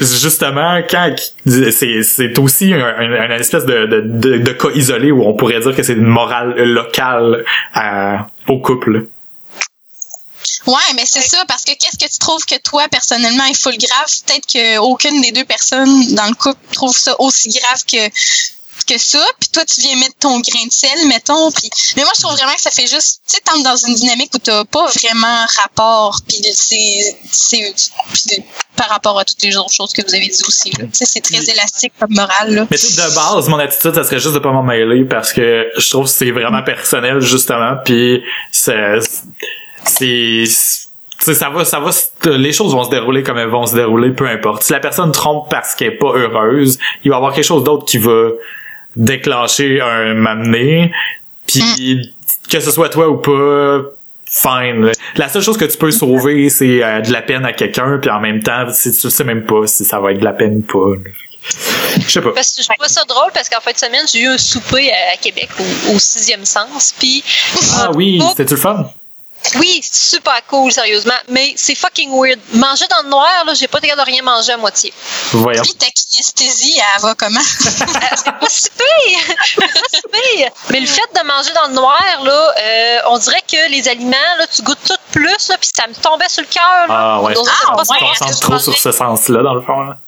[0.00, 1.14] justement, quand
[1.46, 5.34] c'est, c'est aussi un, un- un espèce de, de, de, de cas isolé où on
[5.34, 9.06] pourrait dire que c'est une morale locale à- au couple.
[10.66, 13.76] Ouais, mais c'est ça, parce que qu'est-ce que tu trouves que toi, personnellement, est full
[13.76, 14.06] grave?
[14.26, 14.46] Peut-être
[14.78, 18.10] qu'aucune des deux personnes dans le couple trouve ça aussi grave que
[18.84, 21.70] que ça, puis toi, tu viens mettre ton grain de sel, mettons, puis...
[21.96, 23.20] Mais moi, je trouve vraiment que ça fait juste...
[23.28, 27.16] Tu sais, dans une dynamique où t'as pas vraiment rapport, puis c'est...
[27.30, 28.44] c'est
[28.74, 30.70] par rapport à toutes les autres choses que vous avez dit aussi.
[30.70, 32.66] Tu c'est très élastique comme morale, là.
[32.70, 35.66] Mais tu de base, mon attitude, ça serait juste de pas m'en mêler parce que
[35.76, 38.98] je trouve que c'est vraiment personnel, justement, puis c'est...
[39.84, 40.44] c'est
[41.24, 41.90] tu ça va, ça va,
[42.36, 44.64] les choses vont se dérouler comme elles vont se dérouler, peu importe.
[44.64, 47.62] Si la personne trompe parce qu'elle est pas heureuse, il va y avoir quelque chose
[47.62, 48.30] d'autre qui va
[48.96, 50.90] déclencher un m'amener,
[51.46, 52.14] puis
[52.50, 53.82] que ce soit toi ou pas,
[54.26, 54.90] fine.
[55.16, 58.10] La seule chose que tu peux sauver, c'est euh, de la peine à quelqu'un, puis
[58.10, 60.64] en même temps, si tu sais même pas si ça va être de la peine
[60.68, 61.10] ou pas.
[61.98, 62.32] Je sais pas.
[62.32, 64.90] Parce que je trouve ça drôle parce qu'en fin de semaine, j'ai eu un souper
[64.90, 66.94] à, à Québec au, au sixième sens.
[66.98, 67.22] Puis.
[67.78, 68.90] Ah oui, c'était-tu le fun?
[69.56, 71.14] Oui, c'est super cool, sérieusement.
[71.28, 72.38] Mais c'est fucking weird.
[72.54, 74.92] Manger dans le noir, là, j'ai pas capable de rien manger à moitié.
[75.32, 75.62] Voyons.
[75.62, 77.40] Puis ta kinesthésie, elle va comment?
[77.40, 79.36] pas si pire!
[79.58, 80.48] pas si pire!
[80.70, 84.16] Mais le fait de manger dans le noir, là, euh, on dirait que les aliments,
[84.38, 86.86] là, tu goûtes tout plus, là, puis ça me tombait sur le cœur.
[86.88, 87.16] là.
[87.16, 89.62] Ah ouais, c'est pas me ce que je concentre trop sur ce sens-là, dans le
[89.62, 89.80] fond.
[89.80, 89.98] là.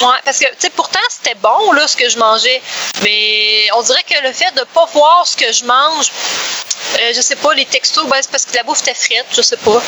[0.00, 2.62] Ouais, parce que, tu sais, pourtant, c'était bon, là, ce que je mangeais.
[3.02, 6.06] Mais on dirait que le fait de pas voir ce que je mange,
[6.98, 9.42] euh, je sais pas, les textos, ben, c'est parce que la bouffe était frette, je
[9.42, 9.80] sais pas.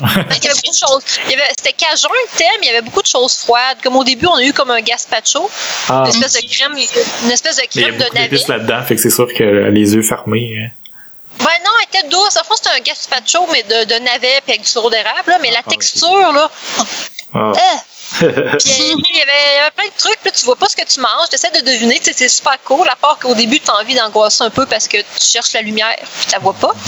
[0.00, 1.02] il y avait beaucoup de choses.
[1.28, 3.78] Il y c'était cajun le thème, il y avait beaucoup de choses froides.
[3.82, 5.50] Comme au début, on a eu comme un gazpacho,
[5.90, 6.04] Ah.
[6.06, 6.72] une espèce de crème,
[7.24, 8.28] une espèce de il y a crème de navet.
[8.28, 10.54] d'épices là-dedans, fait que c'est sûr que les yeux fermés.
[10.64, 10.70] hein.
[11.40, 12.36] Ben non, elle était douce.
[12.36, 15.38] En fait, c'était un gazpacho, mais de, de navet puis avec du sirop d'érable, là.
[15.40, 15.68] Mais la ok.
[15.68, 16.50] texture, là,
[17.34, 17.38] Ah.
[17.54, 17.60] euh,
[18.20, 20.76] il y, avait, il y avait plein de trucs, puis là, tu vois pas ce
[20.76, 23.34] que tu manges, tu essaies de deviner, tu sais, c'est super cool, à part qu'au
[23.34, 26.32] début, tu as envie d'angoisser un peu parce que tu cherches la lumière, puis tu
[26.32, 26.72] la vois pas.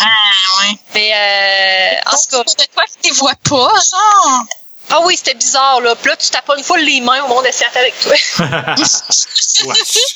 [0.00, 0.76] Ah, ouais.
[0.94, 4.44] Mais euh, en tout cas, de quoi que tu les vois pas, genre?
[4.90, 5.94] Ah oui, c'était bizarre, là.
[5.94, 8.14] Puis là, tu tapes une fois les mains au monde assiette avec toi.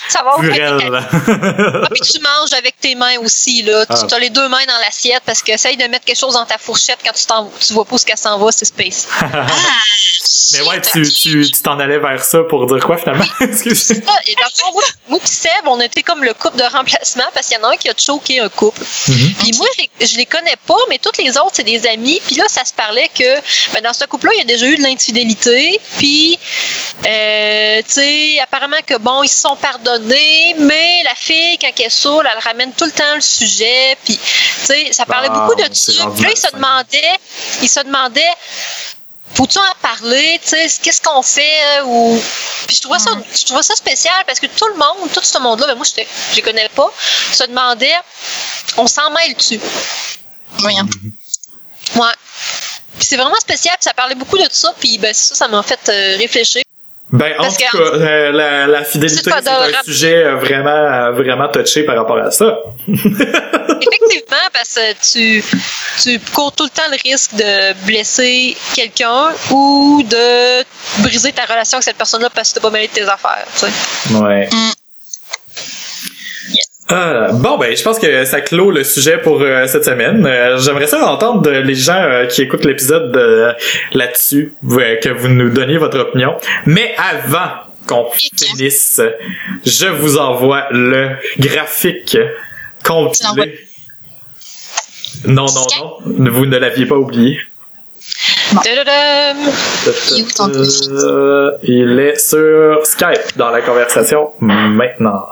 [0.09, 0.33] Ça va.
[0.39, 3.87] Ah, puis tu manges avec tes mains aussi, là.
[3.87, 4.15] Tu Ah.
[4.15, 6.59] as les deux mains dans l'assiette parce que essaye de mettre quelque chose dans ta
[6.59, 9.09] fourchette quand tu, t'en, tu vois pas où ce qu'elle s'en va, c'est space.
[9.21, 9.47] Ah,
[10.53, 13.25] Mais ouais, tu, tu, tu t'en allais vers ça pour dire quoi finalement?
[13.41, 13.83] Excuse.
[13.83, 16.63] Ça, Et dans le fond, moi, moi pis Seb, on était comme le couple de
[16.63, 18.81] remplacement parce qu'il y en a un qui a choqué un couple.
[19.09, 19.35] Mhm.
[19.41, 19.67] Puis moi,
[20.01, 22.19] je les, connais pas, mais toutes les autres, c'est des amis.
[22.27, 23.35] Puis là, ça se parlait que
[23.75, 25.81] ben, dans ce couple-là, il y a déjà eu de l'infidélité.
[25.99, 26.39] Puis,
[27.07, 31.87] euh, tu sais, apparemment que bon, ils se sont pardonnés, mais la fille, quand elle
[31.87, 33.97] est saoule, elle ramène tout le temps le sujet.
[34.05, 35.93] Puis, tu sais, ça parlait Ah, beaucoup de ça.
[36.15, 37.19] Puis là, il se demandait,
[37.63, 38.35] il se demandait
[39.35, 42.21] faut-tu en parler, tu sais, qu'est-ce qu'on fait euh, ou
[42.67, 45.39] puis je trouvais ça je trouvais ça spécial parce que tout le monde, tout ce
[45.39, 46.91] monde là, ben moi j'étais je les connais pas,
[47.33, 47.95] se demandait
[48.79, 49.61] on s'en mêle-tu?
[50.59, 50.89] Voyons.
[51.97, 52.07] Ouais.
[52.99, 55.63] Puis c'est vraiment spécial, puis ça parlait beaucoup de ça, puis ben ça ça m'a
[55.63, 56.63] fait euh, réfléchir.
[57.11, 60.69] Ben, en Parce tout que- cas, euh, la, la fidélité, C'est un sujet euh, vraiment,
[60.69, 62.59] euh, vraiment touché par rapport à ça.
[62.87, 65.43] Effectivement, parce que tu,
[66.03, 70.63] tu cours tout le temps le risque de blesser quelqu'un ou de
[71.03, 73.47] briser ta relation avec cette personne-là parce que t'as pas mêlé de tes affaires.
[73.59, 74.15] tu sais.
[74.15, 74.49] Ouais.
[74.53, 74.71] Mm.
[76.91, 80.25] Euh, bon ben je pense que ça clôt le sujet pour euh, cette semaine.
[80.27, 83.15] Euh, J'aimerais ça entendre les gens qui écoutent l'épisode
[83.93, 86.37] là-dessus, que vous nous donniez votre opinion.
[86.65, 87.51] Mais avant
[87.87, 89.01] qu'on finisse,
[89.65, 92.17] je vous envoie le graphique
[92.85, 93.59] complet.
[95.27, 95.67] Non, non,
[96.07, 97.41] non, vous ne l'aviez pas oublié.
[101.65, 105.25] Il est sur Skype dans la conversation maintenant.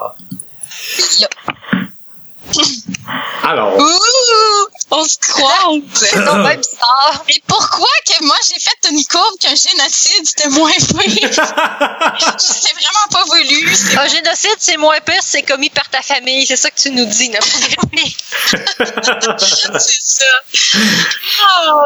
[3.42, 4.68] Alors, Ouh!
[4.90, 5.82] On se croise!
[5.94, 7.24] C'est donc bien bizarre.
[7.26, 11.30] Mais pourquoi que moi j'ai fait une courbe qu'un génocide c'était moins pire?
[12.38, 13.68] c'est vraiment pas voulu.
[13.98, 16.46] Un génocide, c'est moins pire, c'est commis par ta famille.
[16.46, 18.16] C'est ça que tu nous dis, famille.
[19.78, 20.24] C'est ça.
[21.42, 21.82] Ah.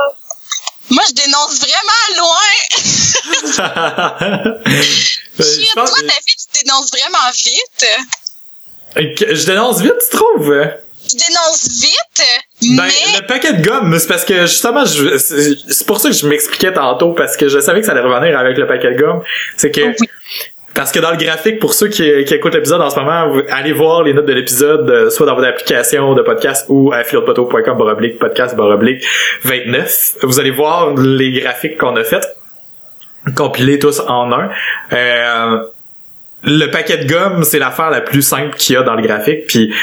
[0.90, 2.50] Moi, je dénonce vraiment loin.
[5.38, 7.86] Shit, toi, David, tu dénonces vraiment vite.
[8.96, 10.54] Je dénonce vite, tu trouves?
[11.08, 15.86] Tu dénonces vite, Ben, mais le paquet de gomme, c'est parce que justement, je- c'est
[15.86, 18.56] pour ça que je m'expliquais tantôt, parce que je savais que ça allait revenir avec
[18.58, 19.22] le paquet de gomme.
[19.56, 19.94] C'est que, oui.
[20.74, 23.40] parce que dans le graphique, pour ceux qui, qui écoutent l'épisode en ce moment, vous
[23.48, 27.02] allez voir les notes de l'épisode, euh, soit dans votre application de podcast ou à
[27.02, 29.02] philotpoto.com baroblique podcast baroblique
[29.44, 30.16] 29.
[30.22, 32.26] Vous allez voir les graphiques qu'on a fait,
[33.36, 34.50] compilés tous en un.
[34.92, 35.58] Euh,
[36.42, 39.46] le paquet de gomme, c'est l'affaire la plus simple qu'il y a dans le graphique.
[39.46, 39.74] Puis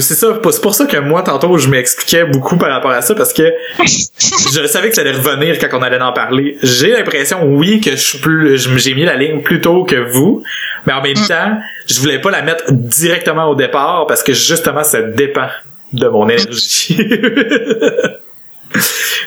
[0.00, 3.14] c'est ça, c'est pour ça que moi tantôt je m'expliquais beaucoup par rapport à ça
[3.14, 6.58] parce que je savais que ça allait revenir quand on allait en parler.
[6.62, 10.42] J'ai l'impression, oui, que je suis plus, j'ai mis la ligne plus tôt que vous,
[10.86, 14.82] mais en même temps, je voulais pas la mettre directement au départ parce que justement
[14.82, 15.48] ça dépend
[15.92, 16.96] de mon énergie.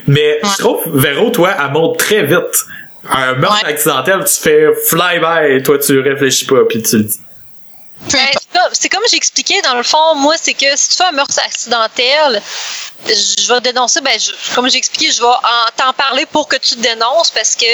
[0.07, 2.65] mais je trouve, Véro, toi, elle monte très vite.
[3.09, 3.69] Un meurtre Ouais.
[3.73, 7.19] accidentel, tu fais fly-by, toi tu réfléchis pas, puis tu le dis.
[8.11, 8.19] Ben,
[8.73, 12.41] c'est comme- expliqué dans le fond, moi, c'est que si tu fais un meurtre accidentel,
[13.07, 16.55] je vais dénoncer, ben, je- comme j'ai expliqué, je vais en- t'en parler pour que
[16.57, 17.65] tu te dénonces parce que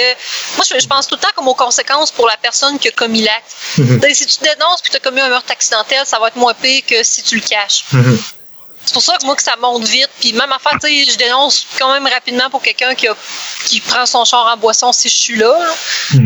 [0.56, 2.90] moi, je, je pense tout le temps comme aux conséquences pour la personne qui a
[2.92, 3.52] commis l'acte.
[3.78, 4.00] Mhm.
[4.02, 6.36] Sais, Si tu te dénonces puis tu as commis un meurtre accidentel, ça va être
[6.36, 7.84] moins pire que si tu le caches.
[7.92, 8.18] Mhm.
[8.90, 10.10] C'est pour ça que moi, que ça monte vite.
[10.18, 13.14] Puis même affaire, tu sais, je dénonce quand même rapidement pour quelqu'un qui, a-
[13.66, 15.46] qui prend son char en boisson si je suis là.
[15.60, 16.20] là.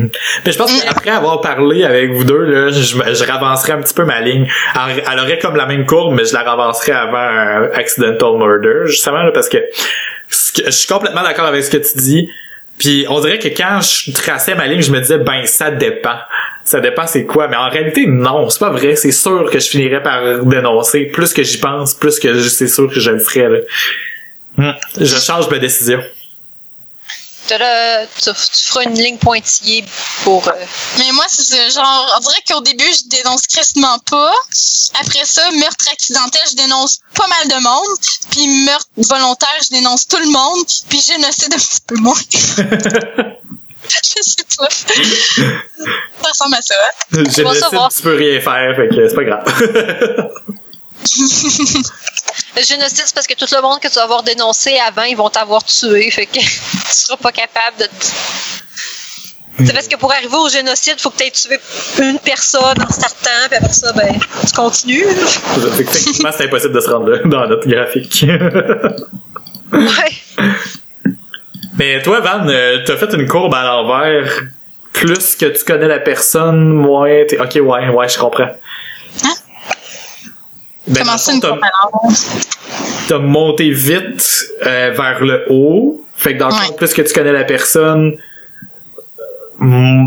[0.47, 3.93] Mais je pense qu'après avoir parlé avec vous deux, là, je, je ravancerais un petit
[3.93, 4.49] peu ma ligne.
[4.89, 8.87] Elle, elle aurait comme la même courbe, mais je la ravancerais avant un accidental murder,
[8.87, 9.59] justement, là, parce que,
[10.31, 12.31] ce que- je suis complètement d'accord avec ce que tu dis.
[12.79, 16.17] Puis on dirait que quand je traçais ma ligne, je me disais ben ça dépend.
[16.65, 19.69] Ça dépend c'est quoi, mais en réalité non, c'est pas vrai, c'est sûr que je
[19.69, 23.19] finirais par dénoncer plus que j'y pense, plus que je- c'est sûr que je le
[23.21, 23.59] ferais là.
[24.59, 26.01] Hum, Je change ma décision.
[27.47, 29.85] Tada, Tu, tu feras une ligne pointillée
[30.23, 30.49] pour.
[30.49, 30.53] euh,
[30.99, 34.33] Mais moi, c'est genre, on dirait qu'au début, je dénonce crissement pas.
[35.03, 37.99] Après ça, meurtre accidentel, je dénonce pas mal de monde.
[38.31, 40.65] Puis meurtre volontaire, je dénonce tout le monde.
[40.89, 42.15] Puis génocide un petit peu moins.
[44.05, 44.69] je sais pas.
[44.71, 46.75] ça ressemble à ça.
[46.75, 47.23] hein?
[47.23, 47.93] Décidé savoir.
[47.93, 49.45] tu peux rien faire, fait que c'est pas grave.
[52.57, 55.17] Le génocide, c'est parce que tout le monde que tu vas avoir dénoncé avant, ils
[55.17, 56.11] vont t'avoir tué.
[56.11, 56.41] Fait que tu
[56.89, 57.87] seras pas capable de.
[59.65, 61.59] C'est parce que pour arriver au génocide, il faut que tu aies tué
[62.01, 65.07] une personne en startant, puis après ça, ben, tu continues.
[65.93, 68.25] Techniquement, c'est impossible de se rendre là, dans notre graphique.
[69.73, 70.13] Ouais.
[71.77, 74.43] Mais toi, Van, euh, t'as fait une courbe à l'envers.
[74.93, 77.39] Plus que tu connais la personne, moins t'es...
[77.41, 78.45] Ok, ouais, ouais, je comprends.
[78.45, 79.35] Hein?
[80.87, 82.17] Ben, Comment ça, une courbe à l'envers?
[83.09, 86.01] t'as monté vite euh, vers le haut.
[86.17, 86.77] Fait que dans le fond, Ouais.
[86.77, 88.17] plus que tu connais la personne,
[89.59, 90.07] mm,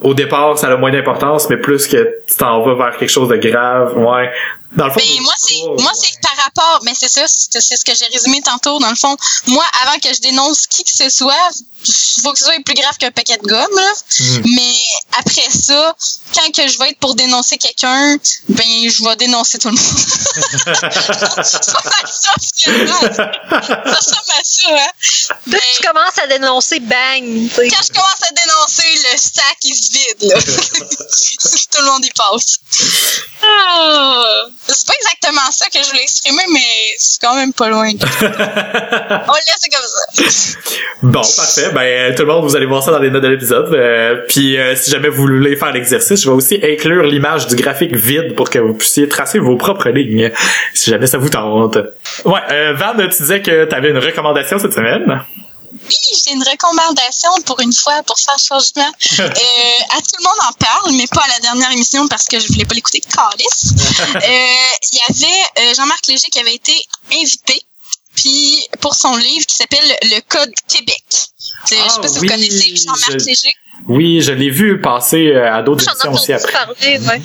[0.00, 3.28] au départ, ça a moins d'importance, mais plus que tu t'en vas vers quelque chose
[3.28, 4.30] de grave, ouais.
[4.76, 5.98] Dans le fond, Ben, moi, c'est, oh, moi, ouais.
[6.00, 8.96] c'est par rapport, mais c'est ça, c'est, c'est ce que j'ai résumé tantôt, dans le
[8.96, 9.14] fond.
[9.48, 11.50] Moi, avant que je dénonce qui que ce soit,
[11.84, 13.92] il faut que ce soit plus grave qu'un paquet de gomme, là.
[14.20, 14.42] Mhm.
[14.54, 14.74] Mais
[15.18, 15.94] après ça,
[16.34, 18.16] quand que je vais être pour dénoncer quelqu'un,
[18.48, 19.82] ben, je vais dénoncer tout le monde.
[20.72, 23.00] ça ressemble à ça, finalement.
[23.00, 25.34] Ça ressemble à ça, hein.
[25.50, 27.50] Puis tu commences à dénoncer, bang.
[27.56, 30.40] Quand je commence à dénoncer, le sac, il se vide, là.
[31.72, 32.58] Tout le monde y passe.
[33.42, 34.44] Ah.
[34.66, 37.88] C'est pas exactement ça que je voulais exprimer, mais c'est quand même pas loin.
[37.90, 40.58] On le laisse comme ça.
[41.02, 41.70] Bon, parfait.
[41.74, 43.74] Ben, tout le monde, vous allez voir ça dans les notes de l'épisode.
[43.74, 47.46] Euh, puis, euh, si jamais jamais vous voulez faire l'exercice, je vais aussi inclure l'image
[47.48, 50.30] du graphique vide pour que vous puissiez tracer vos propres lignes,
[50.74, 51.76] si jamais ça vous tente.
[52.24, 55.22] Ouais, euh, Van, tu disais que tu avais une recommandation cette semaine.
[55.72, 58.90] Oui, j'ai une recommandation pour une fois pour faire changement.
[59.20, 59.24] euh,
[59.96, 62.46] à tout le monde en parle, mais pas à la dernière émission parce que je
[62.48, 63.00] voulais pas l'écouter.
[63.00, 63.72] Calice.
[64.14, 64.18] Euh,
[64.92, 66.74] Il y avait euh, Jean-Marc Léger qui avait été
[67.12, 67.62] invité,
[68.14, 71.02] puis pour son livre qui s'appelle Le Code Québec.
[71.10, 73.52] Je sais Ah, pas si oui, vous connaissez Jean-Marc je- Léger.
[73.88, 76.52] Oui, je l'ai vu passer à d'autres émissions aussi après.
[76.52, 77.22] parler, ouais.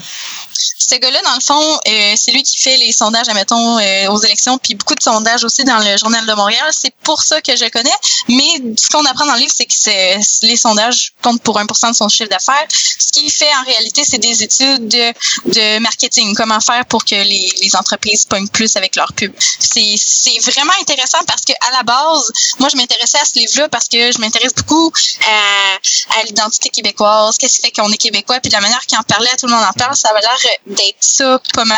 [0.78, 4.22] Ce gars-là, dans le fond, euh, c'est lui qui fait les sondages, admettons, euh, aux
[4.22, 6.70] élections, puis beaucoup de sondages aussi dans le Journal de Montréal.
[6.72, 7.90] C'est pour ça que je connais.
[8.30, 11.96] Mais ce qu'on apprend dans le livre, c'est que les sondages comptent pour 1% de
[11.96, 12.68] son chiffre d'affaires.
[12.70, 15.14] Ce qu'il fait, en réalité, c'est des études de,
[15.46, 16.36] de marketing.
[16.36, 19.34] Comment faire pour que les, les entreprises pognent plus avec leur pub.
[19.60, 23.88] C'est vraiment intéressant parce que à la base, moi, je m'intéressais à ce livre-là parce
[23.88, 24.92] que je m'intéresse beaucoup
[25.26, 28.98] à, à l'identité québécoise, qu'est-ce qui fait qu'on est québécois, puis de la manière qu'il
[28.98, 31.78] en parlait, tout le monde en parle, ça avait l'air d'être ça pas mal.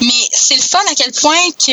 [0.00, 1.72] Mais c'est le fun à quel point que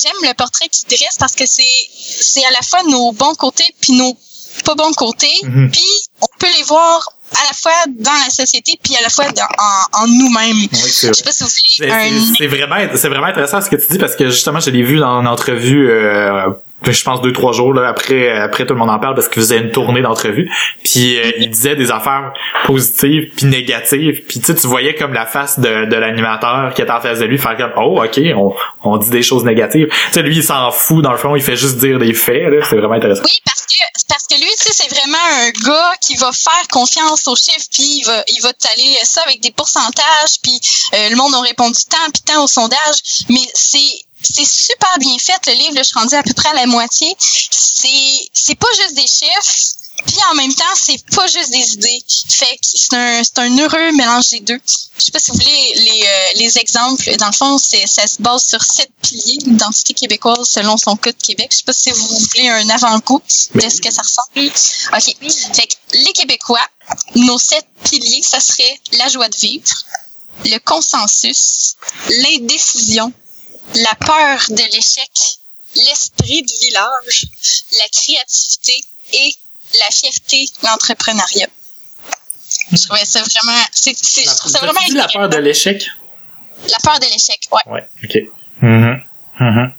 [0.00, 1.62] j'aime le portrait qu'il dresse parce que c'est
[1.96, 4.16] c'est à la fois nos bons côtés puis nos
[4.64, 5.70] pas bons côtés, Mhm.
[5.72, 5.82] puis
[6.20, 9.42] on peut les voir à la fois dans la société puis à la fois dans-
[9.42, 10.56] en, en nous-mêmes.
[10.56, 13.26] Oui, c'est Je sais pas si vous C'est voulez un c'est- c'est vraiment, c'est vraiment
[13.26, 16.46] intéressant ce que tu dis parce que justement, je l'ai vu dans une entrevue, euh,
[16.92, 19.42] je pense deux trois jours là après après tout le monde en parle parce qu'il
[19.42, 20.50] faisait une tournée d'entrevues.
[20.82, 22.32] Puis euh, il disait des affaires
[22.64, 24.22] positives puis négatives.
[24.26, 27.24] Puis tu tu voyais comme la face de, de l'animateur qui était en face de
[27.24, 29.88] lui faire comme oh ok on, on dit des choses négatives.
[29.88, 32.50] Tu sais lui il s'en fout dans le fond, il fait juste dire des faits.
[32.50, 32.64] là.
[32.68, 33.22] C'est vraiment intéressant.
[33.24, 33.74] Oui, parce que
[34.08, 37.66] parce que lui, tu sais, c'est vraiment un gars qui va faire confiance aux chiffres,
[37.72, 40.58] puis il va il va t'aller ça avec des pourcentages, puis
[40.94, 42.96] euh, le monde a répondu tant puis tant au sondage,
[43.28, 43.78] mais c'est
[44.24, 46.66] c'est super bien fait le livre, là, je suis rendue à peu près à la
[46.66, 47.14] moitié.
[47.18, 49.76] C'est c'est pas juste des chiffres,
[50.06, 52.02] puis en même temps, c'est pas juste des idées.
[52.28, 54.60] Fait que c'est un c'est un heureux mélange des deux.
[54.98, 57.16] Je sais pas si vous voulez les, euh, les exemples.
[57.16, 61.16] Dans le fond, c'est ça se base sur sept piliers l'identité québécoise selon son code
[61.16, 61.48] Québec.
[61.52, 63.22] Je sais pas si vous voulez un avant-goût
[63.54, 64.46] de ce que ça ressemble.
[64.46, 65.54] OK.
[65.54, 66.66] Fait que les Québécois,
[67.16, 69.66] nos sept piliers, ça serait la joie de vivre,
[70.44, 71.76] le consensus,
[72.08, 73.12] l'indécision,
[73.74, 75.10] la peur de l'échec,
[75.74, 77.26] l'esprit de village,
[77.78, 79.34] la créativité et
[79.80, 81.48] la fierté, l'entrepreneuriat.
[82.72, 85.90] Je trouvais ça vraiment, c'est, c'est, je trouve ça vraiment dit la peur de l'échec?
[86.70, 87.72] la peur de l'échec, ouais.
[87.72, 88.18] Ouais, ok.
[88.62, 89.02] Mhm.
[89.40, 89.72] Mhm.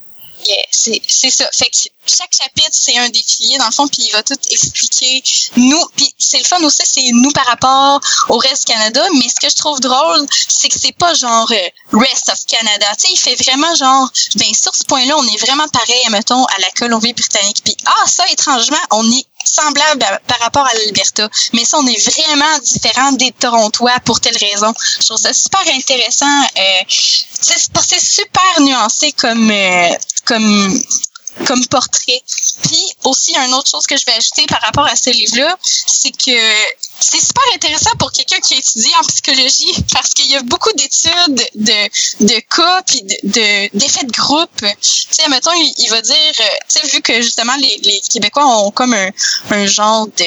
[0.72, 1.49] C'est c'est ça.
[1.51, 5.23] Fait que chaque chapitre, c'est un piliers, dans le fond, puis il va tout expliquer
[5.55, 5.84] nous.
[5.95, 7.99] Puis c'est le fun aussi, c'est nous par rapport
[8.30, 9.03] au reste du Canada.
[9.13, 12.88] Mais ce que je trouve drôle, c'est que c'est pas genre euh, rest of Canada.
[12.97, 16.45] Tu sais, il fait vraiment genre, ben sur ce point-là, on est vraiment pareil, mettons,
[16.45, 17.61] à la Colombie-Britannique.
[17.63, 21.30] Puis ah, ça, étrangement, on est semblable par rapport à l'Alberta.
[21.53, 24.73] Mais ça, on est vraiment différent des Torontois pour telle raison.
[24.99, 26.41] Je trouve ça super intéressant.
[26.57, 29.89] Euh, c'est super nuancé comme euh,
[30.26, 30.81] comme
[31.47, 32.22] comme portrait.
[32.64, 36.11] Puis aussi, une autre chose que je vais ajouter par rapport à ce livre-là, c'est
[36.11, 36.31] que
[37.02, 41.45] c'est super intéressant pour quelqu'un qui étudie en psychologie parce qu'il y a beaucoup d'études
[41.56, 44.49] de, de cas puis de, de- d'effets de groupe.
[44.60, 44.68] Tu
[45.11, 48.45] sais, mettons, il, il va dire, euh, tu sais, vu que justement les, les Québécois
[48.45, 49.10] ont comme un,
[49.52, 50.26] un genre de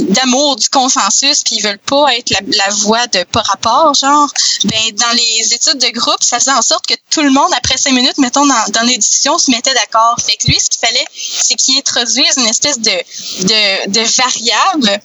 [0.00, 4.28] d'amour du consensus puis ils veulent pas être la, voix de pas rapport genre.
[4.64, 7.76] Ben dans les études de groupe ça faisait en sorte que tout le monde après
[7.76, 10.16] cinq minutes mettons dans, dans l'édition se mettait d'accord.
[10.24, 12.90] Fait que lui ce qu'il fallait c'est qu'il introduise une espèce de
[13.88, 15.00] de, variable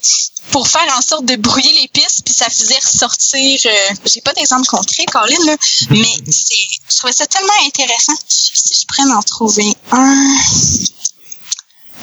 [0.51, 4.34] pour faire en sorte de brouiller les pistes puis ça faisait ressortir euh, j'ai pas
[4.34, 5.55] d'exemple concret Colin là
[5.91, 6.55] mais c'est
[6.89, 8.15] je trouvais ça tellement intéressant.
[8.27, 10.35] Si je pourrais en trouver un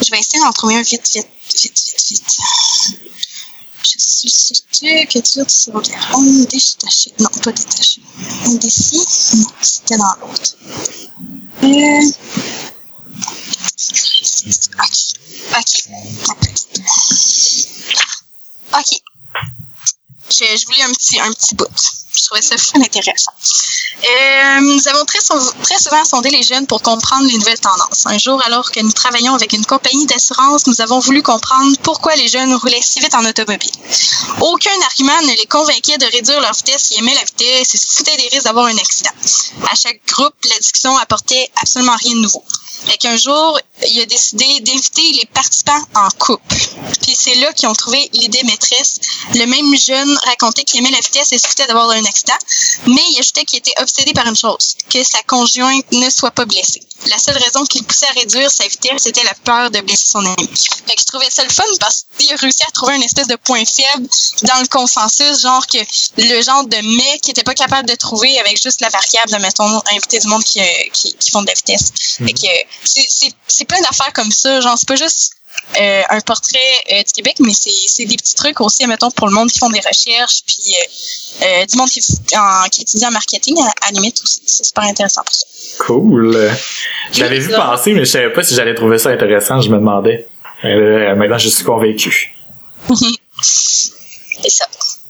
[0.03, 2.39] je vais essayer d'en trouver un vite, vite, vite, vite, vite.
[3.83, 7.13] Je suis sûre que tu sur les ondes détachées.
[7.21, 8.01] Non, pas détachées.
[8.47, 9.37] Indécis?
[9.37, 10.57] Non, c'était dans l'autre.
[11.63, 12.13] Euh...
[14.79, 14.97] Ok.
[15.59, 16.55] Ok.
[18.75, 19.03] Ok.
[20.31, 21.67] Je, je voulais un petit, un petit bout.
[22.17, 23.33] Je trouvais ça fun intéressant.
[24.05, 28.05] Euh, nous avons très, sou- très souvent sondé les jeunes pour comprendre les nouvelles tendances.
[28.07, 32.15] Un jour, alors que nous travaillions avec une compagnie d'assurance, nous avons voulu comprendre pourquoi
[32.17, 33.71] les jeunes roulaient si vite en automobile.
[34.41, 37.97] Aucun argument ne les convainquait de réduire leur vitesse, ils aimaient la vitesse et se
[37.97, 39.11] foutaient des risques d'avoir un accident.
[39.71, 42.45] À chaque groupe, la discussion apportait absolument rien de nouveau.
[42.87, 46.57] Fait qu'un jour, il a décidé d'inviter les participants en couple.
[47.03, 49.01] Puis c'est là qu'ils ont trouvé l'idée maîtresse.
[49.35, 52.35] Le même jeune racontait qu'il aimait la vitesse et se foutait d'avoir un accident,
[52.87, 56.45] mais il ajoutait qu'il était obsédé par une chose, que sa conjointe ne soit pas
[56.45, 56.83] blessée.
[57.09, 60.07] La seule raison qui le poussait à réduire sa vitesse, c'était la peur de blesser
[60.07, 60.49] son ami.
[60.87, 63.27] Fait que je trouvais ça le fun parce qu'il a réussi à trouver une espèce
[63.27, 64.09] de point faible
[64.43, 65.79] dans le consensus, genre que
[66.19, 69.37] le genre de mec qui était pas capable de trouver avec juste la variable de,
[69.39, 71.93] mettons, inviter du monde qui, euh, qui, qui font de la vitesse.
[72.19, 72.47] Fait que
[72.85, 75.34] c'est- c'est c'est plein d'affaires comme ça, genre c'est pas juste
[75.81, 76.59] euh, un portrait
[76.93, 79.59] euh, du Québec, mais c'est c'est des petits trucs aussi, mettons, pour le monde qui
[79.59, 82.01] font des recherches, puis euh, euh, du monde qui,
[82.37, 84.41] en, qui étudie en marketing, à, à la limite aussi.
[84.47, 85.45] C'est super intéressant pour ça.
[85.79, 86.51] Cool.
[87.13, 87.57] Je l'avais vu ça.
[87.59, 89.61] passer, mais je savais pas si j'allais trouver ça intéressant.
[89.61, 90.29] Je me demandais.
[90.65, 92.35] Euh, maintenant, je suis convaincu.
[93.43, 94.67] C'est ça.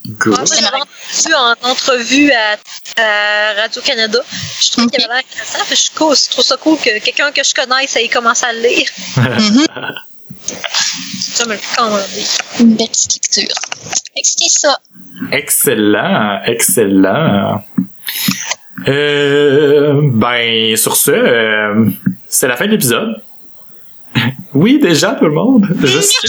[0.06, 0.38] Good.
[0.38, 2.56] Ouais, moi, entendu en entrevue à,
[3.02, 4.18] à Radio-Canada.
[4.60, 5.64] Je trouve qu'il avait l'air intéressant.
[5.74, 8.88] Je, trouve- ça cool que quelqu'un que je connaisse ait commencé à le lire.
[9.16, 9.66] Mhm.
[10.46, 12.24] Ça me le commander.
[12.60, 14.78] Une belle c'était ça.
[15.32, 17.62] Excellent, excellent.
[18.88, 21.90] Euh, ben, sur ce, euh,
[22.28, 23.22] c'est la fin de l'épisode.
[24.54, 25.66] Oui, déjà, tout le monde.
[25.82, 26.28] Je sais.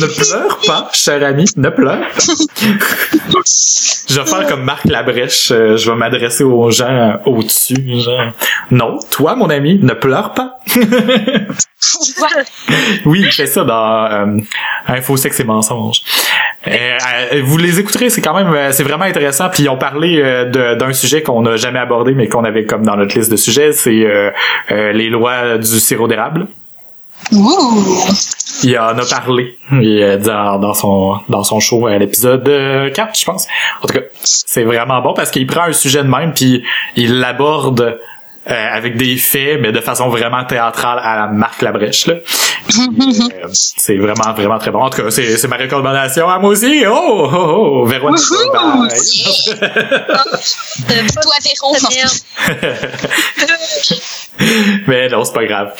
[0.00, 2.08] Ne pleure pas, cher ami, ne pleure pas.
[4.08, 8.00] je vais faire comme Marc Labrèche, euh, je vais m'adresser aux gens euh, au-dessus.
[8.00, 8.32] genre,
[8.72, 10.58] Non, toi, mon ami, ne pleure pas.
[13.04, 14.38] oui, il fait ça dans euh,
[14.86, 16.02] Info, sexe et mensonges.
[16.66, 16.70] Euh,
[17.32, 19.48] euh, vous les écouterez, c'est quand même, euh, c'est vraiment intéressant.
[19.50, 22.84] Puis ils ont parlé euh, d'un sujet qu'on n'a jamais abordé, mais qu'on avait comme
[22.84, 24.06] dans notre liste de sujets, c'est
[24.70, 26.48] les lois du sirop d'érable.
[28.62, 33.18] Il en a parlé il dans, dans son dans son show à l'épisode euh, 4,
[33.18, 33.46] je pense.
[33.82, 36.62] En tout cas, c'est vraiment bon parce qu'il prend un sujet de même puis
[36.94, 37.98] il l'aborde
[38.48, 42.06] euh, avec des faits, mais de façon vraiment théâtrale à la Marc Labrèche.
[42.06, 42.14] Là.
[42.78, 44.80] Euh, c'est vraiment, vraiment très bon.
[44.82, 46.84] En tout cas, c'est, c'est ma recommandation à moi aussi.
[46.86, 47.96] Oh, oh, oh, bye.
[47.98, 48.00] Euh,
[51.22, 51.74] Toi, Véro.
[54.86, 55.72] Mais non, c'est pas grave.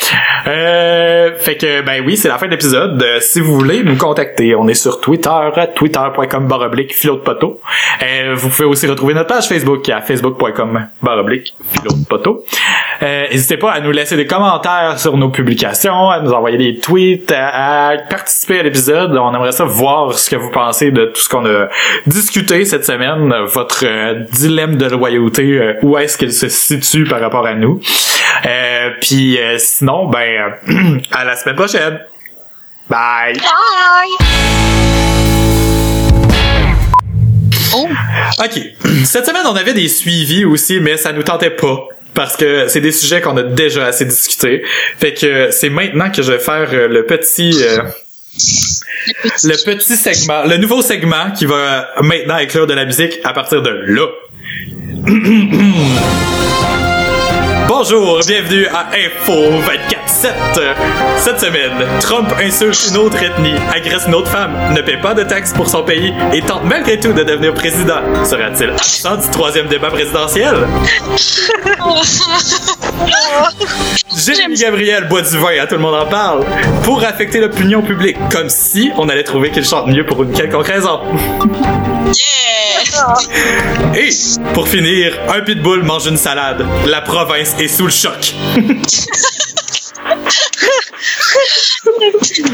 [0.47, 3.03] Euh, fait que, ben oui, c'est la fin de l'épisode.
[3.03, 5.31] Euh, si vous voulez nous contacter, on est sur Twitter,
[5.75, 7.61] twitter.com baroblique philo de poteau.
[8.03, 12.45] Euh, vous pouvez aussi retrouver notre page Facebook à facebook.com baroblique philo de poteau.
[13.03, 16.76] Euh, N'hésitez pas à nous laisser des commentaires sur nos publications, à nous envoyer des
[16.78, 19.16] tweets, à, à participer à l'épisode.
[19.16, 21.69] On aimerait ça voir ce que vous pensez de tout ce qu'on a
[22.07, 27.20] discuté cette semaine, votre euh, dilemme de loyauté, euh, où est-ce qu'il se situe par
[27.20, 27.81] rapport à nous.
[28.47, 30.55] Euh, Puis euh, sinon, ben,
[31.12, 32.01] à la semaine prochaine.
[32.89, 33.35] Bye!
[33.35, 34.27] Bye!
[37.74, 37.89] Oh!
[38.44, 38.61] OK.
[39.05, 41.89] Cette semaine, on avait des suivis aussi, mais ça nous tentait pas.
[42.16, 44.62] Parce que c'est des sujets qu'on a déjà assez discutés.
[44.98, 47.52] Fait que c'est maintenant que je vais faire euh, le petit...
[47.62, 47.82] euh,
[49.44, 49.97] Le petit.
[49.97, 54.09] segment, le nouveau segment qui va maintenant inclure de la musique à partir de là.
[57.68, 60.30] Bonjour, bienvenue à Info 24-7.
[61.18, 65.24] Cette semaine, Trump insulte une autre ethnie, agresse une autre femme, ne paie pas de
[65.24, 67.98] taxes pour son pays et tente malgré tout de devenir président.
[68.24, 70.55] Sera-t-il absent du troisième débat présidentiel?
[74.16, 76.44] Jérémy Gabriel boit du vin, à tout le monde en parle,
[76.84, 80.68] pour affecter l'opinion publique, comme si on allait trouver qu'il chante mieux pour une quelconque
[80.68, 81.01] raison.
[82.06, 82.47] Yeah!
[83.94, 84.10] Et,
[84.55, 86.64] pour finir, un pitbull mange une salade.
[86.86, 88.35] La province est sous le choc.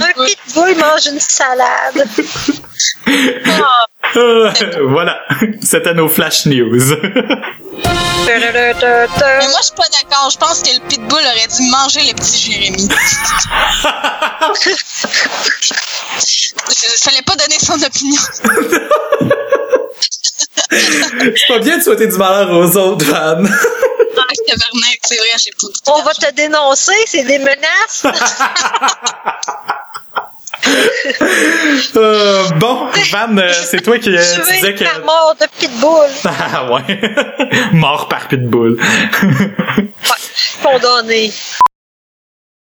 [0.00, 2.04] Un pitbull mange une salade.
[4.14, 4.52] Euh,
[4.90, 5.20] voilà,
[5.62, 6.78] c'était nos flash news.
[8.26, 10.28] Mais moi, je suis pas d'accord.
[10.30, 12.88] Je pense que le pitbull aurait dû manger le petit Jérémy.
[16.68, 18.20] Il fallait pas donner son opinion.
[20.70, 23.42] C'est pas bien de souhaiter du malheur aux autres, Van.
[24.46, 28.04] Tabarnak, c'est vrai, j'ai pas tout On va te dénoncer, c'est des menaces.
[31.96, 34.84] Euh, bon, Van, euh, c'est toi qui euh, tu disais que...
[34.84, 36.08] la mort de pitbull.
[36.24, 37.00] Ah ouais,
[37.72, 38.78] mort par pitbull.
[40.62, 41.32] Condamné.